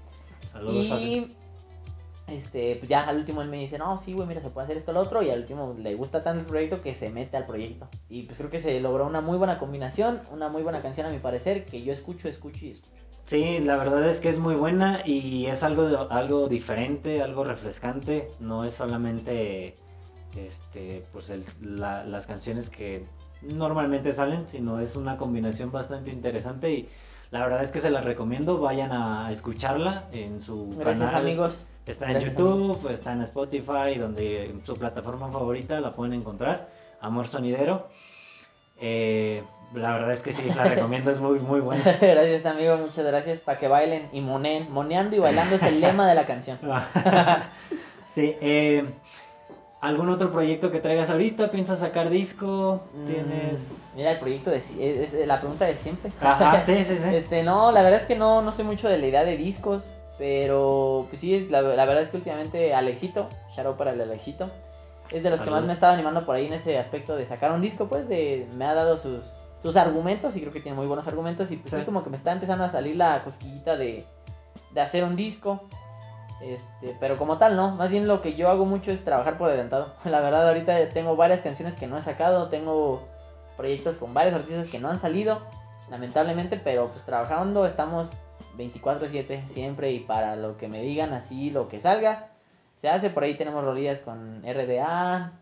Saludos. 0.47 1.03
Y 1.03 1.29
este, 2.29 2.77
pues 2.77 2.89
ya 2.89 3.01
al 3.01 3.17
último 3.17 3.43
él 3.43 3.49
me 3.49 3.57
dice, 3.59 3.77
no, 3.79 3.99
sí, 3.99 4.13
güey, 4.13 4.29
mira, 4.29 4.41
se 4.41 4.51
puede 4.51 4.67
hacer 4.67 4.77
esto, 4.77 4.93
lo 4.93 5.01
otro. 5.01 5.21
Y 5.23 5.31
al 5.31 5.41
último 5.41 5.75
le 5.77 5.97
gusta 5.97 6.23
tanto 6.23 6.41
el 6.43 6.47
proyecto 6.47 6.81
que 6.81 6.95
se 6.95 7.11
mete 7.11 7.37
al 7.37 7.47
proyecto. 7.47 7.89
Y 8.09 8.23
pues 8.23 8.39
creo 8.39 8.49
que 8.49 8.61
se 8.61 8.79
logró 8.81 9.07
una 9.07 9.21
muy 9.21 9.37
buena 9.37 9.59
combinación, 9.59 10.21
una 10.31 10.49
muy 10.49 10.63
buena 10.63 10.79
canción 10.81 11.07
a 11.07 11.11
mi 11.11 11.19
parecer, 11.19 11.67
que 11.67 11.83
yo 11.83 11.93
escucho, 11.93 12.29
escucho 12.29 12.65
y 12.67 12.71
escucho. 12.71 12.95
Sí, 13.31 13.61
la 13.61 13.77
verdad 13.77 14.09
es 14.09 14.21
que 14.21 14.29
es 14.29 14.41
muy 14.41 14.57
buena 14.57 15.03
y 15.07 15.47
es 15.47 15.63
algo, 15.63 15.87
algo 16.11 16.49
diferente, 16.49 17.23
algo 17.23 17.45
refrescante. 17.45 18.29
No 18.41 18.65
es 18.65 18.75
solamente 18.75 19.77
este, 20.37 21.05
pues 21.13 21.31
el- 21.31 21.45
la- 21.63 22.05
las 22.07 22.27
canciones 22.27 22.71
que 22.71 23.07
normalmente 23.41 24.13
salen, 24.13 24.49
sino 24.49 24.81
es 24.81 24.97
una 24.97 25.17
combinación 25.17 25.71
bastante 25.71 26.11
interesante 26.11 26.73
y 26.73 26.89
la 27.31 27.45
verdad 27.45 27.63
es 27.63 27.71
que 27.71 27.81
se 27.81 27.91
las 27.91 28.05
recomiendo. 28.05 28.59
Vayan 28.59 28.91
a 28.91 29.31
escucharla 29.31 30.09
en 30.11 30.41
su 30.41 30.69
Gracias 30.77 30.99
canal. 31.11 31.23
amigos. 31.23 31.57
Está 31.87 32.07
en 32.07 32.15
Gracias, 32.15 32.33
YouTube, 32.37 32.91
está 32.91 33.13
en 33.13 33.23
Spotify, 33.23 33.95
donde 33.97 34.47
en 34.47 34.67
su 34.67 34.75
plataforma 34.75 35.31
favorita 35.31 35.81
la 35.81 35.91
pueden 35.93 36.15
encontrar. 36.15 36.69
Amor 37.01 37.29
Sonidero. 37.29 37.91
Eh, 38.81 39.45
la 39.75 39.93
verdad 39.93 40.13
es 40.13 40.23
que 40.23 40.33
sí, 40.33 40.49
la 40.57 40.65
recomiendo, 40.65 41.11
es 41.11 41.21
muy, 41.21 41.39
muy 41.39 41.61
buena. 41.61 41.83
gracias 42.01 42.47
amigo, 42.47 42.77
muchas 42.77 43.07
gracias. 43.07 43.41
Para 43.41 43.59
que 43.59 43.69
bailen 43.69 44.09
y 44.13 44.21
moneen. 44.21 44.71
Moneando 44.73 45.17
y 45.17 45.19
bailando 45.21 45.57
es 45.57 45.63
el 45.63 45.81
lema 45.81 46.09
de 46.09 46.15
la 46.15 46.27
canción. 46.27 46.59
sí, 48.05 48.37
eh, 48.41 48.85
¿algún 49.81 50.09
otro 50.11 50.33
proyecto 50.33 50.71
que 50.73 50.81
traigas 50.81 51.11
ahorita? 51.11 51.51
¿Piensas 51.51 51.81
sacar 51.81 52.11
disco? 52.11 52.83
¿Tienes...? 53.07 53.61
Mm, 53.61 53.97
Mira, 53.97 54.13
el 54.13 54.19
proyecto 54.19 54.51
de... 54.51 54.57
es, 54.57 54.75
es 54.75 55.27
la 55.27 55.41
pregunta 55.41 55.67
de 55.67 55.77
siempre. 55.77 56.11
Ajá, 56.21 56.61
sí, 56.61 56.85
sí, 56.85 56.99
sí. 56.99 57.09
Este, 57.15 57.43
no, 57.43 57.71
la 57.73 57.83
verdad 57.83 58.01
es 58.01 58.07
que 58.07 58.17
no, 58.17 58.43
no 58.43 58.53
soy 58.53 58.65
mucho 58.65 58.89
de 58.89 58.99
la 58.99 59.07
idea 59.07 59.25
de 59.25 59.37
discos, 59.37 59.85
pero 60.19 61.07
pues 61.09 61.21
sí, 61.21 61.49
la, 61.49 61.63
la 61.63 61.85
verdad 61.85 62.03
es 62.03 62.11
que 62.11 62.17
últimamente 62.17 62.75
Alexito, 62.75 63.29
out 63.65 63.77
para 63.77 63.93
el 63.93 64.01
Alexito, 64.01 64.51
es 65.11 65.23
de 65.23 65.31
los 65.31 65.41
que 65.41 65.51
más 65.51 65.65
me 65.65 65.71
ha 65.71 65.75
estado 65.75 65.95
animando 65.95 66.25
por 66.25 66.37
ahí 66.37 66.47
en 66.47 66.53
ese 66.53 66.79
aspecto 66.79 67.17
de 67.17 67.27
sacar 67.27 67.53
un 67.53 67.61
disco, 67.61 67.89
pues 67.89 68.09
de, 68.09 68.47
me 68.57 68.65
ha 68.65 68.75
dado 68.75 68.97
sus, 68.97 69.25
sus 69.63 69.77
argumentos 69.77 70.37
y 70.37 70.41
creo 70.41 70.53
que 70.53 70.61
tiene 70.61 70.77
muy 70.77 70.87
buenos 70.87 71.07
argumentos 71.07 71.51
y 71.51 71.57
pues 71.57 71.75
sí, 71.75 71.83
como 71.83 72.03
que 72.03 72.11
me 72.11 72.17
está 72.17 72.33
empezando 72.33 72.65
a 72.65 72.69
salir 72.69 72.97
la 72.97 73.23
cosquillita 73.23 73.77
de, 73.77 74.07
de 74.73 74.81
hacer 74.81 75.05
un 75.05 75.17
disco. 75.17 75.69
Este, 76.41 76.97
pero 76.99 77.17
como 77.17 77.37
tal, 77.39 77.55
no. 77.57 77.75
Más 77.75 77.91
bien 77.91 78.09
lo 78.09 78.23
que 78.23 78.35
yo 78.35 78.49
hago 78.49 78.65
mucho 78.65 78.91
es 78.91 79.05
trabajar 79.05 79.37
por 79.37 79.49
adelantado. 79.49 79.95
La 80.05 80.21
verdad, 80.21 80.49
ahorita 80.49 80.89
tengo 80.89 81.17
varias 81.17 81.43
canciones 81.43 81.75
que 81.75 81.87
no 81.87 81.99
he 81.99 82.03
sacado. 82.03 82.49
Tengo 82.49 83.07
proyectos 83.57 83.97
con 83.97 84.15
varios 84.15 84.35
artistas 84.35 84.69
que 84.69 84.79
no 84.79 84.89
han 84.89 84.99
salido. 84.99 85.43
Lamentablemente, 85.91 86.57
pero 86.57 86.89
pues 86.89 87.05
trabajando 87.05 87.67
estamos 87.67 88.11
24-7 88.57 89.49
siempre. 89.49 89.93
Y 89.93 90.01
para 90.01 90.37
lo 90.37 90.57
que 90.57 90.69
me 90.69 90.81
digan 90.81 91.13
así, 91.13 91.51
lo 91.51 91.69
que 91.69 91.81
salga, 91.81 92.31
se 92.79 92.89
hace. 92.89 93.11
Por 93.11 93.25
ahí 93.25 93.35
tenemos 93.35 93.63
rolillas 93.63 94.01
con 94.01 94.43
RDA. 94.43 95.33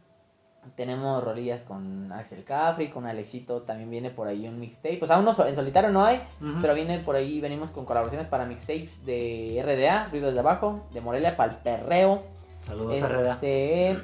Tenemos 0.77 1.23
rolillas 1.25 1.63
con 1.63 2.11
Axel 2.13 2.45
Cafri, 2.45 2.89
con 2.91 3.07
Alexito. 3.07 3.63
También 3.63 3.91
viene 3.91 4.11
por 4.11 4.29
ahí 4.29 4.47
un 4.49 4.59
mixtape. 4.61 4.97
Pues 4.99 5.11
aún 5.11 5.25
no, 5.25 5.35
en 5.47 5.55
solitario 5.57 5.91
no 5.91 6.05
hay. 6.05 6.23
Pero 6.61 6.75
viene 6.75 6.99
por 6.99 7.17
ahí, 7.17 7.41
venimos 7.41 7.71
con 7.71 7.85
colaboraciones 7.85 8.27
para 8.27 8.45
mixtapes 8.47 9.05
de 9.05 9.63
RDA, 9.65 10.07
Ruidos 10.11 10.35
de 10.35 10.41
Abajo, 10.41 10.87
de 10.93 11.01
Morelia 11.01 11.37
para 11.37 11.53
el 11.53 11.59
Perreo. 11.59 12.23
Saludos. 12.61 13.01
Este, 13.03 13.99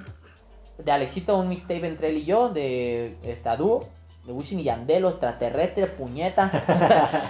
de 0.79 0.93
Alexito, 0.93 1.37
un 1.39 1.49
mixtape 1.49 1.87
entre 1.87 2.09
él 2.09 2.19
y 2.19 2.25
yo, 2.25 2.49
de 2.49 3.17
esta 3.23 3.57
dúo, 3.57 3.81
de 4.27 4.33
Wisin 4.33 4.61
y 4.61 4.65
Yandel, 4.65 5.05
extraterrestre, 5.05 5.87
puñeta. 5.87 6.51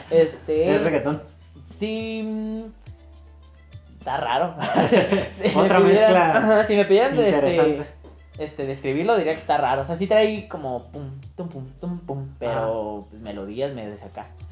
este, 0.10 0.76
Es 0.76 0.82
reggaetón. 0.82 1.22
sí. 1.66 2.26
mm, 2.30 2.58
Está 3.98 4.18
raro. 4.18 4.54
Si 5.42 5.58
Otra 5.58 5.78
pidieran- 5.80 5.82
mezcla 5.82 6.64
Si 6.66 6.76
me 6.76 6.84
pidieran 6.84 7.18
este, 7.18 7.84
este, 8.38 8.64
describirlo, 8.66 9.16
diría 9.16 9.34
que 9.34 9.40
está 9.40 9.56
raro. 9.56 9.82
O 9.82 9.86
sea, 9.86 9.96
sí 9.96 10.06
trae 10.06 10.48
como 10.48 10.84
pum, 10.88 11.20
tum, 11.36 11.48
pum, 11.48 11.66
tum, 11.80 11.98
pum, 12.00 12.28
pero 12.38 13.06
pues, 13.10 13.22
melodías 13.22 13.72
me 13.74 13.88
de. 13.88 13.96
Sí. 13.96 14.04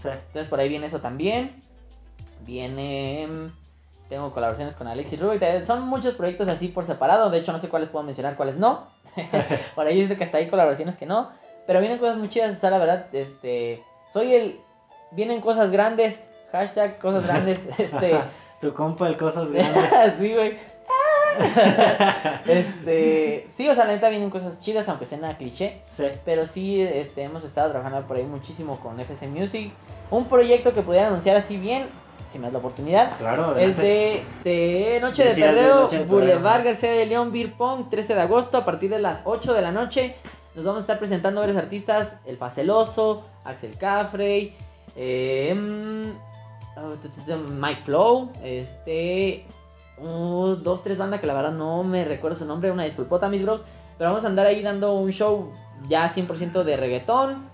Entonces 0.04 0.46
por 0.48 0.60
ahí 0.60 0.68
viene 0.68 0.86
eso 0.86 1.00
también. 1.00 1.56
Viene. 2.46 3.28
mm, 3.28 4.08
Tengo 4.08 4.32
colaboraciones 4.32 4.74
con 4.74 4.86
Alexis 4.88 5.20
Rubik. 5.20 5.64
Son 5.64 5.82
muchos 5.88 6.14
proyectos 6.14 6.48
así 6.48 6.68
por 6.68 6.84
separado. 6.84 7.30
De 7.30 7.38
hecho, 7.38 7.52
no 7.52 7.58
sé 7.58 7.68
cuáles 7.68 7.88
puedo 7.88 8.04
mencionar, 8.04 8.36
cuáles 8.36 8.56
no. 8.56 8.86
por 9.74 9.86
ahí 9.86 10.00
dice 10.00 10.16
que 10.16 10.24
hasta 10.24 10.38
hay 10.38 10.48
colaboraciones 10.48 10.96
que 10.96 11.06
no. 11.06 11.30
Pero 11.66 11.80
vienen 11.80 11.98
cosas 11.98 12.16
muy 12.18 12.28
chidas. 12.28 12.56
O 12.56 12.60
sea, 12.60 12.70
la 12.70 12.78
verdad, 12.78 13.06
este. 13.12 13.82
Soy 14.12 14.34
el. 14.34 14.60
Vienen 15.12 15.40
cosas 15.40 15.70
grandes. 15.70 16.24
Hashtag 16.50 16.98
cosas 16.98 17.24
grandes. 17.24 17.60
Este. 17.78 18.20
Tu 18.60 18.72
compa, 18.74 19.08
el 19.08 19.16
Cosas 19.16 19.50
Grandes. 19.52 20.14
sí, 20.20 20.32
güey. 20.34 20.56
este. 22.46 23.48
Sí, 23.56 23.68
o 23.68 23.74
sea, 23.74 23.84
la 23.84 23.92
neta 23.92 24.08
vienen 24.08 24.30
cosas 24.30 24.60
chidas, 24.60 24.88
aunque 24.88 25.04
sea 25.04 25.18
nada 25.18 25.36
cliché. 25.36 25.80
Sí. 25.90 26.04
Pero 26.24 26.46
sí, 26.46 26.80
este, 26.80 27.22
hemos 27.22 27.44
estado 27.44 27.70
trabajando 27.70 28.06
por 28.06 28.16
ahí 28.16 28.24
muchísimo 28.24 28.78
con 28.80 28.98
FC 29.00 29.28
Music. 29.28 29.72
Un 30.10 30.26
proyecto 30.26 30.74
que 30.74 30.82
pudiera 30.82 31.08
anunciar 31.08 31.36
así 31.36 31.56
bien, 31.56 31.86
si 32.30 32.38
me 32.38 32.44
das 32.44 32.52
la 32.52 32.58
oportunidad. 32.58 33.16
Claro, 33.18 33.56
Es 33.56 33.76
de, 33.76 34.22
de 34.44 34.98
Noche 35.00 35.24
de 35.24 35.34
Perreo. 35.34 35.88
Boulevard 36.06 36.64
García 36.64 36.92
de 36.92 37.06
León, 37.06 37.32
Beer 37.32 37.52
Pong, 37.52 37.88
13 37.90 38.14
de 38.14 38.20
agosto, 38.20 38.58
a 38.58 38.64
partir 38.64 38.90
de 38.90 38.98
las 38.98 39.20
8 39.24 39.54
de 39.54 39.62
la 39.62 39.72
noche. 39.72 40.16
Nos 40.54 40.64
vamos 40.64 40.80
a 40.80 40.82
estar 40.82 40.98
presentando 40.98 41.40
varios 41.40 41.56
artistas: 41.56 42.18
El 42.26 42.36
Faceloso, 42.36 43.26
Axel 43.44 43.76
Cafrey, 43.78 44.54
eh, 44.96 45.54
mm, 45.54 46.10
oh, 46.76 47.36
Mike 47.50 47.82
Flow, 47.84 48.30
este. 48.42 49.46
Uh, 50.02 50.56
dos, 50.56 50.82
tres 50.84 50.98
bandas 50.98 51.20
que 51.20 51.26
la 51.26 51.34
verdad 51.34 51.52
no 51.52 51.82
me 51.82 52.04
recuerdo 52.04 52.36
su 52.38 52.44
nombre, 52.44 52.70
una 52.70 52.84
disculpota, 52.84 53.28
mis 53.28 53.42
bros. 53.42 53.64
Pero 53.98 54.10
vamos 54.10 54.24
a 54.24 54.28
andar 54.28 54.46
ahí 54.46 54.62
dando 54.62 54.94
un 54.94 55.10
show 55.12 55.52
ya 55.88 56.08
100% 56.12 56.62
de 56.64 56.76
reggaetón, 56.76 57.48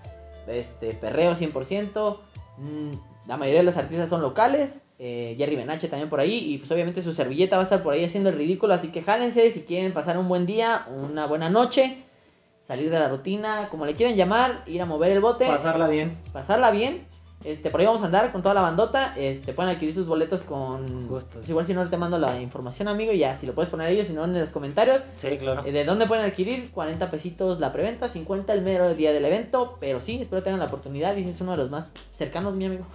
este, 0.47 0.93
perreo 0.93 1.35
100%. 1.35 2.19
mm, 2.57 2.91
la 3.27 3.37
mayoría 3.37 3.59
de 3.59 3.65
los 3.65 3.77
artistas 3.77 4.09
son 4.09 4.21
locales. 4.21 4.83
eh, 5.01 5.35
Jerry 5.37 5.55
Benache 5.55 5.87
también 5.87 6.09
por 6.09 6.19
ahí. 6.19 6.53
Y 6.53 6.57
pues 6.57 6.69
obviamente 6.71 7.01
su 7.01 7.13
servilleta 7.13 7.55
va 7.55 7.61
a 7.61 7.63
estar 7.63 7.81
por 7.83 7.93
ahí 7.93 8.03
haciendo 8.03 8.29
el 8.29 8.35
ridículo. 8.35 8.73
Así 8.73 8.89
que 8.91 9.01
jálense 9.01 9.49
si 9.51 9.61
quieren 9.63 9.93
pasar 9.93 10.17
un 10.17 10.27
buen 10.27 10.45
día, 10.45 10.87
una 10.93 11.25
buena 11.25 11.49
noche. 11.49 12.03
Salir 12.67 12.89
de 12.91 12.99
la 12.99 13.07
rutina, 13.09 13.69
como 13.69 13.85
le 13.85 13.93
quieran 13.93 14.15
llamar, 14.15 14.63
ir 14.67 14.81
a 14.81 14.85
mover 14.85 15.11
el 15.11 15.21
bote, 15.21 15.47
Pasarla 15.47 15.87
bien. 15.87 16.17
pasarla 16.33 16.69
bien. 16.71 17.07
Este, 17.43 17.69
por 17.69 17.79
ahí 17.79 17.85
vamos 17.85 18.01
a 18.01 18.05
andar 18.05 18.29
con 18.33 18.41
toda 18.41 18.53
la 18.53 18.61
bandota. 18.61 19.13
Este, 19.15 19.53
pueden 19.53 19.71
adquirir 19.71 19.93
sus 19.93 20.07
boletos 20.07 20.43
con. 20.43 21.07
Gustos. 21.07 21.37
Pues 21.37 21.49
igual 21.49 21.65
si 21.65 21.73
no 21.73 21.89
te 21.89 21.95
mando 21.97 22.17
la 22.17 22.39
información, 22.41 22.89
amigo, 22.89 23.13
ya 23.13 23.37
si 23.37 23.47
lo 23.47 23.53
puedes 23.53 23.69
poner 23.69 23.87
ellos, 23.89 24.07
si 24.07 24.13
no 24.13 24.25
en 24.25 24.37
los 24.37 24.49
comentarios. 24.49 25.01
Sí, 25.15 25.37
claro. 25.37 25.63
Eh, 25.65 25.71
¿De 25.71 25.85
dónde 25.85 26.05
pueden 26.05 26.25
adquirir? 26.25 26.69
40 26.71 27.09
pesitos 27.09 27.59
la 27.59 27.71
preventa, 27.71 28.07
50 28.09 28.51
el 28.51 28.61
mero 28.61 28.93
día 28.93 29.13
del 29.13 29.23
evento. 29.23 29.77
Pero 29.79 30.01
sí, 30.01 30.19
espero 30.19 30.43
tengan 30.43 30.59
la 30.59 30.65
oportunidad. 30.65 31.15
Y 31.15 31.29
es 31.29 31.39
uno 31.39 31.51
de 31.51 31.57
los 31.57 31.69
más 31.69 31.91
cercanos, 32.11 32.55
mi 32.55 32.65
amigo. 32.65 32.85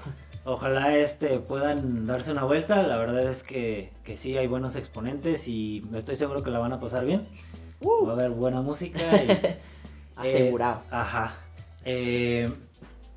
Ojalá 0.45 0.95
este 0.95 1.39
puedan 1.39 2.05
darse 2.05 2.31
una 2.31 2.45
vuelta. 2.45 2.83
La 2.83 2.99
verdad 2.99 3.23
es 3.23 3.43
que, 3.43 3.93
que 4.05 4.19
sí 4.19 4.37
hay 4.37 4.47
buenos 4.47 4.77
exponentes 4.77 5.49
y 5.49 5.83
estoy 5.95 6.17
seguro 6.17 6.43
que 6.43 6.51
la 6.51 6.59
van 6.59 6.75
a 6.75 6.81
pasar 6.81 7.07
bien. 7.07 7.25
Uh, 7.81 8.05
Va 8.07 8.11
a 8.11 8.15
haber 8.15 8.31
buena 8.31 8.61
música. 8.61 9.01
y, 9.23 9.31
eh, 9.31 9.59
asegurado. 10.17 10.83
ajá. 10.91 11.33
Eh, 11.87 12.51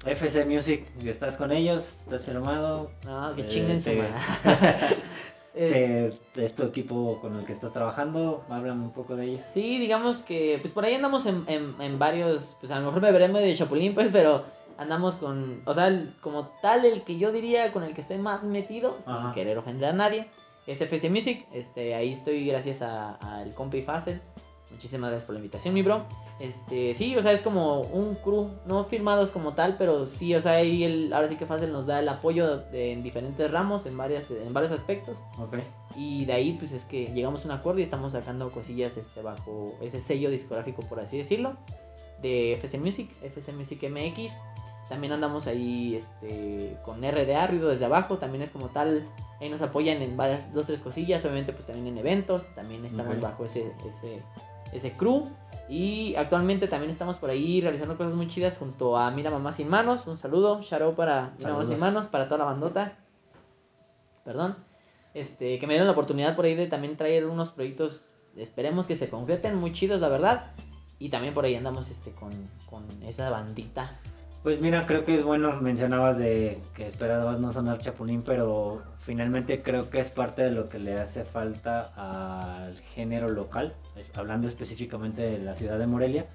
FC 0.08 0.46
Music, 0.46 0.86
estás 1.06 1.38
con 1.38 1.52
ellos, 1.52 2.00
estás 2.02 2.26
firmado. 2.26 2.92
No, 3.06 3.36
que 3.36 3.42
eh, 3.42 3.48
chinguen 3.48 3.82
su 3.82 3.92
madre. 3.94 4.14
Es- 5.56 6.54
tu 6.56 6.64
equipo 6.66 7.20
con 7.20 7.36
el 7.40 7.46
que 7.46 7.52
estás 7.54 7.74
trabajando? 7.74 8.44
Háblame 8.50 8.84
un 8.84 8.92
poco 8.94 9.16
de 9.16 9.26
ella. 9.26 9.42
Sí, 9.42 9.80
digamos 9.80 10.22
que 10.22 10.60
pues 10.62 10.72
por 10.72 10.86
ahí 10.86 10.94
andamos 10.94 11.26
en, 11.26 11.46
en, 11.48 11.74
en 11.82 11.98
varios, 11.98 12.56
pues 12.60 12.72
a 12.72 12.80
lo 12.80 12.86
mejor 12.86 13.02
me 13.02 13.12
veré 13.12 13.28
medio 13.28 13.48
de 13.48 13.56
chapulín, 13.56 13.96
pues, 13.96 14.10
pero 14.12 14.44
andamos 14.78 15.16
con, 15.16 15.64
o 15.66 15.74
sea, 15.74 15.88
el- 15.88 16.14
como 16.22 16.50
tal, 16.62 16.86
el 16.86 17.02
que 17.04 17.18
yo 17.18 17.32
diría 17.32 17.72
con 17.74 17.84
el 17.84 17.96
que 17.96 18.02
estoy 18.02 18.20
más 18.20 18.44
metido, 18.44 18.98
sin 19.04 19.32
querer 19.34 19.58
ofender 19.58 19.90
a 19.90 19.94
nadie, 19.94 20.28
es 20.68 20.80
FC 20.80 21.10
Music. 21.10 21.48
Este, 21.52 21.96
ahí 21.96 22.12
estoy 22.12 22.46
gracias 22.46 22.84
a- 22.84 23.16
al 23.16 23.56
compa 23.56 23.78
y 23.78 23.82
Facel. 23.82 24.22
Muchísimas 24.72 25.10
gracias 25.10 25.26
por 25.26 25.34
la 25.34 25.40
invitación, 25.40 25.74
mi 25.74 25.82
bro. 25.82 26.04
Este, 26.40 26.94
sí, 26.94 27.16
o 27.16 27.22
sea, 27.22 27.32
es 27.32 27.42
como 27.42 27.82
un 27.82 28.16
crew, 28.16 28.50
no 28.66 28.84
firmados 28.86 29.32
como 29.32 29.54
tal, 29.54 29.78
pero 29.78 30.06
sí, 30.06 30.36
o 30.36 30.42
sea, 30.42 30.54
ahí 30.54 30.84
el, 30.84 31.14
ahora 31.14 31.30
sí 31.30 31.36
que 31.36 31.46
Facel 31.46 31.72
nos 31.72 31.88
da 31.88 32.00
el 32.00 32.10
apoyo 32.10 32.58
de- 32.58 32.92
en 32.92 33.02
diferentes 33.02 33.50
ramos, 33.50 33.86
en, 33.86 33.96
varias, 33.98 34.30
en 34.30 34.54
varios 34.54 34.72
aspectos. 34.74 35.24
Ok. 35.40 35.58
Y 35.96 36.26
de 36.26 36.34
ahí, 36.34 36.54
pues 36.60 36.74
es 36.74 36.84
que 36.86 37.08
llegamos 37.08 37.44
a 37.44 37.46
un 37.46 37.52
acuerdo 37.52 37.80
y 37.80 37.84
estamos 37.84 38.12
sacando 38.12 38.52
cosillas 38.52 38.98
este, 38.98 39.22
bajo 39.22 39.74
ese 39.82 40.00
sello 40.02 40.30
discográfico, 40.30 40.82
por 40.84 41.00
así 41.00 41.18
decirlo, 41.18 41.56
de 42.22 42.54
FC 42.54 42.78
Music, 42.78 43.10
FC 43.24 43.54
Music 43.54 43.82
MX. 43.90 44.34
También 44.90 45.12
andamos 45.12 45.48
ahí 45.48 45.96
este, 45.98 46.78
con 46.86 47.02
RDA, 47.04 47.48
Ruido 47.48 47.68
desde 47.68 47.84
abajo, 47.84 48.20
también 48.20 48.42
es 48.42 48.52
como 48.52 48.68
tal, 48.70 49.06
ahí 49.42 49.50
nos 49.50 49.62
apoyan 49.62 50.02
en 50.02 50.16
varias, 50.16 50.54
dos, 50.54 50.66
tres 50.66 50.80
cosillas, 50.80 51.26
obviamente 51.26 51.52
pues 51.52 51.66
también 51.66 51.88
en 51.88 51.98
eventos, 51.98 52.44
también 52.56 52.86
estamos 52.86 53.20
bajo 53.20 53.44
ese, 53.44 53.74
ese, 53.86 54.22
ese 54.74 54.94
crew. 54.94 55.24
Y 55.70 56.16
actualmente 56.16 56.68
también 56.68 56.92
estamos 56.92 57.18
por 57.18 57.30
ahí 57.30 57.60
realizando 57.60 57.98
cosas 57.98 58.14
muy 58.14 58.28
chidas 58.28 58.58
junto 58.58 58.98
a 58.98 59.12
Mira 59.12 59.30
Mamá 59.32 59.52
Sin 59.52 59.68
Manos, 59.68 60.08
un 60.08 60.18
saludo, 60.18 60.62
shout 60.62 60.82
out 60.82 60.96
para 60.96 61.34
Mira 61.38 61.52
Mamá 61.52 61.66
Sin. 61.66 61.80
Manos, 61.80 62.08
para 62.08 62.26
toda 62.26 62.38
la 62.38 62.46
bandota. 62.46 62.98
Perdón 64.24 64.68
este, 65.18 65.58
que 65.58 65.66
me 65.66 65.74
dieron 65.74 65.88
la 65.88 65.94
oportunidad 65.94 66.36
por 66.36 66.46
ahí 66.46 66.54
de 66.54 66.68
también 66.68 66.96
traer 66.96 67.26
unos 67.26 67.50
proyectos, 67.50 68.02
esperemos 68.36 68.86
que 68.86 68.96
se 68.96 69.10
concreten, 69.10 69.56
muy 69.56 69.72
chidos, 69.72 70.00
la 70.00 70.10
verdad. 70.10 70.52
Y 71.00 71.10
también 71.10 71.34
por 71.34 71.46
ahí 71.46 71.56
andamos 71.56 71.90
este, 71.90 72.12
con, 72.12 72.32
con 72.70 72.86
esa 73.04 73.30
bandita. 73.32 74.00
Pues 74.44 74.62
mira, 74.62 74.86
creo 74.86 75.04
que 75.04 75.16
es 75.16 75.24
bueno, 75.24 75.60
mencionabas 75.62 76.18
de 76.18 76.62
que 76.74 76.88
esperabas 76.88 77.40
no 77.40 77.52
sonar 77.52 77.80
chapulín, 77.80 78.22
pero 78.22 78.82
finalmente 79.00 79.62
creo 79.62 79.90
que 79.90 80.00
es 80.00 80.10
parte 80.10 80.44
de 80.44 80.52
lo 80.52 80.70
que 80.70 80.80
le 80.80 80.94
hace 80.94 81.26
falta 81.26 81.92
al 81.96 82.74
género 82.78 83.30
local, 83.30 83.74
hablando 84.14 84.48
específicamente 84.48 85.22
de 85.24 85.40
la 85.40 85.56
ciudad 85.56 85.78
de 85.78 85.88
Morelia, 85.88 86.28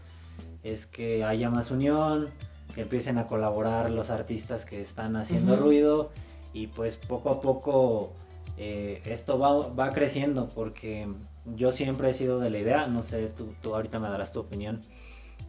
es 0.62 0.86
que 0.86 1.24
haya 1.24 1.48
más 1.48 1.70
unión, 1.70 2.28
que 2.74 2.82
empiecen 2.82 3.18
a 3.18 3.26
colaborar 3.26 3.90
los 3.90 4.10
artistas 4.10 4.64
que 4.64 4.80
están 4.80 5.16
haciendo 5.16 5.56
ruido 5.56 6.10
y 6.52 6.68
pues 6.68 6.96
poco 6.96 7.30
a 7.30 7.40
poco 7.40 8.12
eh, 8.56 9.02
esto 9.04 9.38
va, 9.38 9.68
va 9.68 9.90
creciendo 9.90 10.48
porque 10.54 11.08
yo 11.56 11.70
siempre 11.70 12.10
he 12.10 12.12
sido 12.12 12.38
de 12.38 12.50
la 12.50 12.58
idea, 12.58 12.86
no 12.86 13.02
sé, 13.02 13.28
tú, 13.28 13.54
tú 13.62 13.74
ahorita 13.74 13.98
me 13.98 14.08
darás 14.08 14.32
tu 14.32 14.40
opinión, 14.40 14.80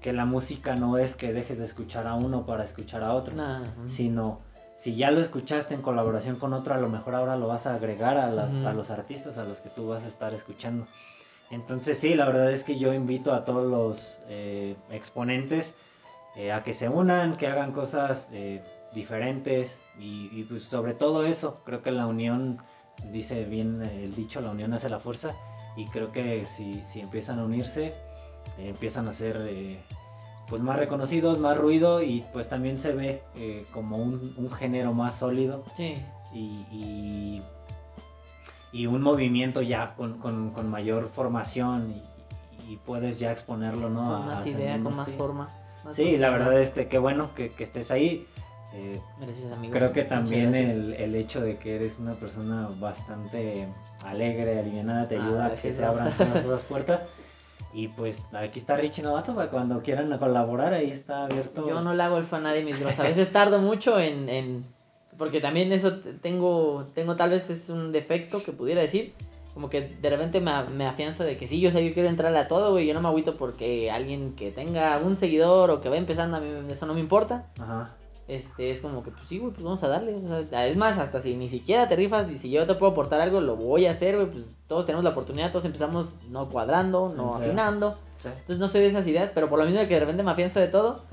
que 0.04 0.13
la 0.13 0.26
música 0.26 0.76
no 0.76 1.00
es 1.00 1.16
que 1.16 1.34
dejes 1.34 1.58
de 1.58 1.66
escuchar 1.66 2.06
a 2.06 2.13
uno 2.13 2.46
para 2.46 2.63
escuchar 2.63 3.04
a 3.04 3.13
otro, 3.13 3.34
Nah, 3.36 3.63
sino 3.88 4.42
si 4.76 4.96
ya 4.96 5.10
lo 5.12 5.22
escuchaste 5.22 5.74
en 5.74 5.82
colaboración 5.82 6.36
con 6.36 6.54
otro, 6.54 6.76
a 6.76 6.78
lo 6.78 6.89
mejor 6.89 7.16
ahora 7.16 7.38
lo 7.38 7.48
vas 7.48 7.66
a 7.66 7.74
agregar 7.76 8.18
a, 8.18 8.30
las- 8.30 8.54
Ujú. 8.54 8.68
a 8.68 8.74
los 8.74 8.92
artistas 8.92 9.38
a 9.39 9.46
los 9.46 9.62
que 9.62 9.70
tú 9.70 9.88
vas 9.88 10.04
a 10.04 10.08
estar 10.08 10.34
escuchando. 10.34 10.86
Entonces 11.50 11.98
sí, 12.00 12.16
la 12.16 12.26
verdad 12.26 12.52
es 12.52 12.63
que 12.63 12.78
yo 12.78 12.94
invito 12.94 13.34
a 13.34 13.46
todos 13.46 13.66
los 13.70 14.20
eh, 14.28 14.76
exponentes 14.92 15.74
eh, 16.36 16.52
a 16.52 16.63
que 16.63 16.74
se 16.74 16.89
unan, 16.89 17.38
que 17.38 17.48
hagan 17.48 17.72
cosas 17.72 18.30
eh, 18.34 18.62
diferentes 18.94 19.80
y, 20.00 20.30
y, 20.32 20.44
pues 20.44 20.63
sobre 20.63 20.94
todo 20.96 21.26
eso, 21.26 21.62
creo 21.63 21.82
que 21.82 21.92
la 21.92 22.08
unión, 22.08 22.58
dice 23.12 23.46
bien 23.46 23.82
el 23.84 24.13
dicho, 24.16 24.42
la 24.42 24.50
unión 24.52 24.74
hace 24.74 24.89
la 24.89 25.00
fuerza 25.00 25.36
y 25.78 25.86
creo 25.88 26.12
que 26.12 26.46
si, 26.46 26.84
si 26.84 27.00
empiezan 27.02 27.39
a 27.39 27.44
unirse, 27.46 27.94
eh, 28.58 28.70
empiezan 28.70 29.08
a 29.08 29.14
ser 29.14 29.38
eh, 29.50 29.80
pues 30.48 30.62
más 30.62 30.78
reconocidos, 30.78 31.40
más 31.40 31.58
ruido 31.58 32.02
y 32.02 32.24
pues 32.34 32.50
también 32.50 32.78
se 32.78 32.94
ve 32.94 33.24
eh, 33.36 33.66
como 33.74 33.98
un, 33.98 34.34
un 34.38 34.52
género 34.52 34.94
más 34.94 35.16
sólido 35.20 35.64
Sí, 35.76 35.96
y, 36.34 36.66
y, 36.72 37.42
y 38.72 38.88
un 38.88 39.02
movimiento 39.02 39.62
ya 39.62 39.94
con, 39.96 40.18
con- 40.20 40.52
con 40.52 40.70
mayor 40.70 41.10
formación 41.14 41.92
y, 42.68 42.74
y 42.74 42.78
puedes 42.78 43.20
ya 43.20 43.32
exponerlo, 43.32 43.90
¿no? 43.90 44.04
con 44.04 44.14
a- 44.24 44.26
más 44.36 44.46
el 44.46 44.52
idea, 44.54 44.80
con 44.82 44.96
más 44.96 45.06
sí. 45.08 45.14
forma. 45.18 45.48
más 45.86 45.96
Sí, 45.96 46.18
la 46.18 46.30
verdad, 46.30 46.60
este, 46.62 46.88
qué 46.88 46.98
bueno 46.98 47.34
que, 47.36 47.50
que 47.50 47.64
estés 47.64 47.92
ahí. 47.92 48.28
Eh, 48.76 49.00
Gracias, 49.20 49.52
amigo. 49.52 49.72
creo 49.72 49.92
que 49.94 50.04
también 50.04 50.56
el, 50.56 50.94
el 50.94 51.14
hecho 51.16 51.42
de 51.42 51.58
que 51.58 51.76
eres 51.76 52.00
una 52.00 52.14
persona 52.14 52.68
bastante 52.80 53.68
alegre, 54.04 54.58
alivianada, 54.60 55.08
te 55.08 55.18
Ah, 55.18 55.26
ayuda 55.26 55.46
a 55.46 55.54
que 55.54 55.74
se 55.74 55.86
abran 55.86 56.12
todas 56.18 56.44
esas 56.44 56.64
puertas. 56.64 57.06
Y 57.74 57.88
pues 57.88 58.26
aquí 58.34 58.60
está 58.60 58.76
Richie 58.76 59.02
Novato 59.04 59.34
para 59.34 59.50
cuando 59.50 59.82
quieran 59.82 60.16
colaborar, 60.20 60.74
ahí 60.74 60.92
está 60.92 61.24
abierto. 61.26 61.68
Yo 61.68 61.82
no 61.82 61.94
le 61.94 62.04
hago 62.04 62.18
el 62.18 62.26
fan 62.26 62.42
a 62.46 62.50
nadie, 62.50 62.64
mis 62.64 62.80
bros. 62.80 63.00
A 63.00 63.04
veces 63.04 63.32
tardo 63.34 63.60
mucho 63.60 64.00
en, 64.00 64.30
en- 64.30 64.66
Porque 65.18 65.40
también 65.42 65.72
eso 65.72 65.94
tengo, 66.22 66.86
tengo 66.94 67.16
tal 67.16 67.32
vez 67.32 67.50
es 67.50 67.70
un 67.70 67.92
defecto 67.92 68.44
que 68.44 68.52
pudiera 68.52 68.82
decir. 68.82 69.14
Como 69.54 69.70
que 69.70 69.82
de 69.82 70.10
repente 70.10 70.42
me, 70.42 70.52
me 70.76 70.88
afianza 70.88 71.24
de 71.24 71.38
que 71.38 71.48
sí, 71.48 71.60
yo, 71.60 71.70
sé, 71.70 71.86
yo 71.88 71.94
quiero 71.94 72.10
entrarle 72.10 72.40
a 72.40 72.48
todo, 72.48 72.72
güey. 72.72 72.88
Yo 72.88 72.94
no 72.96 73.02
me 73.02 73.08
agüito 73.08 73.38
porque 73.38 73.92
alguien 73.92 74.34
que 74.36 74.52
tenga 74.52 74.98
un 74.98 75.16
seguidor 75.16 75.70
o 75.70 75.80
que 75.82 75.90
va 75.90 75.98
empezando, 75.98 76.38
a 76.38 76.40
mí 76.40 76.48
eso 76.72 76.86
no 76.88 76.94
me 76.96 77.00
importa. 77.00 77.46
Ajá. 77.60 77.96
Este, 78.28 78.72
es 78.72 78.80
como 78.80 79.04
que, 79.04 79.12
pues 79.12 79.28
sí, 79.28 79.38
güey, 79.38 79.52
pues 79.52 79.64
vamos 79.64 79.84
a 79.84 79.88
darle. 79.90 80.14
o 80.16 80.46
sea, 80.46 80.66
es 80.68 80.78
más, 80.78 80.98
hasta 80.98 81.22
si 81.22 81.36
ni 81.36 81.50
siquiera 81.50 81.90
te 81.90 81.96
rifas 81.98 82.32
y 82.32 82.38
si 82.38 82.50
yo 82.50 82.66
te 82.66 82.74
puedo 82.76 82.94
aportar 82.94 83.20
algo, 83.20 83.42
lo 83.42 83.56
voy 83.58 83.86
a 83.86 83.92
hacer, 83.92 84.16
güey. 84.16 84.28
Pues 84.28 84.46
todos 84.68 84.86
tenemos 84.86 85.04
la 85.04 85.10
oportunidad, 85.10 85.52
todos 85.52 85.66
empezamos 85.66 86.16
no 86.30 86.48
cuadrando, 86.50 87.14
no 87.16 87.34
Sí. 87.34 87.44
afinando. 87.44 87.96
Sí. 88.20 88.30
Entonces 88.30 88.60
no 88.60 88.68
soy 88.70 88.82
de 88.82 88.88
esas 88.88 89.06
ideas, 89.08 89.30
pero 89.34 89.50
por 89.50 89.60
lo 89.60 89.66
mismo 89.66 89.80
de 89.82 89.88
que 89.88 89.96
de 89.96 90.00
repente 90.00 90.24
me 90.24 90.32
afianzo 90.32 90.60
de 90.62 90.70
todo, 90.70 91.04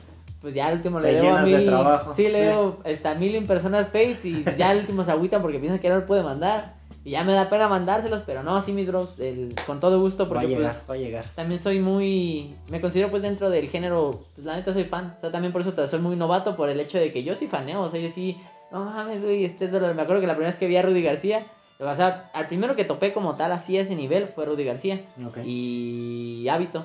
pues 0.40 0.54
ya 0.54 0.68
al 0.68 0.74
último 0.76 1.00
le 1.00 1.12
debo 1.14 1.36
a 1.36 1.42
de 1.44 1.56
mil. 1.56 1.66
trabajo, 1.66 2.14
Sí, 2.14 2.28
le 2.28 2.42
debo 2.42 2.76
hasta 2.84 3.14
mil 3.16 3.34
en 3.34 3.46
personas 3.46 3.88
paid 3.88 4.16
y 4.24 4.44
ya 4.56 4.70
al 4.70 4.78
último 4.78 5.02
se 5.04 5.10
agüitan 5.10 5.42
porque 5.42 5.58
piensan 5.58 5.80
que 5.80 5.88
no 5.88 5.96
lo 5.96 6.06
puede 6.06 6.22
mandar. 6.22 6.79
Y 7.04 7.10
ya 7.12 7.24
me 7.24 7.32
da 7.32 7.48
pena 7.48 7.68
mandárselos, 7.68 8.22
pero 8.26 8.42
no, 8.42 8.60
sí, 8.60 8.72
mis 8.72 8.86
bros, 8.86 9.18
el- 9.20 9.54
con 9.66 9.80
todo 9.80 10.00
gusto, 10.00 10.24
Va 10.24 10.26
a 10.26 10.28
porque 10.34 10.46
llegar, 10.48 10.72
pues 10.72 10.90
va 10.90 10.94
a 10.94 10.98
llegar. 10.98 11.24
también 11.34 11.60
soy 11.60 11.80
muy. 11.80 12.54
Me 12.68 12.80
considero 12.80 13.10
pues 13.10 13.22
dentro 13.22 13.48
del 13.48 13.68
género. 13.68 14.10
Pues 14.34 14.46
la 14.46 14.56
neta 14.56 14.72
soy 14.72 14.84
fan. 14.84 15.14
O 15.16 15.20
sea, 15.20 15.30
también 15.32 15.52
por 15.52 15.62
eso 15.62 15.72
soy 15.88 16.00
muy 16.00 16.16
novato 16.16 16.56
por 16.56 16.68
el 16.68 16.78
hecho 16.80 16.98
de 16.98 17.12
que 17.12 17.22
yo 17.24 17.34
sí 17.34 17.46
faneo. 17.46 17.80
O 17.82 17.88
sea, 17.88 18.00
yo 18.00 18.08
sí. 18.10 18.38
No 18.70 18.84
mames, 18.84 19.24
güey. 19.24 19.44
Este 19.44 19.64
es 19.64 19.72
de 19.72 19.80
lo- 19.80 19.94
Me 19.94 20.02
acuerdo 20.02 20.20
que 20.20 20.26
la 20.26 20.34
primera 20.34 20.50
vez 20.50 20.58
que 20.58 20.66
vi 20.66 20.76
a 20.76 20.82
Rudy 20.82 21.02
García. 21.02 21.46
O 21.78 21.94
sea, 21.94 22.30
al 22.34 22.46
primero 22.48 22.76
que 22.76 22.84
topé 22.84 23.14
como 23.14 23.36
tal, 23.36 23.52
así 23.52 23.78
a 23.78 23.80
ese 23.80 23.96
nivel, 23.96 24.28
fue 24.28 24.44
Rudy 24.44 24.64
García. 24.64 25.00
Ok. 25.26 25.38
Y 25.46 26.46
Hábito. 26.50 26.84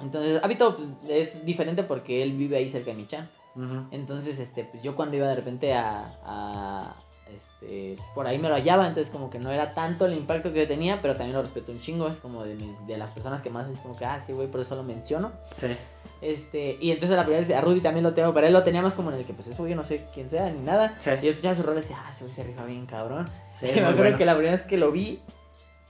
Entonces, 0.00 0.42
Hábito 0.42 0.76
pues, 0.76 0.88
es 1.08 1.44
diferente 1.46 1.84
porque 1.84 2.22
él 2.22 2.32
vive 2.32 2.56
ahí 2.56 2.68
cerca 2.68 2.90
de 2.90 2.96
Michan. 2.96 3.30
Ujú. 3.54 3.86
Entonces, 3.92 4.40
este, 4.40 4.64
pues 4.64 4.82
yo 4.82 4.96
cuando 4.96 5.16
iba 5.16 5.28
de 5.28 5.36
repente 5.36 5.72
a, 5.74 6.18
a, 6.24 6.94
este, 7.34 7.96
por 8.14 8.26
ahí 8.26 8.38
me 8.38 8.48
lo 8.48 8.54
hallaba, 8.54 8.86
entonces 8.86 9.12
como 9.12 9.30
que 9.30 9.38
no 9.38 9.50
era 9.50 9.70
tanto 9.70 10.06
el 10.06 10.14
impacto 10.14 10.52
que 10.52 10.66
tenía, 10.66 11.00
pero 11.00 11.14
también 11.14 11.34
lo 11.34 11.42
respeto 11.42 11.72
un 11.72 11.80
chingo, 11.80 12.08
es 12.08 12.18
como 12.18 12.44
de 12.44 12.54
mis, 12.54 12.86
de 12.86 12.96
las 12.96 13.10
personas 13.10 13.42
que 13.42 13.50
más 13.50 13.68
es 13.68 13.78
como 13.80 13.96
que, 13.96 14.04
ah, 14.04 14.20
sí, 14.20 14.32
güey, 14.32 14.48
por 14.48 14.60
eso 14.60 14.74
lo 14.76 14.82
menciono. 14.82 15.32
Sí. 15.52 15.76
Este, 16.20 16.78
y 16.80 16.90
entonces 16.90 17.16
la 17.16 17.24
primera 17.24 17.46
vez 17.46 17.56
a 17.56 17.60
Rudy 17.60 17.80
también 17.80 18.04
lo 18.04 18.14
tengo, 18.14 18.32
pero 18.34 18.46
él 18.46 18.52
lo 18.52 18.62
tenía 18.62 18.82
más 18.82 18.94
como 18.94 19.10
en 19.10 19.18
el 19.18 19.26
que, 19.26 19.32
pues 19.32 19.48
eso 19.48 19.66
yo 19.66 19.76
no 19.76 19.84
sé 19.84 20.06
quién 20.12 20.28
sea 20.28 20.50
ni 20.50 20.60
nada. 20.60 20.94
Sí. 20.98 21.10
Y 21.20 21.24
yo 21.24 21.30
escuchaba 21.30 21.54
su 21.54 21.62
rol 21.62 21.76
y 21.76 21.80
decía, 21.80 21.98
ah, 21.98 22.12
güey 22.20 22.32
se 22.32 22.42
rifa 22.42 22.64
bien, 22.64 22.86
cabrón. 22.86 23.26
Sí, 23.54 23.66
Y 23.70 23.74
me 23.74 23.80
acuerdo 23.80 24.02
bueno. 24.02 24.18
que 24.18 24.24
la 24.24 24.34
primera 24.34 24.56
vez 24.56 24.66
que 24.66 24.76
lo 24.76 24.92
vi, 24.92 25.20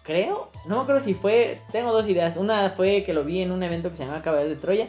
creo, 0.03 0.51
no 0.67 0.77
me 0.77 0.83
acuerdo 0.83 1.03
si 1.03 1.15
fue, 1.15 1.61
tengo 1.71 1.93
dos 1.93 2.09
ideas. 2.09 2.37
Una 2.37 2.71
fue 2.71 3.03
que 3.05 3.13
lo 3.13 3.25
vi 3.25 3.43
en 3.43 3.53
un 3.53 3.63
evento 3.63 3.91
que 3.91 3.97
se 3.97 4.05
llama 4.05 4.23
Caballeros 4.23 4.51
de 4.51 4.61
Troya, 4.61 4.89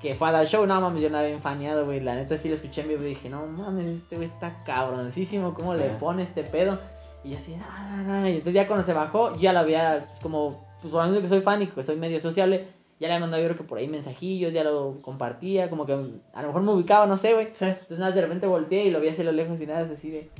que 0.00 0.14
fue 0.14 0.28
a 0.28 0.32
dar 0.32 0.46
show, 0.46 0.66
no 0.66 0.80
mames, 0.80 1.02
yo 1.02 1.08
andaba 1.08 1.26
bien 1.26 1.40
faneado, 1.40 1.84
güey. 1.84 2.00
La 2.00 2.14
neta 2.14 2.36
sí 2.38 2.48
lo 2.48 2.54
escuché 2.54 2.80
en 2.80 2.88
vivo 2.88 3.02
y 3.02 3.08
dije, 3.10 3.28
no 3.28 3.46
mames, 3.46 3.86
este 3.86 4.16
güey 4.16 4.28
está 4.28 4.58
cabroncísimo, 4.64 5.54
¿cómo 5.54 5.74
Sí. 5.74 5.78
le 5.80 5.90
pone 5.90 6.22
este 6.22 6.42
pedo? 6.42 6.78
Y 7.22 7.30
yo 7.30 7.36
así, 7.36 7.54
ah, 7.60 8.04
ah, 8.08 8.22
ah, 8.22 8.28
y 8.28 8.36
entonces 8.36 8.54
ya 8.54 8.66
cuando 8.66 8.84
se 8.84 8.94
bajó, 8.94 9.34
yo 9.34 9.40
ya 9.40 9.52
lo 9.52 9.58
había, 9.58 10.06
pues, 10.08 10.20
como, 10.20 10.48
pues 10.80 10.90
por 10.90 11.04
lo 11.04 11.10
menos 11.10 11.22
que 11.22 11.28
soy 11.28 11.62
y 11.62 11.66
que 11.66 11.84
soy 11.84 11.96
medio 11.96 12.18
sociable, 12.18 12.68
ya 12.98 13.08
le 13.08 13.18
mandado 13.18 13.42
yo 13.42 13.48
creo 13.48 13.58
que 13.58 13.64
por 13.64 13.78
ahí 13.78 13.88
mensajillos, 13.88 14.52
ya 14.54 14.64
lo 14.64 14.98
compartía, 15.02 15.68
como 15.68 15.84
que 15.86 15.92
a 15.92 16.42
lo 16.42 16.48
mejor 16.48 16.62
me 16.62 16.72
ubicaba, 16.72 17.06
no 17.06 17.16
sé, 17.16 17.34
güey. 17.34 17.48
Sí. 17.52 17.64
Entonces 17.66 17.98
nada, 17.98 18.12
de 18.12 18.22
repente 18.22 18.46
volteé 18.46 18.84
y 18.84 18.90
lo 18.90 19.00
vi 19.00 19.08
así 19.08 19.22
a 19.22 19.24
lo 19.24 19.32
lejos 19.32 19.60
y 19.60 19.66
nada, 19.66 19.88
así 19.92 20.10
de, 20.10 20.30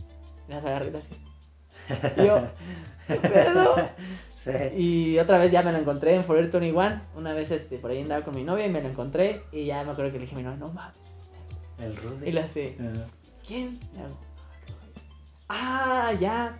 las 0.48 0.64
agarré 0.64 0.92
así. 0.98 1.14
Y 2.16 2.26
yo, 2.26 2.42
¿qué 3.08 3.14
pedo? 3.16 3.74
Sí. 4.42 4.52
Y 4.74 5.18
otra 5.18 5.36
vez 5.36 5.52
ya 5.52 5.62
me 5.62 5.70
lo 5.70 5.76
encontré 5.76 6.14
en 6.14 6.24
Forever 6.24 6.50
21. 6.50 7.02
Una 7.14 7.34
vez 7.34 7.50
este, 7.50 7.76
por 7.76 7.90
ahí 7.90 8.00
andaba 8.00 8.24
con 8.24 8.34
mi 8.34 8.42
novia 8.42 8.66
y 8.66 8.70
me 8.70 8.80
lo 8.80 8.88
encontré. 8.88 9.42
Y 9.52 9.66
ya 9.66 9.84
me 9.84 9.92
acuerdo 9.92 10.12
que 10.12 10.18
le 10.18 10.24
dije 10.24 10.34
a 10.34 10.38
mi 10.38 10.44
novia, 10.44 10.58
no 10.58 10.72
mames. 10.72 10.98
El 11.78 11.94
Rudy. 11.96 12.28
Y 12.28 12.32
le 12.32 12.40
hace, 12.40 12.76
Ajá. 12.80 13.06
¿quién? 13.46 13.78
Le 13.94 14.00
hago, 14.00 14.18
ah, 15.50 16.12
ya. 16.18 16.58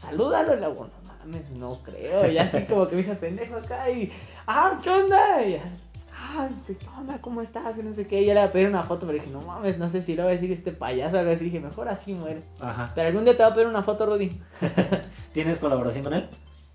Salúdalo. 0.00 0.56
Le 0.56 0.64
hago, 0.66 0.86
no 0.86 1.08
mames, 1.08 1.48
no 1.50 1.80
creo. 1.84 2.28
Y 2.28 2.36
así 2.36 2.64
como 2.64 2.88
que 2.88 2.96
me 2.96 3.02
hizo 3.02 3.14
pendejo 3.14 3.56
acá 3.56 3.88
y, 3.88 4.10
ah, 4.48 4.76
¿qué 4.82 4.90
onda? 4.90 5.46
Y 5.46 5.60
ah, 6.12 6.48
este, 6.50 6.76
¿qué 6.76 6.86
onda? 6.98 7.20
¿Cómo 7.20 7.42
estás? 7.42 7.78
Y 7.78 7.84
no 7.84 7.94
sé 7.94 8.08
qué. 8.08 8.22
Y 8.22 8.26
ya 8.26 8.34
le 8.34 8.48
pedir 8.48 8.66
una 8.66 8.82
foto, 8.82 9.06
pero 9.06 9.12
dije, 9.12 9.30
no 9.30 9.40
mames, 9.42 9.78
no 9.78 9.88
sé 9.88 10.00
si 10.00 10.16
le 10.16 10.22
voy 10.22 10.32
a 10.32 10.34
decir 10.34 10.50
este 10.50 10.72
payaso. 10.72 11.16
Algo 11.16 11.30
así. 11.30 11.44
Dije, 11.44 11.60
mejor 11.60 11.88
así 11.88 12.12
muere. 12.12 12.42
Ajá. 12.58 12.90
Pero 12.92 13.06
algún 13.06 13.24
día 13.24 13.36
te 13.36 13.44
va 13.44 13.50
a 13.50 13.54
pedir 13.54 13.68
una 13.68 13.84
foto, 13.84 14.04
Rudy. 14.04 14.30
¿Tienes 15.32 15.60
colaboración 15.60 16.02
con 16.02 16.14
él? 16.14 16.28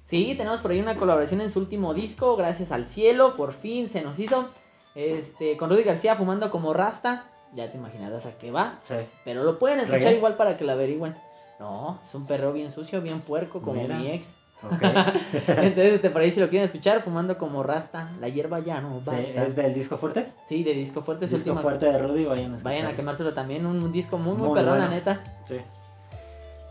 Sí, 0.05 0.35
tenemos 0.37 0.61
por 0.61 0.71
ahí 0.71 0.79
una 0.79 0.95
colaboración 0.97 1.41
en 1.41 1.49
su 1.49 1.59
último 1.59 1.93
disco, 1.93 2.35
Gracias 2.35 2.71
al 2.71 2.87
Cielo, 2.87 3.35
por 3.35 3.53
fin 3.53 3.89
se 3.89 4.01
nos 4.01 4.19
hizo. 4.19 4.49
Este, 4.93 5.57
con 5.57 5.69
Rudy 5.69 5.83
García 5.83 6.15
fumando 6.15 6.49
como 6.51 6.73
rasta. 6.73 7.25
Ya 7.53 7.71
te 7.71 7.77
imaginarás 7.77 8.25
a 8.25 8.37
qué 8.37 8.51
va. 8.51 8.79
Sí. 8.83 8.95
Pero 9.23 9.43
lo 9.43 9.57
pueden 9.59 9.79
escuchar 9.79 9.99
¿Reggae? 10.01 10.17
igual 10.17 10.35
para 10.35 10.57
que 10.57 10.63
lo 10.63 10.71
averigüen. 10.73 11.15
No, 11.59 11.99
es 12.03 12.13
un 12.15 12.25
perro 12.25 12.53
bien 12.53 12.69
sucio, 12.71 13.01
bien 13.01 13.21
puerco, 13.21 13.61
como 13.61 13.81
Mira. 13.81 13.97
mi 13.97 14.11
ex. 14.11 14.35
Ok. 14.63 14.81
Entonces, 15.47 15.93
este, 15.95 16.09
por 16.09 16.21
ahí 16.21 16.31
si 16.31 16.39
lo 16.39 16.49
quieren 16.49 16.65
escuchar, 16.65 17.01
fumando 17.01 17.37
como 17.37 17.63
rasta. 17.63 18.11
La 18.19 18.29
hierba 18.29 18.59
ya 18.59 18.81
no 18.81 19.01
Sí. 19.03 19.11
¿Es 19.35 19.55
del 19.55 19.73
disco 19.73 19.97
fuerte? 19.97 20.31
Sí, 20.47 20.63
de 20.63 20.73
disco 20.73 21.01
fuerte. 21.01 21.27
su 21.27 21.35
Disco 21.35 21.49
última- 21.51 21.61
fuerte 21.61 21.85
de 21.87 21.97
Rudy, 21.97 22.25
vayan 22.25 22.53
a 22.53 22.55
escuchar. 22.57 22.73
Vayan 22.75 22.87
a 22.87 22.93
quemárselo 22.95 23.33
también. 23.33 23.65
Un 23.65 23.91
disco 23.91 24.17
muy, 24.17 24.35
muy, 24.35 24.47
Muy 24.49 24.59
perrón, 24.59 24.79
la 24.79 24.89
neta. 24.89 25.23
Sí. 25.45 25.55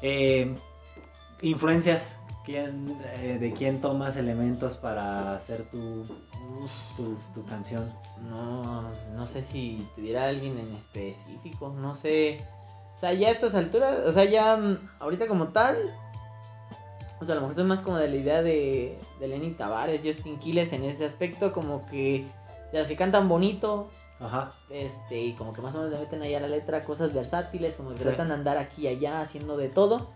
Eh, 0.02 0.54
influencias. 1.42 2.08
¿Quién, 2.44 2.86
eh, 3.16 3.38
¿De 3.40 3.52
quién 3.52 3.80
tomas 3.80 4.16
elementos 4.16 4.76
para 4.76 5.34
hacer 5.34 5.64
tu, 5.70 6.04
tu, 6.96 7.16
tu 7.34 7.44
canción? 7.46 7.90
No, 8.28 8.82
no 9.14 9.26
sé 9.26 9.42
si 9.42 9.88
tuviera 9.96 10.26
alguien 10.28 10.58
en 10.58 10.74
específico, 10.74 11.70
no 11.70 11.94
sé. 11.94 12.38
O 12.94 12.98
sea, 12.98 13.14
ya 13.14 13.28
a 13.28 13.30
estas 13.30 13.54
alturas, 13.54 14.00
o 14.06 14.12
sea, 14.12 14.24
ya 14.24 14.56
mm, 14.56 14.78
ahorita 15.00 15.26
como 15.26 15.48
tal, 15.48 15.76
o 17.20 17.24
sea, 17.24 17.32
a 17.32 17.36
lo 17.36 17.40
mejor 17.42 17.54
soy 17.54 17.64
más 17.64 17.80
como 17.80 17.96
de 17.96 18.08
la 18.08 18.16
idea 18.16 18.42
de, 18.42 18.98
de 19.20 19.28
Lenny 19.28 19.52
Tavares, 19.52 20.02
Justin 20.04 20.38
Quiles 20.38 20.72
en 20.74 20.84
ese 20.84 21.06
aspecto, 21.06 21.50
como 21.52 21.86
que 21.86 22.26
de 22.72 22.78
los 22.78 22.86
que 22.88 22.96
cantan 22.96 23.26
bonito, 23.28 23.88
Ajá. 24.20 24.50
este, 24.68 25.18
y 25.20 25.32
como 25.32 25.54
que 25.54 25.62
más 25.62 25.74
o 25.74 25.78
menos 25.78 25.92
le 25.94 25.98
meten 25.98 26.20
ahí 26.22 26.34
a 26.34 26.40
la 26.40 26.48
letra 26.48 26.82
cosas 26.82 27.14
versátiles, 27.14 27.76
como 27.76 27.90
que 27.92 27.98
Sí. 28.00 28.04
tratan 28.04 28.28
de 28.28 28.34
andar 28.34 28.58
aquí 28.58 28.82
y 28.82 28.88
allá 28.88 29.22
haciendo 29.22 29.56
de 29.56 29.70
todo. 29.70 30.10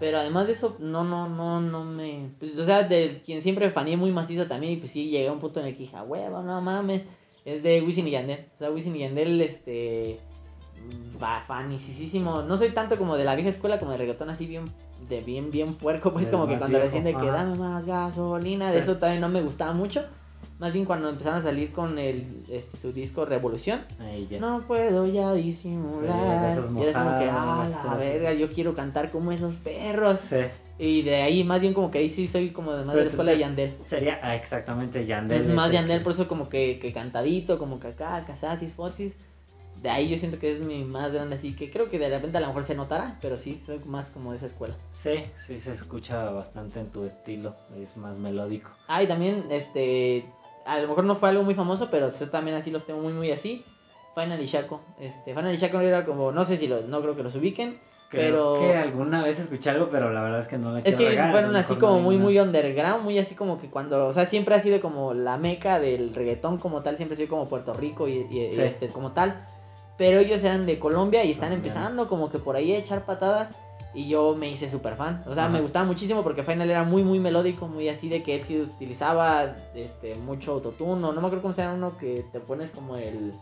Pero 0.00 0.18
además 0.18 0.46
de 0.46 0.52
eso, 0.52 0.76
no, 0.78 1.02
no, 1.04 1.28
no, 1.28 1.60
no 1.60 1.84
me. 1.84 2.30
Pues, 2.38 2.56
o 2.58 2.64
sea, 2.64 2.84
de 2.84 3.20
quien 3.24 3.42
siempre 3.42 3.70
faneé 3.70 3.96
muy 3.96 4.12
macizo 4.12 4.46
también, 4.46 4.74
y 4.74 4.76
pues 4.76 4.92
sí, 4.92 5.08
llegué 5.10 5.28
a 5.28 5.32
un 5.32 5.40
punto 5.40 5.58
en 5.60 5.66
el 5.66 5.72
que 5.72 5.80
dije, 5.80 5.96
"Ah, 5.96 6.04
huevo, 6.04 6.42
no 6.42 6.60
mames. 6.60 7.04
Es 7.44 7.62
de 7.62 7.82
Wisin 7.82 8.06
y 8.06 8.10
Yandel. 8.12 8.46
O 8.56 8.58
sea, 8.58 8.70
Wisin 8.70 8.94
y 8.94 9.00
Yandel, 9.00 9.40
este. 9.40 10.20
Va, 11.20 11.42
fanicísimo. 11.46 12.42
No 12.42 12.56
soy 12.56 12.70
tanto 12.70 12.96
como 12.96 13.16
de 13.16 13.24
la 13.24 13.34
vieja 13.34 13.50
escuela, 13.50 13.78
como 13.78 13.90
de 13.92 13.98
reggaetón 13.98 14.30
así 14.30 14.46
bien, 14.46 14.66
de 15.08 15.20
bien, 15.20 15.50
bien 15.50 15.74
puerco, 15.74 16.12
pues 16.12 16.28
como 16.28 16.46
que 16.46 16.56
cuando 16.56 16.78
decían 16.78 17.04
de 17.04 17.14
que 17.14 17.26
dame 17.26 17.56
más 17.56 17.84
gasolina, 17.84 18.70
de 18.70 18.78
Sí. 18.78 18.82
eso 18.90 18.98
también 18.98 19.20
no 19.20 19.28
me 19.28 19.42
gustaba 19.42 19.72
mucho. 19.72 20.04
Más 20.58 20.72
bien 20.72 20.84
cuando 20.84 21.08
empezaron 21.08 21.38
a 21.38 21.42
salir 21.42 21.70
con 21.72 21.98
el, 21.98 22.42
este, 22.50 22.76
su 22.76 22.92
disco 22.92 23.24
Revolución. 23.24 23.80
Ahí 24.00 24.26
ya. 24.28 24.40
No 24.40 24.62
puedo 24.66 25.06
ya 25.06 25.34
Sí, 25.34 25.42
disimular. 25.42 26.50
esos 26.52 26.70
y 26.76 26.82
eres 26.82 26.96
como 26.96 27.18
que, 27.18 27.28
ah, 27.30 27.68
la 27.86 27.94
verga, 27.96 28.32
yo 28.32 28.50
quiero 28.50 28.74
cantar 28.74 29.10
como 29.10 29.30
esos 29.32 29.54
perros. 29.56 30.18
Sí. 30.28 30.36
Y 30.80 31.02
de 31.02 31.22
ahí, 31.22 31.42
más 31.44 31.60
bien 31.60 31.74
como 31.74 31.90
que 31.90 31.98
ahí 31.98 32.08
sí 32.08 32.26
soy 32.28 32.50
como 32.50 32.72
de 32.72 32.84
más 32.84 32.94
de 32.94 33.02
la 33.04 33.08
escuela 33.10 33.30
de 33.32 33.38
Yandel. 33.38 33.74
Sería 33.84 34.20
ah, 34.22 34.34
exactamente 34.36 35.04
Yandel. 35.06 35.42
Es 35.42 35.48
más 35.48 35.70
Yandel, 35.72 35.98
que- 35.98 36.04
por 36.04 36.12
eso 36.12 36.28
como 36.28 36.48
que, 36.48 36.78
que 36.80 36.92
cantadito, 36.92 37.58
como 37.58 37.78
que 37.80 37.88
acá, 37.88 38.24
casasis, 38.24 38.72
foxis. 38.72 39.12
De 39.82 39.90
ahí 39.90 40.08
yo 40.08 40.16
siento 40.18 40.38
que 40.38 40.50
es 40.52 40.60
mi 40.60 40.84
más 40.84 41.12
grande, 41.12 41.36
así 41.36 41.54
que 41.54 41.70
creo 41.70 41.88
que 41.88 41.98
de 41.98 42.08
repente 42.08 42.38
a 42.38 42.40
lo 42.40 42.46
mejor 42.48 42.64
se 42.64 42.74
notará, 42.74 43.18
pero 43.20 43.36
sí, 43.36 43.60
soy 43.64 43.78
más 43.86 44.10
como 44.10 44.30
de 44.32 44.36
esa 44.38 44.46
escuela. 44.46 44.74
Sí, 44.90 45.22
sí 45.36 45.60
se 45.60 45.72
escucha 45.72 46.30
bastante 46.30 46.80
en 46.80 46.90
tu 46.90 47.04
estilo. 47.04 47.54
Es 47.76 47.96
más 47.96 48.18
melódico. 48.18 48.70
Ah, 48.88 49.02
y 49.02 49.06
también, 49.06 49.46
este, 49.50 50.26
a 50.66 50.78
lo 50.80 50.88
mejor 50.88 51.04
no 51.04 51.16
fue 51.16 51.28
algo 51.28 51.42
muy 51.42 51.54
famoso, 51.54 51.88
pero 51.90 52.10
yo 52.10 52.28
también 52.30 52.56
así 52.56 52.70
los 52.70 52.84
tengo 52.86 53.00
muy, 53.00 53.12
muy 53.12 53.30
así. 53.30 53.64
Final 54.14 54.40
y 54.42 54.46
Shaco. 54.46 54.80
Este, 54.98 55.32
Final 55.34 55.54
y 55.54 55.56
Shaco 55.58 55.78
era 55.80 56.04
como, 56.04 56.32
no 56.32 56.44
sé 56.44 56.56
si 56.56 56.66
los, 56.66 56.84
no 56.86 57.00
creo 57.00 57.14
que 57.14 57.22
los 57.22 57.34
ubiquen. 57.36 57.78
Creo 58.10 58.54
Pero- 58.54 58.60
que 58.60 58.74
alguna 58.74 59.22
vez 59.22 59.38
escuché 59.38 59.68
algo, 59.68 59.90
pero 59.90 60.10
la 60.10 60.22
verdad 60.22 60.40
es 60.40 60.48
que 60.48 60.56
no 60.56 60.72
la 60.72 60.78
Es 60.78 60.84
quiero 60.84 60.96
que 60.98 61.04
ellos 61.04 61.16
regar, 61.16 61.30
fueron 61.30 61.56
así 61.56 61.74
como 61.76 62.00
muy, 62.00 62.16
muy 62.16 62.38
underground, 62.40 63.04
muy 63.04 63.18
así 63.18 63.34
como 63.34 63.58
que 63.60 63.68
cuando, 63.68 64.06
o 64.06 64.12
sea, 64.14 64.24
siempre 64.24 64.54
ha 64.54 64.60
sido 64.60 64.80
como 64.80 65.12
la 65.12 65.36
meca 65.36 65.78
del 65.78 66.14
reggaetón 66.14 66.56
como 66.56 66.80
tal, 66.82 66.96
siempre 66.96 67.14
ha 67.14 67.16
sido 67.18 67.28
como 67.28 67.46
Puerto 67.46 67.74
Rico 67.74 68.08
y, 68.08 68.26
y- 68.30 68.46
y 68.46 68.52
Sí. 68.54 68.62
este 68.62 68.88
como 68.88 69.12
tal. 69.12 69.44
Pero 69.98 70.20
ellos 70.20 70.42
eran 70.44 70.64
de 70.64 70.78
Colombia 70.78 71.24
y 71.24 71.32
están 71.32 71.48
Colombianos. 71.50 71.76
empezando 71.76 72.08
como 72.08 72.30
que 72.30 72.38
por 72.38 72.56
ahí 72.56 72.72
a 72.72 72.78
echar 72.78 73.04
patadas 73.04 73.50
y 73.94 74.08
yo 74.08 74.36
me 74.38 74.48
hice 74.48 74.68
súper 74.68 74.94
fan. 74.96 75.24
O 75.26 75.34
sea, 75.34 75.44
Ajá. 75.44 75.52
me 75.52 75.60
gustaba 75.60 75.84
muchísimo 75.84 76.22
porque 76.22 76.42
Final 76.44 76.70
era 76.70 76.84
muy, 76.84 77.02
muy 77.02 77.18
melódico, 77.18 77.66
muy 77.66 77.88
así 77.88 78.08
de 78.08 78.22
que 78.22 78.36
él 78.36 78.44
sí 78.44 78.60
utilizaba 78.60 79.56
este, 79.74 80.14
mucho 80.14 80.52
autotune, 80.52 81.04
o 81.04 81.12
no 81.12 81.20
me 81.20 81.26
acuerdo 81.26 81.42
cómo 81.42 81.54
se 81.54 81.62
llama 81.62 81.74
uno 81.74 81.98
que 81.98 82.24
te 82.32 82.38
pones 82.40 82.70
como 82.70 82.96
el... 82.96 83.32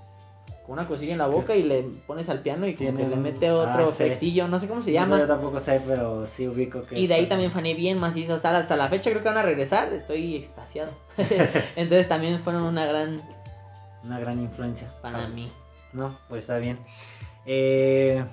Con 0.64 0.72
una 0.72 0.88
cosilla 0.88 1.12
en 1.12 1.18
la 1.18 1.28
boca 1.28 1.54
y 1.54 1.62
le 1.62 1.82
pones 2.08 2.28
al 2.28 2.40
piano 2.40 2.66
y 2.66 2.74
como 2.74 2.90
Tiene 2.90 3.04
que 3.04 3.10
le 3.10 3.16
mete 3.22 3.46
ah, 3.48 3.54
otro 3.56 3.86
sí. 3.86 4.02
efectillo, 4.02 4.48
no 4.48 4.58
sé 4.58 4.66
cómo 4.66 4.82
se 4.82 4.90
No, 4.90 4.94
llama. 4.94 5.18
Yo 5.20 5.26
tampoco 5.28 5.60
sé, 5.60 5.80
pero 5.86 6.26
sí 6.26 6.48
ubico 6.48 6.82
que. 6.82 6.98
Y 6.98 7.06
de 7.06 7.14
ahí 7.14 7.26
también 7.28 7.52
fané 7.52 7.74
bien 7.74 8.00
macizo. 8.00 8.34
O 8.34 8.38
sea, 8.38 8.56
hasta 8.56 8.74
la 8.74 8.88
fecha 8.88 9.10
creo 9.10 9.22
que 9.22 9.28
van 9.28 9.38
a 9.38 9.42
regresar. 9.42 9.92
Estoy 9.92 10.34
extasiado. 10.34 10.90
Entonces 11.76 12.08
también 12.08 12.40
fueron 12.42 12.64
una 12.64 12.84
gran 12.84 13.16
Una 14.04 14.18
gran 14.18 14.40
influencia. 14.40 14.88
para 15.00 15.28
mí. 15.28 15.48
No, 15.96 16.18
pues 16.28 16.44
está 16.44 16.58
bien. 16.58 16.78
Eh, 17.46 18.24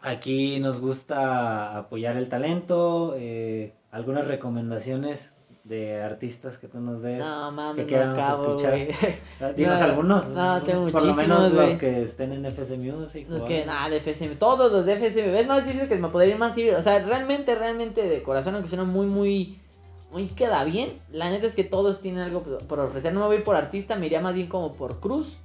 aquí 0.00 0.60
nos 0.60 0.80
gusta 0.80 1.76
apoyar 1.76 2.16
el 2.16 2.28
talento. 2.28 3.14
eh, 3.16 3.74
algunas 3.90 4.26
recomendaciones 4.26 5.34
de 5.64 6.00
artistas 6.02 6.58
que 6.58 6.68
tú 6.68 6.80
nos 6.80 7.02
des. 7.02 7.18
No 7.18 7.52
mames, 7.52 7.86
que 7.86 7.96
no 7.98 8.12
acabo, 8.12 8.46
escuchar. 8.56 8.70
güey. 8.72 8.88
Ah, 9.40 9.52
Dinos 9.52 9.80
no, 9.80 9.86
algunos. 9.86 10.30
no, 10.30 10.62
tengo 10.62 10.90
Por 10.90 11.02
lo 11.04 11.14
menos 11.14 11.52
los 11.52 11.76
que 11.76 12.02
estén 12.02 12.32
en 12.32 12.44
FS 12.46 12.76
Music. 12.78 13.26
Los 13.28 13.42
o 13.42 13.44
que, 13.44 13.64
nada, 13.66 13.88
de 13.90 14.00
FSM. 14.00 14.36
Todos 14.38 14.72
los 14.72 14.84
de 14.86 14.96
FSM. 14.96 15.34
Es 15.36 15.46
más, 15.46 15.64
siento 15.64 15.86
que 15.88 15.96
me 15.96 16.08
podría 16.08 16.32
ir 16.32 16.38
más 16.38 16.56
ir. 16.58 16.74
O 16.74 16.82
sea, 16.82 16.98
realmente, 17.00 17.54
realmente 17.54 18.02
de 18.08 18.22
corazón, 18.22 18.54
aunque 18.54 18.68
suena 18.68 18.84
muy, 18.84 19.06
muy. 19.06 19.60
Muy 20.10 20.26
queda 20.28 20.64
bien. 20.64 20.90
La 21.12 21.28
neta 21.30 21.46
es 21.46 21.54
que 21.54 21.64
todos 21.64 22.00
tienen 22.00 22.22
algo 22.22 22.42
por- 22.42 22.66
por 22.66 22.80
ofrecer. 22.80 23.12
No 23.12 23.20
me 23.20 23.26
voy 23.26 23.36
a 23.36 23.38
ir 23.40 23.44
por 23.44 23.56
artista, 23.56 23.94
me 23.96 24.06
iría 24.06 24.20
más 24.22 24.34
bien 24.36 24.46
como 24.48 24.72
por 24.72 25.00
cruz. 25.00 25.36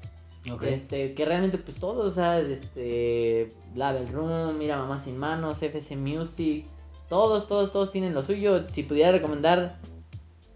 Este, 0.62 1.14
que 1.14 1.26
realmente 1.26 1.58
pues 1.58 1.78
todos, 1.78 2.10
o 2.10 2.12
sea, 2.12 2.40
este, 2.40 3.50
Label 3.76 4.10
Room, 4.10 4.58
Mira 4.58 4.78
Mamá 4.78 5.00
Sin 5.00 5.18
Manos, 5.18 5.62
FS 5.62 5.96
Music, 5.96 6.66
todos, 7.08 7.48
todos, 7.48 7.72
todos 7.72 7.92
tienen 7.92 8.14
lo 8.14 8.24
suyo. 8.24 8.70
Si 8.70 8.84
pudiera 8.84 9.12
recomendar, 9.12 9.78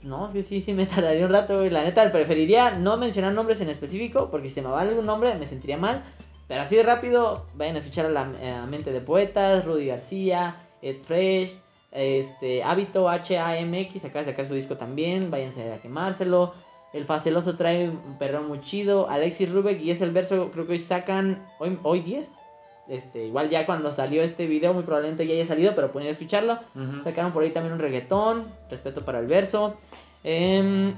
no, 0.02 0.32
que 0.32 0.44
sí, 0.44 0.60
sí 0.60 0.74
me 0.74 0.86
tardaría 0.88 1.26
un 1.26 1.32
rato, 1.32 1.58
güey. 1.58 1.70
La 1.70 1.84
neta, 1.84 2.12
preferiría 2.12 2.72
no 2.72 2.98
mencionar 2.98 3.34
nombres 3.34 3.62
en 3.62 3.70
específico, 3.70 4.30
porque 4.30 4.50
si 4.50 4.56
se 4.56 4.62
me 4.62 4.70
va 4.70 4.82
algún 4.82 5.06
nombre 5.06 5.34
me 5.36 5.46
sentiría 5.46 5.78
mal. 5.78 6.04
Pero 6.48 6.62
así 6.62 6.76
de 6.76 6.84
rápido, 6.84 7.46
vayan 7.56 7.76
a 7.76 7.80
escuchar 7.80 8.06
a 8.06 8.10
la, 8.10 8.22
a 8.64 8.66
Mente 8.66 8.92
de 8.92 9.02
Poetas, 9.02 9.66
Rudy 9.66 9.88
García, 9.88 10.68
Ed 10.82 10.98
Fresh, 11.06 11.58
este, 11.92 12.64
Hábito 12.64 13.10
HAMX, 13.10 14.06
acaba 14.06 14.22
de 14.24 14.32
sacar 14.32 14.46
su 14.46 14.54
disco 14.54 14.78
también, 14.78 15.30
váyanse 15.30 15.74
a 15.74 15.82
quemárselo. 15.82 16.54
El 16.98 17.06
Faceloso 17.06 17.56
trae 17.56 17.90
un 17.90 18.18
perrón 18.18 18.48
muy 18.48 18.60
chido. 18.62 19.10
Alexis 19.10 19.52
Rubek 19.52 19.80
y 19.82 19.92
es 19.92 20.02
el 20.02 20.12
verso, 20.12 20.50
creo 20.52 20.66
que 20.66 20.74
hoy 20.74 20.80
sacan, 20.80 21.46
hoy, 21.60 21.78
hoy 21.84 22.02
10. 22.02 22.42
Este, 22.90 23.26
igual 23.26 23.50
ya 23.50 23.66
cuando 23.66 23.92
salió 23.92 24.24
este 24.24 24.48
video, 24.48 24.74
muy 24.74 24.84
probablemente 24.84 25.28
ya 25.28 25.34
haya 25.34 25.46
salido, 25.46 25.76
pero 25.76 25.92
pueden 25.92 26.10
escucharlo. 26.10 26.60
Sacaron 27.04 27.34
por 27.34 27.44
ahí 27.44 27.52
también 27.52 27.74
un 27.74 27.80
reggaetón, 27.80 28.44
respeto 28.70 29.02
para 29.04 29.20
el 29.20 29.28
verso. 29.28 29.78
Em, 30.24 30.96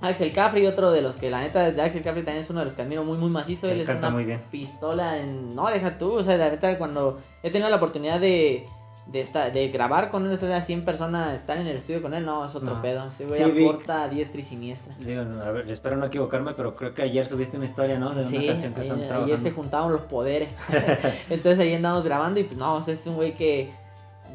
Axel 0.00 0.32
Capri, 0.32 0.66
otro 0.66 0.90
de 0.90 1.02
los 1.02 1.16
que 1.16 1.30
la 1.30 1.40
neta 1.40 1.70
de 1.70 1.82
Axel 1.82 2.02
Capri 2.02 2.22
también 2.22 2.44
es 2.44 2.50
uno 2.50 2.60
de 2.60 2.64
los 2.66 2.74
que 2.74 2.82
admiro 2.82 3.04
muy 3.04 3.16
muy 3.16 3.30
macizo. 3.30 3.68
Él 3.68 3.80
es 3.80 3.86
canta 3.86 4.08
una 4.08 4.16
muy 4.16 4.24
bien. 4.24 4.42
pistola 4.50 5.18
en... 5.18 5.54
No, 5.54 5.70
deja 5.70 5.98
tú, 5.98 6.12
o 6.14 6.22
sea, 6.22 6.36
la 6.36 6.50
neta 6.50 6.76
cuando 6.78 7.20
he 7.42 7.50
tenido 7.50 7.70
la 7.70 7.76
oportunidad 7.76 8.18
de, 8.18 8.66
de, 9.10 9.20
esta- 9.20 9.50
de 9.50 9.68
grabar 9.68 10.10
con 10.10 10.24
él, 10.26 10.32
o 10.32 10.36
sea, 10.36 10.62
100 10.62 10.84
personas, 10.84 11.34
estar 11.34 11.56
en 11.56 11.66
el 11.66 11.76
estudio 11.76 12.00
con 12.02 12.14
él, 12.14 12.24
no, 12.24 12.44
es 12.46 12.54
otro 12.54 12.76
No. 12.76 12.82
pedo. 12.82 13.08
Ese 13.08 13.24
güey 13.26 13.42
Sí, 13.42 13.64
aporta 13.66 14.04
a 14.04 14.08
diestra 14.08 14.40
y 14.40 14.44
siniestra. 14.44 14.94
Digo, 15.00 15.22
a 15.22 15.50
ver, 15.50 15.68
espero 15.70 15.96
no 15.96 16.06
equivocarme, 16.06 16.52
pero 16.54 16.74
creo 16.74 16.94
que 16.94 17.02
ayer 17.02 17.26
subiste 17.26 17.56
una 17.56 17.66
historia, 17.66 17.98
¿no? 17.98 18.10
De 18.10 18.20
una 18.22 18.26
Sí, 18.26 18.46
canción 18.46 18.72
que 18.74 18.80
ayer, 18.82 18.98
están 19.00 19.24
ayer 19.24 19.38
se 19.38 19.50
juntaron 19.50 19.92
los 19.92 20.02
poderes. 20.02 20.48
Entonces 21.30 21.58
ahí 21.58 21.74
andamos 21.74 22.04
grabando 22.04 22.38
y 22.40 22.44
pues 22.44 22.56
no, 22.58 22.76
o 22.76 22.82
sea, 22.82 22.94
es 22.94 23.06
un 23.06 23.16
güey 23.16 23.34
que 23.34 23.70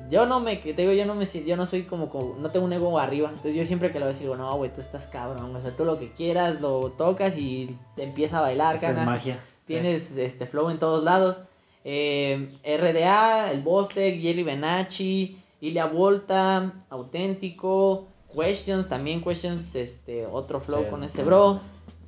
yo 0.09 0.25
no 0.25 0.39
me, 0.39 0.59
que 0.59 0.73
te 0.73 0.81
digo, 0.83 0.93
yo 0.93 1.05
no 1.05 1.15
me 1.15 1.25
yo 1.25 1.55
no 1.57 1.65
soy 1.65 1.83
como, 1.83 2.09
como- 2.09 2.35
no 2.39 2.49
tengo 2.49 2.65
un 2.65 2.73
ego 2.73 2.99
arriba. 2.99 3.29
Entonces 3.29 3.55
yo 3.55 3.63
siempre 3.65 3.91
que 3.91 3.99
lo 3.99 4.05
veo 4.07 4.13
digo, 4.15 4.35
no, 4.35 4.55
güey, 4.57 4.71
tú 4.73 4.81
estás 4.81 5.07
cabrón. 5.07 5.55
O 5.55 5.61
sea, 5.61 5.71
tú 5.71 5.85
lo 5.85 5.97
que 5.97 6.11
quieras 6.11 6.59
lo 6.61 6.91
tocas 6.91 7.37
y 7.37 7.75
te 7.95 8.03
empieza 8.03 8.39
a 8.39 8.41
bailar, 8.41 8.79
canas. 8.79 9.05
magia. 9.05 9.39
Tienes 9.65 10.11
este 10.15 10.45
flow 10.45 10.69
en 10.69 10.77
todos 10.79 11.03
lados. 11.03 11.41
Eh, 11.87 12.49
RDA, 12.63 13.51
el 13.51 13.61
Bostec, 13.61 14.19
Jerry 14.19 14.41
Benachi, 14.41 15.39
Ilia 15.61 15.85
Volta, 15.85 16.73
Auténtico, 16.89 18.07
Questions, 18.35 18.89
también 18.89 19.23
Questions, 19.23 19.75
este, 19.75 20.25
otro 20.25 20.59
flow 20.59 20.83
Sí, 20.83 20.89
con 20.89 21.09
sí. 21.09 21.21
bro. 21.21 21.59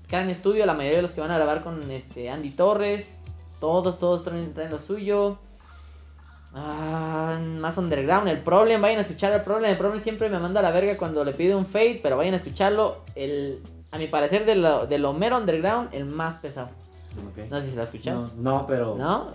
Gran 0.09 0.29
estudio, 0.29 0.65
la 0.65 0.73
mayoría 0.73 0.97
de 0.97 1.01
los 1.03 1.11
que 1.11 1.21
van 1.21 1.29
a 1.31 1.35
grabar 1.35 1.63
con 1.63 1.91
este 1.91 2.29
Andy 2.29 2.49
Torres. 2.51 3.19
Todos, 3.59 3.99
todos 3.99 4.23
traen, 4.23 4.53
traen 4.53 4.71
lo 4.71 4.79
suyo. 4.79 5.37
Ah, 6.53 7.37
más 7.59 7.77
underground, 7.77 8.27
el 8.29 8.39
Problem, 8.41 8.81
vayan 8.81 8.97
a 8.99 9.01
escuchar 9.01 9.31
el 9.33 9.41
Problem. 9.41 9.69
El 9.69 9.77
Problem 9.77 10.01
siempre 10.01 10.27
me 10.29 10.39
manda 10.39 10.59
a 10.61 10.63
la 10.63 10.71
verga 10.71 10.97
cuando 10.97 11.23
le 11.23 11.33
pide 11.33 11.53
un 11.55 11.65
fade, 11.65 11.99
pero 12.01 12.17
vayan 12.17 12.33
a 12.33 12.37
escucharlo. 12.37 13.03
El, 13.15 13.61
a 13.91 13.97
mi 13.99 14.07
parecer, 14.07 14.45
de 14.45 14.55
lo, 14.55 14.87
de 14.87 14.97
lo 14.97 15.13
mero 15.13 15.37
underground, 15.37 15.89
el 15.93 16.05
más 16.05 16.37
pesado. 16.37 16.69
No 17.49 17.61
sé 17.61 17.69
si 17.69 17.75
la 17.75 17.83
escuchado. 17.83 18.27
No, 18.37 18.51
no 18.59 18.65
pero 18.65 18.95
¿No? 18.97 19.33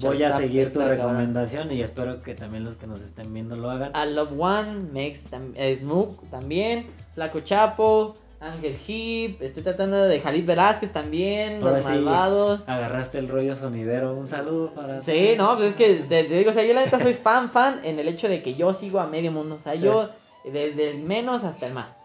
voy 0.00 0.22
a 0.22 0.36
seguir 0.36 0.72
tu 0.72 0.80
recomendación 0.80 1.70
y 1.72 1.82
espero 1.82 2.22
que 2.22 2.34
también 2.34 2.64
los 2.64 2.76
que 2.76 2.86
nos 2.86 3.02
estén 3.02 3.32
viendo 3.32 3.56
lo 3.56 3.70
hagan. 3.70 3.90
A 3.94 4.06
Love 4.06 4.32
One, 4.38 4.72
Mex, 4.92 5.24
eh, 5.54 5.76
Smoke 5.78 6.30
también, 6.30 6.88
Flaco 7.14 7.40
Chapo, 7.40 8.14
Ángel 8.40 8.76
Hip, 8.86 9.40
estoy 9.40 9.62
tratando 9.62 10.02
de 10.04 10.20
Jalid 10.20 10.44
Velázquez 10.44 10.92
también, 10.92 11.60
Los 11.60 11.84
Malvados. 11.84 12.68
Agarraste 12.68 13.18
el 13.18 13.28
rollo 13.28 13.56
sonidero, 13.56 14.14
un 14.14 14.28
saludo 14.28 14.74
para... 14.74 15.00
Sí, 15.00 15.34
no, 15.36 15.56
pues 15.56 15.70
es 15.70 15.76
que 15.76 15.94
te, 16.08 16.24
digo, 16.24 16.50
o 16.50 16.52
sea, 16.52 16.64
yo 16.64 16.74
la 16.74 16.84
neta 16.84 17.00
soy 17.00 17.14
fan, 17.14 17.50
fan 17.50 17.80
en 17.84 17.98
el 17.98 18.08
hecho 18.08 18.28
de 18.28 18.42
que 18.42 18.54
yo 18.54 18.74
sigo 18.74 19.00
a 19.00 19.06
medio 19.06 19.32
mundo, 19.32 19.54
o 19.54 19.58
sea, 19.58 19.74
yo 19.74 20.10
desde 20.44 20.90
el 20.90 21.02
menos 21.02 21.42
hasta 21.44 21.66
el 21.66 21.72
más. 21.72 21.98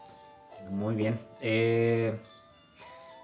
Muy 0.70 0.96
bien. 0.96 1.20
Eh, 1.42 2.18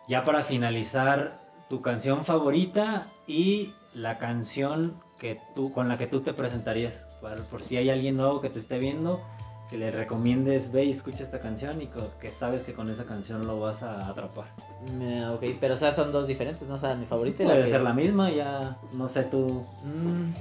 ya 0.08 0.26
para 0.26 0.44
finalizar, 0.44 1.40
tu 1.76 1.82
canción 1.82 2.24
favorita 2.24 3.08
y 3.28 3.74
la 3.94 4.18
canción 4.18 4.98
que 5.20 5.42
tú, 5.56 5.74
con 5.74 5.90
la 5.90 5.98
que 5.98 6.08
tú 6.08 6.22
te 6.22 6.32
presentarías, 6.32 7.06
por 7.52 7.62
si 7.62 7.76
hay 7.76 7.90
alguien 7.90 8.16
nuevo 8.16 8.40
que 8.40 8.50
te 8.50 8.60
esté 8.60 8.80
viendo 8.80 9.22
que 9.70 9.78
le 9.78 9.92
recomiendes, 9.92 10.72
ve 10.72 10.86
y 10.86 10.92
escucha 10.92 11.24
esta 11.24 11.42
canción 11.42 11.82
y 11.82 11.90
que 12.22 12.30
sabes 12.30 12.64
que 12.64 12.74
con 12.74 12.90
esa 12.90 13.04
canción 13.04 13.46
lo 13.46 13.60
vas 13.60 13.84
a 13.84 14.08
atrapar. 14.08 14.46
ok, 15.34 15.44
pero 15.60 15.74
o 15.74 15.78
sea, 15.78 15.92
son 15.92 16.14
dos 16.14 16.28
diferentes, 16.28 16.66
¿no? 16.66 16.76
O 16.76 16.80
sea, 16.80 16.96
mi 16.96 17.06
favorita 17.08 17.44
Puede 17.44 17.60
la 17.60 17.68
ser 17.68 17.82
la 17.82 17.94
misma, 17.94 18.32
ya 18.32 18.78
no 18.94 19.10
sé 19.10 19.24
tú. 19.24 19.66
Mm, 19.84 20.32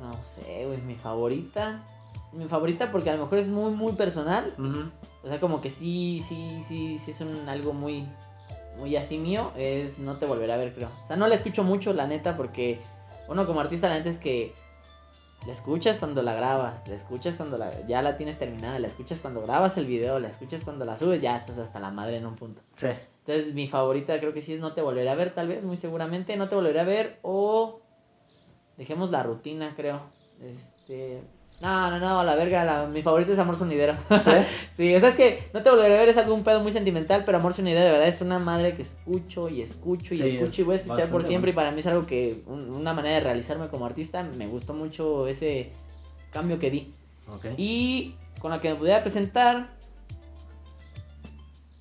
no 0.00 0.14
sé, 0.34 0.66
güey, 0.66 0.80
mi 0.80 0.96
favorita. 0.96 1.84
Mi 2.32 2.46
favorita 2.46 2.90
porque 2.90 3.10
a 3.10 3.14
lo 3.14 3.22
mejor 3.22 3.38
es 3.38 3.46
muy, 3.46 3.70
muy 3.70 3.92
personal. 3.92 4.52
O 5.22 5.28
sea, 5.28 5.38
como 5.38 5.60
que 5.60 5.70
sí, 5.70 6.24
sí, 6.26 6.60
sí, 6.66 6.98
sí 6.98 7.12
es 7.12 7.20
un, 7.20 7.48
algo 7.48 7.72
muy, 7.72 8.08
muy 8.78 8.96
así 8.96 9.18
mío. 9.18 9.52
Es 9.56 9.98
No 9.98 10.18
te 10.18 10.26
volveré 10.26 10.52
a 10.52 10.56
ver, 10.56 10.74
creo. 10.74 10.90
O 11.04 11.06
sea, 11.06 11.16
no 11.16 11.28
la 11.28 11.34
escucho 11.34 11.64
mucho, 11.64 11.92
la 11.92 12.06
neta, 12.06 12.36
porque 12.36 12.80
uno 13.28 13.46
como 13.46 13.60
artista, 13.60 13.88
la 13.88 13.98
neta 13.98 14.10
es 14.10 14.18
que 14.18 14.54
la 15.46 15.52
escuchas 15.52 15.98
cuando 15.98 16.22
la 16.22 16.34
grabas, 16.34 16.88
la 16.88 16.94
escuchas 16.96 17.36
cuando 17.36 17.56
la, 17.56 17.86
ya 17.86 18.02
la 18.02 18.16
tienes 18.16 18.38
terminada, 18.38 18.78
la 18.78 18.88
escuchas 18.88 19.20
cuando 19.20 19.42
grabas 19.42 19.76
el 19.76 19.86
video, 19.86 20.18
la 20.18 20.28
escuchas 20.28 20.62
cuando 20.62 20.84
la 20.84 20.98
subes, 20.98 21.20
ya 21.20 21.36
estás 21.36 21.58
hasta 21.58 21.78
la 21.78 21.90
madre 21.90 22.16
en 22.16 22.26
un 22.26 22.34
punto. 22.36 22.62
Sí. 22.74 22.88
Entonces 23.26 23.54
mi 23.54 23.68
favorita 23.68 24.18
creo 24.20 24.32
que 24.32 24.40
sí 24.40 24.54
es 24.54 24.60
No 24.60 24.72
te 24.72 24.82
volveré 24.82 25.08
a 25.08 25.14
ver, 25.14 25.34
tal 25.34 25.48
vez, 25.48 25.62
muy 25.62 25.76
seguramente, 25.76 26.36
No 26.36 26.48
te 26.48 26.54
volveré 26.54 26.80
a 26.80 26.84
ver 26.84 27.18
o 27.22 27.80
dejemos 28.76 29.10
la 29.10 29.22
rutina, 29.22 29.74
creo. 29.76 30.02
Este, 30.40 31.22
no, 31.60 31.90
no, 31.90 31.98
no, 31.98 32.22
la 32.22 32.34
verga, 32.34 32.86
mi 32.86 33.00
favorito 33.02 33.32
es 33.32 33.38
Amor 33.38 33.56
Sonidero. 33.56 33.94
¿Sí? 34.10 34.30
sí, 34.76 34.94
o 34.94 35.00
sea, 35.00 35.08
es 35.08 35.14
que 35.14 35.48
no 35.54 35.62
te 35.62 35.70
volveré 35.70 35.96
a 35.96 36.00
ver, 36.00 36.10
es 36.10 36.16
algún 36.18 36.44
pedo 36.44 36.60
muy 36.60 36.70
sentimental, 36.70 37.24
pero 37.24 37.38
Amor 37.38 37.54
Sonidero 37.54 37.84
de 37.84 37.92
verdad 37.92 38.08
es 38.08 38.20
una 38.20 38.38
madre 38.38 38.76
que 38.76 38.82
escucho 38.82 39.48
y 39.48 39.62
escucho 39.62 40.12
y 40.12 40.20
escucho 40.20 40.62
y 40.62 40.64
voy 40.64 40.74
a 40.74 40.78
escuchar 40.78 41.08
por 41.08 41.24
siempre 41.24 41.52
y 41.52 41.54
para 41.54 41.70
mí 41.70 41.80
es 41.80 41.86
algo 41.86 42.06
que, 42.06 42.42
una 42.46 42.92
manera 42.92 43.16
de 43.16 43.20
realizarme 43.22 43.68
como 43.68 43.86
artista, 43.86 44.22
me 44.22 44.46
gustó 44.46 44.74
mucho 44.74 45.26
ese 45.28 45.72
cambio 46.30 46.58
que 46.58 46.70
di. 46.70 46.92
Y 47.56 48.14
con 48.38 48.50
la 48.50 48.60
que 48.60 48.70
me 48.70 48.76
pudiera 48.76 49.02
presentar, 49.02 49.70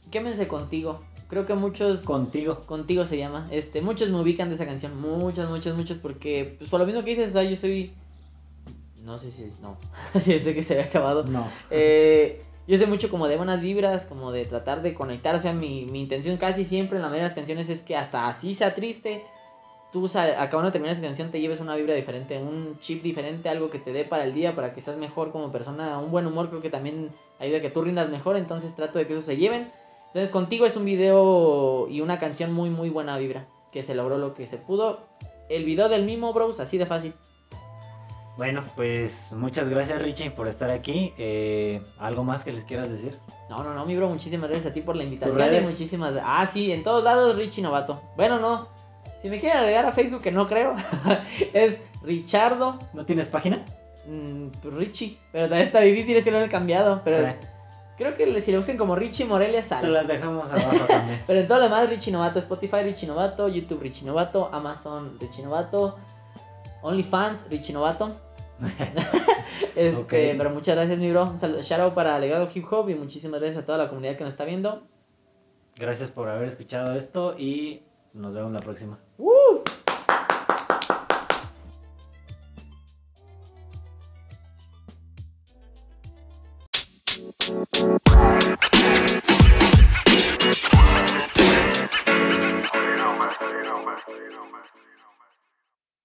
quémense 0.09 0.47
contigo. 0.47 1.03
Creo 1.28 1.45
que 1.45 1.53
muchos... 1.53 2.03
Contigo. 2.03 2.59
Contigo 2.65 3.05
se 3.05 3.17
llama. 3.17 3.47
Este, 3.51 3.82
muchos 3.82 4.09
me 4.09 4.21
ubican 4.21 4.47
de 4.49 4.55
esa 4.55 4.65
canción, 4.65 4.99
muchos, 4.99 5.49
muchos, 5.49 5.76
muchos, 5.76 5.97
porque 5.97 6.55
pues 6.57 6.69
por 6.69 6.80
lo 6.80 6.86
mismo 6.86 7.03
que 7.03 7.09
dices, 7.09 7.30
o 7.30 7.34
sea, 7.34 7.43
yo 7.43 7.55
soy 7.55 7.93
no 9.06 9.18
sé 9.20 9.32
si. 9.32 9.51
No. 9.62 9.78
sé 10.20 10.53
que 10.53 10.64
se 10.64 10.74
había 10.74 10.86
acabado. 10.86 11.24
No. 11.24 11.47
Eh, 11.70 12.41
yo 12.68 12.78
sé 12.78 12.88
mucho 12.88 13.10
como 13.10 13.28
de 13.28 13.38
buenas 13.38 13.62
vibras, 13.62 14.06
como 14.06 14.32
de 14.32 14.45
tratar 14.45 14.82
de 14.82 14.93
conectar. 14.93 15.36
O 15.36 15.39
sea, 15.39 15.53
mi, 15.53 15.86
mi 15.86 16.01
intención 16.01 16.38
casi 16.38 16.66
siempre 16.66 16.97
en 16.97 17.03
la 17.03 17.10
mayoría 17.10 17.24
de 17.24 17.30
las 17.30 17.36
canciones 17.36 17.70
es 17.70 17.84
que 17.84 17.95
hasta 17.95 18.28
así 18.28 18.56
sea 18.56 18.74
triste, 18.74 19.24
tú 19.95 20.10
acabando 20.18 20.66
de 20.66 20.72
terminar 20.72 20.93
esa 20.93 21.01
canción 21.01 21.32
te 21.32 21.39
lleves 21.39 21.62
una 21.62 21.74
vibra 21.74 21.93
diferente, 21.93 22.38
un 22.38 22.78
chip 22.82 23.01
diferente, 23.01 23.47
algo 23.47 23.70
que 23.70 23.80
te 23.80 23.93
dé 23.93 24.03
para 24.03 24.26
el 24.26 24.34
día, 24.34 24.53
para 24.53 24.74
que 24.74 24.82
seas 24.82 24.97
mejor 24.97 25.32
como 25.32 25.53
persona. 25.53 25.99
Un 25.99 26.12
buen 26.12 26.28
humor 26.28 26.49
creo 26.49 26.62
que 26.62 26.70
también 26.70 27.12
ayuda 27.39 27.60
a 27.60 27.62
que 27.62 27.70
tú 27.70 27.82
rindas 27.82 28.10
mejor. 28.10 28.36
Entonces 28.36 28.76
trato 28.76 28.99
de 28.99 29.08
que 29.08 29.14
eso 29.14 29.22
se 29.22 29.38
lleven. 29.38 29.72
Entonces 30.08 30.32
contigo 30.32 30.66
es 30.66 30.76
un 30.76 30.84
video 30.84 31.88
y 31.89 32.01
una 32.01 32.20
canción 32.20 32.51
muy, 32.51 32.70
muy 32.70 32.89
buena 32.89 33.18
vibra. 33.18 33.47
Que 33.72 33.84
se 33.84 33.95
logró 33.95 34.18
lo 34.18 34.34
que 34.34 34.47
se 34.47 34.58
pudo. 34.58 34.99
El 35.47 35.64
video 35.64 35.88
del 35.88 36.03
mismo, 36.03 36.34
bros, 36.34 36.60
así 36.60 36.78
de 36.78 36.86
fácil. 36.86 37.14
Bueno, 38.38 38.63
pues 38.75 39.33
muchas 39.33 39.69
gracias 39.69 40.01
Richie 40.01 40.29
por 40.29 40.47
estar 40.47 40.69
aquí. 40.69 41.13
Eh, 41.17 41.81
¿Algo 41.97 42.23
más 42.23 42.43
que 42.43 42.51
les 42.51 42.65
quieras 42.65 42.89
decir? 42.89 43.17
No, 43.49 43.63
no, 43.63 43.73
no, 43.73 43.86
mi 43.86 43.95
bro, 43.95 44.09
muchísimas 44.09 44.49
gracias 44.49 44.71
a 44.71 44.73
ti 44.73 44.81
por 44.81 44.95
la 44.97 45.03
invitación. 45.03 45.63
Muchísimas 45.63 46.13
Ah, 46.21 46.45
sí, 46.51 46.71
en 46.71 46.83
todos 46.83 47.03
lados 47.03 47.38
Richie 47.38 47.61
Novato. 47.61 48.01
Bueno, 48.17 48.39
no. 48.39 48.67
Si 49.21 49.29
me 49.29 49.39
quieren 49.39 49.59
agregar 49.59 49.86
a 49.86 49.91
Facebook, 49.93 50.21
que 50.21 50.31
no 50.31 50.47
creo, 50.47 50.75
es 51.53 51.77
Richardo. 52.03 52.77
¿No 52.93 53.05
tienes 53.05 53.29
página? 53.29 53.65
Mm, 54.05 54.47
pues 54.61 54.73
Richie. 54.73 55.17
Pero 55.31 55.45
también 55.45 55.67
está 55.67 55.79
difícil, 55.79 56.17
es 56.17 56.23
que 56.23 56.31
lo 56.31 56.39
han 56.39 56.49
cambiado. 56.49 57.01
Pero 57.05 57.33
creo 57.97 58.17
que 58.17 58.41
si 58.41 58.51
lo 58.51 58.59
usen 58.59 58.77
como 58.77 58.95
Richie 58.97 59.25
Morelia 59.25 59.63
sale. 59.63 59.81
Se 59.81 59.88
las 59.88 60.07
dejamos 60.07 60.51
abajo 60.51 60.86
también. 60.88 61.23
pero 61.25 61.39
en 61.39 61.47
todo 61.47 61.59
lo 61.59 61.63
demás, 61.63 61.89
Richie 61.89 62.11
Novato, 62.11 62.38
Spotify 62.39 62.83
Richie 62.83 63.07
Novato, 63.07 63.47
YouTube 63.47 63.81
Richie 63.81 64.05
Novato, 64.05 64.49
Amazon 64.51 65.17
Richie 65.21 65.43
Novato. 65.43 65.97
OnlyFans, 66.81 67.45
Richie 67.49 67.73
Novato. 67.73 68.24
este, 69.76 70.36
Pero 70.38 70.49
muchas 70.49 70.76
gracias, 70.76 70.99
mi 70.99 71.12
bro. 71.12 71.38
Shout 71.62 71.82
out 71.82 71.93
para 71.93 72.18
Legado 72.20 72.49
Hip 72.53 72.66
Hop 72.72 72.89
y 72.89 72.95
muchísimas 72.95 73.41
gracias 73.41 73.64
a 73.64 73.66
toda 73.66 73.78
la 73.78 73.89
comunidad 73.89 74.18
que 74.18 74.24
nos 74.24 74.34
está 74.34 74.45
viendo. 74.45 74.84
Gracias 75.78 76.10
por 76.10 76.30
haber 76.30 76.47
escuchado 76.47 76.95
esto 76.95 77.36
y 77.38 77.84
nos 78.14 78.34
vemos 78.34 78.53
la 78.53 78.62
próxima. 78.62 78.97
¡Uh! 79.18 79.64